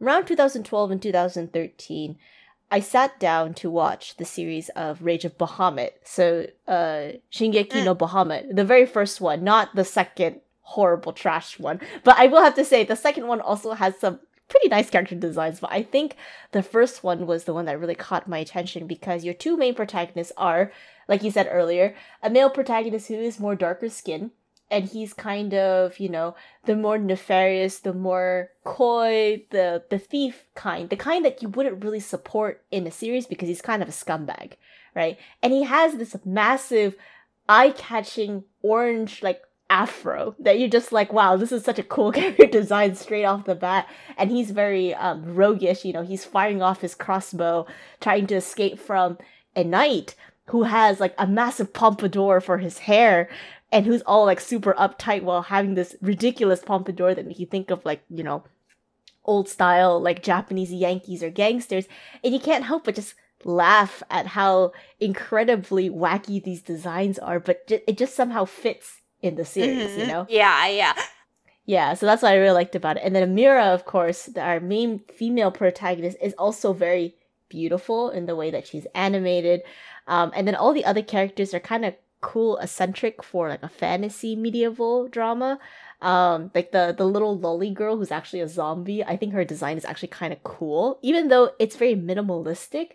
around 0.00 0.26
2012 0.26 0.90
and 0.90 1.02
2013. 1.02 2.16
I 2.70 2.80
sat 2.80 3.20
down 3.20 3.54
to 3.54 3.70
watch 3.70 4.16
the 4.16 4.24
series 4.24 4.68
of 4.70 5.02
Rage 5.02 5.24
of 5.24 5.38
Bahamut. 5.38 5.90
So, 6.02 6.46
uh, 6.66 7.12
Shingeki 7.30 7.84
no 7.84 7.94
Bahamut, 7.94 8.56
the 8.56 8.64
very 8.64 8.86
first 8.86 9.20
one, 9.20 9.44
not 9.44 9.74
the 9.74 9.84
second 9.84 10.40
horrible 10.62 11.12
trash 11.12 11.58
one. 11.58 11.80
But 12.02 12.18
I 12.18 12.26
will 12.26 12.42
have 12.42 12.54
to 12.56 12.64
say, 12.64 12.84
the 12.84 12.96
second 12.96 13.26
one 13.26 13.40
also 13.40 13.74
has 13.74 13.98
some 13.98 14.18
pretty 14.48 14.68
nice 14.68 14.90
character 14.90 15.14
designs. 15.14 15.60
But 15.60 15.72
I 15.72 15.82
think 15.82 16.16
the 16.52 16.62
first 16.62 17.04
one 17.04 17.26
was 17.26 17.44
the 17.44 17.54
one 17.54 17.66
that 17.66 17.78
really 17.78 17.94
caught 17.94 18.28
my 18.28 18.38
attention 18.38 18.86
because 18.86 19.24
your 19.24 19.34
two 19.34 19.56
main 19.56 19.74
protagonists 19.74 20.32
are, 20.36 20.72
like 21.08 21.22
you 21.22 21.30
said 21.30 21.48
earlier, 21.50 21.94
a 22.22 22.30
male 22.30 22.50
protagonist 22.50 23.08
who 23.08 23.14
is 23.14 23.40
more 23.40 23.54
darker 23.54 23.88
skin. 23.88 24.30
And 24.70 24.86
he's 24.86 25.12
kind 25.12 25.54
of, 25.54 26.00
you 26.00 26.08
know, 26.08 26.34
the 26.64 26.74
more 26.74 26.98
nefarious, 26.98 27.78
the 27.78 27.92
more 27.92 28.50
coy, 28.64 29.44
the 29.50 29.84
the 29.90 29.98
thief 29.98 30.46
kind, 30.54 30.90
the 30.90 30.96
kind 30.96 31.24
that 31.24 31.42
you 31.42 31.48
wouldn't 31.48 31.84
really 31.84 32.00
support 32.00 32.64
in 32.70 32.86
a 32.86 32.90
series 32.90 33.26
because 33.26 33.48
he's 33.48 33.62
kind 33.62 33.82
of 33.82 33.88
a 33.88 33.92
scumbag, 33.92 34.54
right? 34.94 35.18
And 35.42 35.52
he 35.52 35.64
has 35.64 35.94
this 35.94 36.16
massive, 36.24 36.96
eye-catching 37.48 38.44
orange 38.62 39.22
like 39.22 39.42
afro 39.70 40.34
that 40.38 40.58
you're 40.58 40.68
just 40.68 40.92
like, 40.92 41.12
wow, 41.12 41.36
this 41.36 41.52
is 41.52 41.64
such 41.64 41.78
a 41.78 41.82
cool 41.82 42.12
character 42.18 42.46
design 42.46 42.94
straight 42.94 43.24
off 43.24 43.44
the 43.44 43.54
bat. 43.54 43.88
And 44.16 44.30
he's 44.30 44.50
very 44.50 44.94
um, 44.94 45.34
roguish, 45.34 45.84
you 45.84 45.92
know, 45.92 46.02
he's 46.02 46.24
firing 46.24 46.62
off 46.62 46.80
his 46.80 46.94
crossbow, 46.94 47.66
trying 48.00 48.26
to 48.28 48.36
escape 48.36 48.78
from 48.78 49.18
a 49.56 49.64
knight 49.64 50.14
who 50.46 50.64
has 50.64 51.00
like 51.00 51.14
a 51.18 51.26
massive 51.26 51.72
pompadour 51.72 52.40
for 52.40 52.58
his 52.58 52.80
hair 52.80 53.28
and 53.74 53.84
who's 53.84 54.02
all 54.02 54.24
like 54.24 54.40
super 54.40 54.72
uptight 54.74 55.24
while 55.24 55.42
having 55.42 55.74
this 55.74 55.96
ridiculous 56.00 56.62
pompadour 56.62 57.12
that 57.12 57.26
make 57.26 57.40
you 57.40 57.46
think 57.46 57.70
of 57.72 57.84
like, 57.84 58.04
you 58.08 58.22
know, 58.22 58.44
old 59.24 59.48
style 59.48 60.00
like 60.00 60.22
Japanese 60.22 60.72
Yankees 60.72 61.24
or 61.24 61.28
gangsters. 61.28 61.86
And 62.22 62.32
you 62.32 62.38
can't 62.38 62.64
help 62.64 62.84
but 62.84 62.94
just 62.94 63.16
laugh 63.42 64.00
at 64.10 64.28
how 64.28 64.72
incredibly 65.00 65.90
wacky 65.90 66.42
these 66.42 66.62
designs 66.62 67.18
are, 67.18 67.40
but 67.40 67.68
it 67.68 67.98
just 67.98 68.14
somehow 68.14 68.44
fits 68.44 69.00
in 69.20 69.34
the 69.34 69.44
series, 69.44 69.90
mm-hmm. 69.90 70.00
you 70.00 70.06
know? 70.06 70.26
Yeah, 70.30 70.68
yeah. 70.68 70.94
Yeah, 71.66 71.94
so 71.94 72.06
that's 72.06 72.22
what 72.22 72.30
I 72.30 72.36
really 72.36 72.54
liked 72.54 72.76
about 72.76 72.98
it. 72.98 73.02
And 73.02 73.16
then 73.16 73.34
Amira, 73.34 73.74
of 73.74 73.86
course, 73.86 74.30
our 74.36 74.60
main 74.60 75.00
female 75.00 75.50
protagonist, 75.50 76.16
is 76.22 76.34
also 76.34 76.72
very 76.72 77.16
beautiful 77.48 78.10
in 78.10 78.26
the 78.26 78.36
way 78.36 78.52
that 78.52 78.68
she's 78.68 78.86
animated. 78.94 79.62
Um, 80.06 80.30
and 80.36 80.46
then 80.46 80.54
all 80.54 80.72
the 80.72 80.84
other 80.84 81.02
characters 81.02 81.54
are 81.54 81.60
kind 81.60 81.84
of 81.84 81.94
cool, 82.24 82.56
eccentric 82.56 83.22
for 83.22 83.48
like 83.48 83.62
a 83.62 83.68
fantasy 83.68 84.34
medieval 84.34 85.08
drama. 85.08 85.58
Um, 86.00 86.50
like 86.54 86.72
the 86.72 86.94
the 86.96 87.06
little 87.06 87.38
lolly 87.38 87.70
girl 87.70 87.96
who's 87.96 88.10
actually 88.10 88.40
a 88.40 88.48
zombie. 88.48 89.04
I 89.04 89.16
think 89.16 89.32
her 89.32 89.44
design 89.44 89.76
is 89.76 89.84
actually 89.84 90.08
kind 90.08 90.32
of 90.32 90.42
cool, 90.42 90.98
even 91.02 91.28
though 91.28 91.52
it's 91.58 91.76
very 91.76 91.94
minimalistic. 91.94 92.92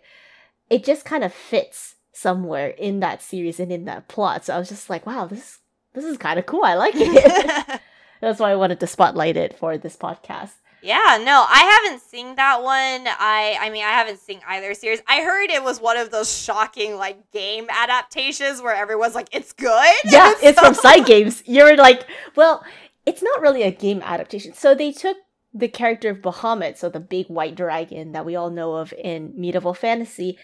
It 0.68 0.84
just 0.84 1.04
kind 1.04 1.24
of 1.24 1.32
fits 1.32 1.96
somewhere 2.12 2.68
in 2.68 3.00
that 3.00 3.22
series 3.22 3.60
and 3.60 3.72
in 3.72 3.84
that 3.86 4.08
plot. 4.08 4.44
So 4.44 4.54
I 4.54 4.58
was 4.58 4.68
just 4.68 4.90
like, 4.90 5.06
wow, 5.06 5.26
this 5.26 5.58
this 5.94 6.04
is 6.04 6.18
kind 6.18 6.38
of 6.38 6.46
cool. 6.46 6.64
I 6.64 6.74
like 6.74 6.94
it. 6.96 7.80
That's 8.20 8.40
why 8.40 8.50
I 8.50 8.56
wanted 8.56 8.80
to 8.80 8.86
spotlight 8.86 9.36
it 9.36 9.58
for 9.58 9.78
this 9.78 9.96
podcast. 9.96 10.52
Yeah, 10.82 11.18
no, 11.22 11.44
I 11.48 11.80
haven't 11.84 12.00
seen 12.02 12.36
that 12.36 12.62
one. 12.62 13.06
I 13.06 13.56
I 13.60 13.70
mean, 13.70 13.84
I 13.84 13.90
haven't 13.90 14.18
seen 14.18 14.40
either 14.46 14.72
series. 14.74 15.02
I 15.06 15.22
heard 15.22 15.50
it 15.50 15.62
was 15.62 15.80
one 15.80 15.96
of 15.96 16.10
those 16.10 16.32
shocking 16.34 16.96
like 16.96 17.30
game 17.32 17.66
adaptations 17.70 18.62
where 18.62 18.74
everyone's 18.74 19.14
like, 19.14 19.28
"It's 19.32 19.52
good." 19.52 19.94
Yeah, 20.04 20.32
it's 20.42 20.58
so- 20.60 20.72
from 20.72 21.04
Games. 21.04 21.42
You're 21.46 21.76
like, 21.76 22.06
well, 22.36 22.64
it's 23.06 23.22
not 23.22 23.40
really 23.40 23.62
a 23.62 23.70
game 23.70 24.00
adaptation. 24.04 24.54
So 24.54 24.74
they 24.74 24.92
took 24.92 25.16
the 25.52 25.68
character 25.68 26.10
of 26.10 26.18
Bahamut, 26.18 26.76
so 26.78 26.88
the 26.88 27.00
big 27.00 27.26
white 27.26 27.56
dragon 27.56 28.12
that 28.12 28.24
we 28.24 28.36
all 28.36 28.50
know 28.50 28.74
of 28.76 28.92
in 28.94 29.32
medieval 29.36 29.74
fantasy, 29.74 30.38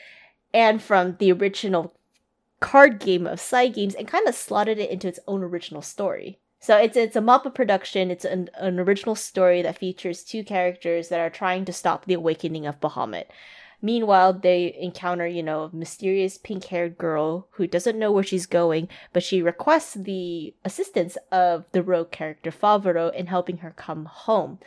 and 0.52 0.82
from 0.82 1.16
the 1.18 1.32
original 1.32 1.94
card 2.60 2.98
game 2.98 3.26
of 3.26 3.38
Cygames, 3.38 3.94
and 3.96 4.08
kind 4.08 4.26
of 4.28 4.34
slotted 4.34 4.78
it 4.78 4.90
into 4.90 5.08
its 5.08 5.20
own 5.26 5.42
original 5.42 5.82
story. 5.82 6.40
So 6.66 6.76
it's 6.76 6.96
it's 6.96 7.14
a 7.14 7.20
Mappa 7.20 7.54
production. 7.54 8.10
It's 8.10 8.24
an, 8.24 8.50
an 8.56 8.80
original 8.80 9.14
story 9.14 9.62
that 9.62 9.78
features 9.78 10.24
two 10.24 10.42
characters 10.42 11.10
that 11.10 11.20
are 11.20 11.30
trying 11.30 11.64
to 11.66 11.72
stop 11.72 12.06
the 12.06 12.14
awakening 12.14 12.66
of 12.66 12.80
Bahamut. 12.80 13.26
Meanwhile, 13.80 14.40
they 14.40 14.74
encounter, 14.76 15.28
you 15.28 15.44
know, 15.44 15.64
a 15.64 15.76
mysterious 15.76 16.38
pink 16.38 16.64
haired 16.64 16.98
girl 16.98 17.46
who 17.52 17.68
doesn't 17.68 17.96
know 17.96 18.10
where 18.10 18.24
she's 18.24 18.46
going, 18.46 18.88
but 19.12 19.22
she 19.22 19.42
requests 19.42 19.94
the 19.94 20.54
assistance 20.64 21.16
of 21.30 21.66
the 21.70 21.84
rogue 21.84 22.10
character 22.10 22.50
Favaro 22.50 23.14
in 23.14 23.26
helping 23.26 23.58
her 23.58 23.72
come 23.76 24.06
home. 24.06 24.58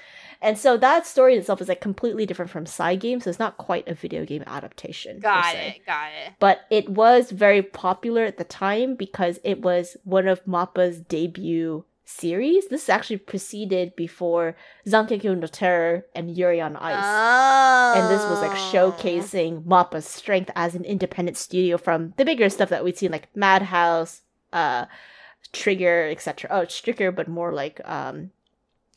And 0.42 0.58
so 0.58 0.78
that 0.78 1.06
story 1.06 1.36
itself 1.36 1.60
is 1.60 1.68
like 1.68 1.82
completely 1.82 2.26
different 2.26 2.50
from 2.50 2.64
Cygames, 2.64 3.24
so 3.24 3.30
it's 3.30 3.40
not 3.40 3.58
quite 3.58 3.90
a 3.90 3.94
video 3.94 4.24
game 4.24 4.46
adaptation. 4.48 5.20
Got 5.20 5.54
it, 5.56 5.86
got 5.86 6.12
it. 6.26 6.36
But 6.40 6.62
it 6.70 6.88
was 6.88 7.32
very 7.32 7.62
popular 7.62 8.24
at 8.24 8.38
the 8.38 8.46
time 8.46 8.96
because 8.96 9.38
it 9.44 9.62
was 9.62 9.98
one 10.06 10.30
of 10.30 10.46
Mappa's 10.46 11.02
debut 11.02 11.84
series. 12.10 12.68
This 12.68 12.90
actually 12.90 13.18
preceded 13.18 13.96
before 13.96 14.56
Zankyou 14.86 15.38
no 15.38 15.48
Terror 15.48 16.06
and 16.16 16.36
Yuri 16.36 16.60
on 16.60 16.76
Ice. 16.76 16.96
Oh. 16.98 17.94
And 18.00 18.10
this 18.14 18.24
was 18.30 18.42
like 18.42 18.58
showcasing 18.58 19.66
Mappa's 19.66 20.06
strength 20.06 20.52
as 20.56 20.76
an 20.76 20.84
independent 20.84 21.38
studio 21.38 21.78
from 21.78 22.14
the 22.18 22.26
bigger 22.26 22.50
stuff 22.50 22.70
that 22.70 22.84
we'd 22.84 22.98
seen 22.98 23.12
like 23.12 23.28
Madhouse, 23.36 24.22
uh, 24.52 24.86
Trigger, 25.52 26.10
etc. 26.10 26.50
Oh, 26.52 26.62
it's 26.62 26.80
Trigger, 26.80 27.12
but 27.12 27.28
more 27.28 27.54
like 27.54 27.82
um 27.86 28.32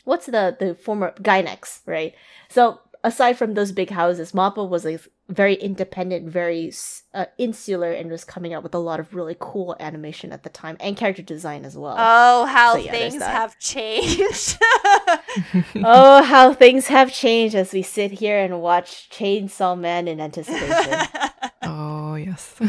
what's 0.04 0.26
the 0.26 0.56
the 0.58 0.74
former 0.74 1.14
Gainax, 1.20 1.80
right? 1.86 2.14
So 2.48 2.80
aside 3.04 3.36
from 3.36 3.54
those 3.54 3.72
big 3.72 3.90
houses, 3.90 4.32
Mappa 4.32 4.68
was 4.68 4.84
like 4.84 5.00
very 5.28 5.54
independent, 5.54 6.28
very 6.28 6.72
uh, 7.14 7.26
insular, 7.38 7.92
and 7.92 8.10
was 8.10 8.24
coming 8.24 8.52
out 8.54 8.62
with 8.62 8.74
a 8.74 8.78
lot 8.78 9.00
of 9.00 9.14
really 9.14 9.36
cool 9.38 9.76
animation 9.80 10.32
at 10.32 10.42
the 10.42 10.50
time 10.50 10.76
and 10.80 10.96
character 10.96 11.22
design 11.22 11.64
as 11.64 11.76
well. 11.76 11.96
Oh, 11.98 12.46
how 12.46 12.74
so, 12.74 12.78
yeah, 12.78 12.92
things 12.92 13.22
have 13.22 13.58
changed! 13.58 14.58
oh, 15.76 16.22
how 16.22 16.52
things 16.52 16.88
have 16.88 17.12
changed 17.12 17.54
as 17.54 17.72
we 17.72 17.82
sit 17.82 18.12
here 18.12 18.38
and 18.38 18.60
watch 18.60 19.08
Chainsaw 19.10 19.78
Man 19.78 20.08
in 20.08 20.20
anticipation. 20.20 21.06
oh 21.62 22.14
yes. 22.14 22.60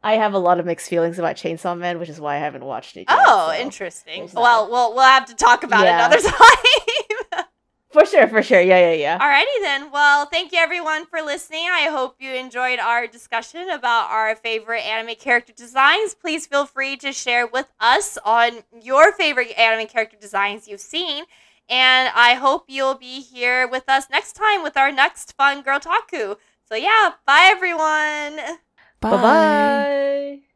I 0.00 0.14
have 0.14 0.32
a 0.32 0.38
lot 0.38 0.60
of 0.60 0.66
mixed 0.66 0.88
feelings 0.88 1.18
about 1.18 1.36
Chainsaw 1.36 1.76
Man, 1.76 1.98
which 1.98 2.08
is 2.08 2.20
why 2.20 2.36
I 2.36 2.38
haven't 2.38 2.64
watched 2.64 2.96
it. 2.96 3.00
Yet, 3.00 3.08
oh, 3.10 3.52
so 3.52 3.60
interesting. 3.60 4.30
Well, 4.32 4.70
we'll 4.70 4.94
we'll 4.94 5.04
have 5.04 5.26
to 5.26 5.34
talk 5.34 5.64
about 5.64 5.84
yeah. 5.84 6.08
it 6.08 6.20
another 6.20 6.30
time. 6.30 7.07
For 7.90 8.04
sure, 8.04 8.26
for 8.28 8.42
sure. 8.42 8.60
Yeah, 8.60 8.78
yeah, 8.78 8.92
yeah. 8.92 9.18
Alrighty 9.18 9.62
then. 9.62 9.90
Well, 9.90 10.26
thank 10.26 10.52
you 10.52 10.58
everyone 10.58 11.06
for 11.06 11.20
listening. 11.22 11.66
I 11.70 11.88
hope 11.90 12.16
you 12.20 12.32
enjoyed 12.32 12.78
our 12.78 13.06
discussion 13.06 13.68
about 13.70 14.10
our 14.10 14.36
favorite 14.36 14.80
anime 14.80 15.16
character 15.16 15.52
designs. 15.52 16.14
Please 16.14 16.46
feel 16.46 16.66
free 16.66 16.96
to 16.98 17.12
share 17.12 17.46
with 17.46 17.66
us 17.80 18.18
on 18.24 18.62
your 18.82 19.12
favorite 19.12 19.52
anime 19.58 19.86
character 19.86 20.16
designs 20.20 20.68
you've 20.68 20.80
seen. 20.80 21.24
And 21.68 22.10
I 22.14 22.34
hope 22.34 22.64
you'll 22.68 22.94
be 22.94 23.20
here 23.20 23.68
with 23.68 23.88
us 23.88 24.06
next 24.10 24.32
time 24.34 24.62
with 24.62 24.76
our 24.76 24.92
next 24.92 25.34
fun 25.36 25.62
Girl 25.62 25.80
Taku. 25.80 26.36
So 26.68 26.74
yeah, 26.74 27.12
bye 27.26 27.48
everyone. 27.50 28.58
Bye 29.00 29.16
bye. 29.16 30.47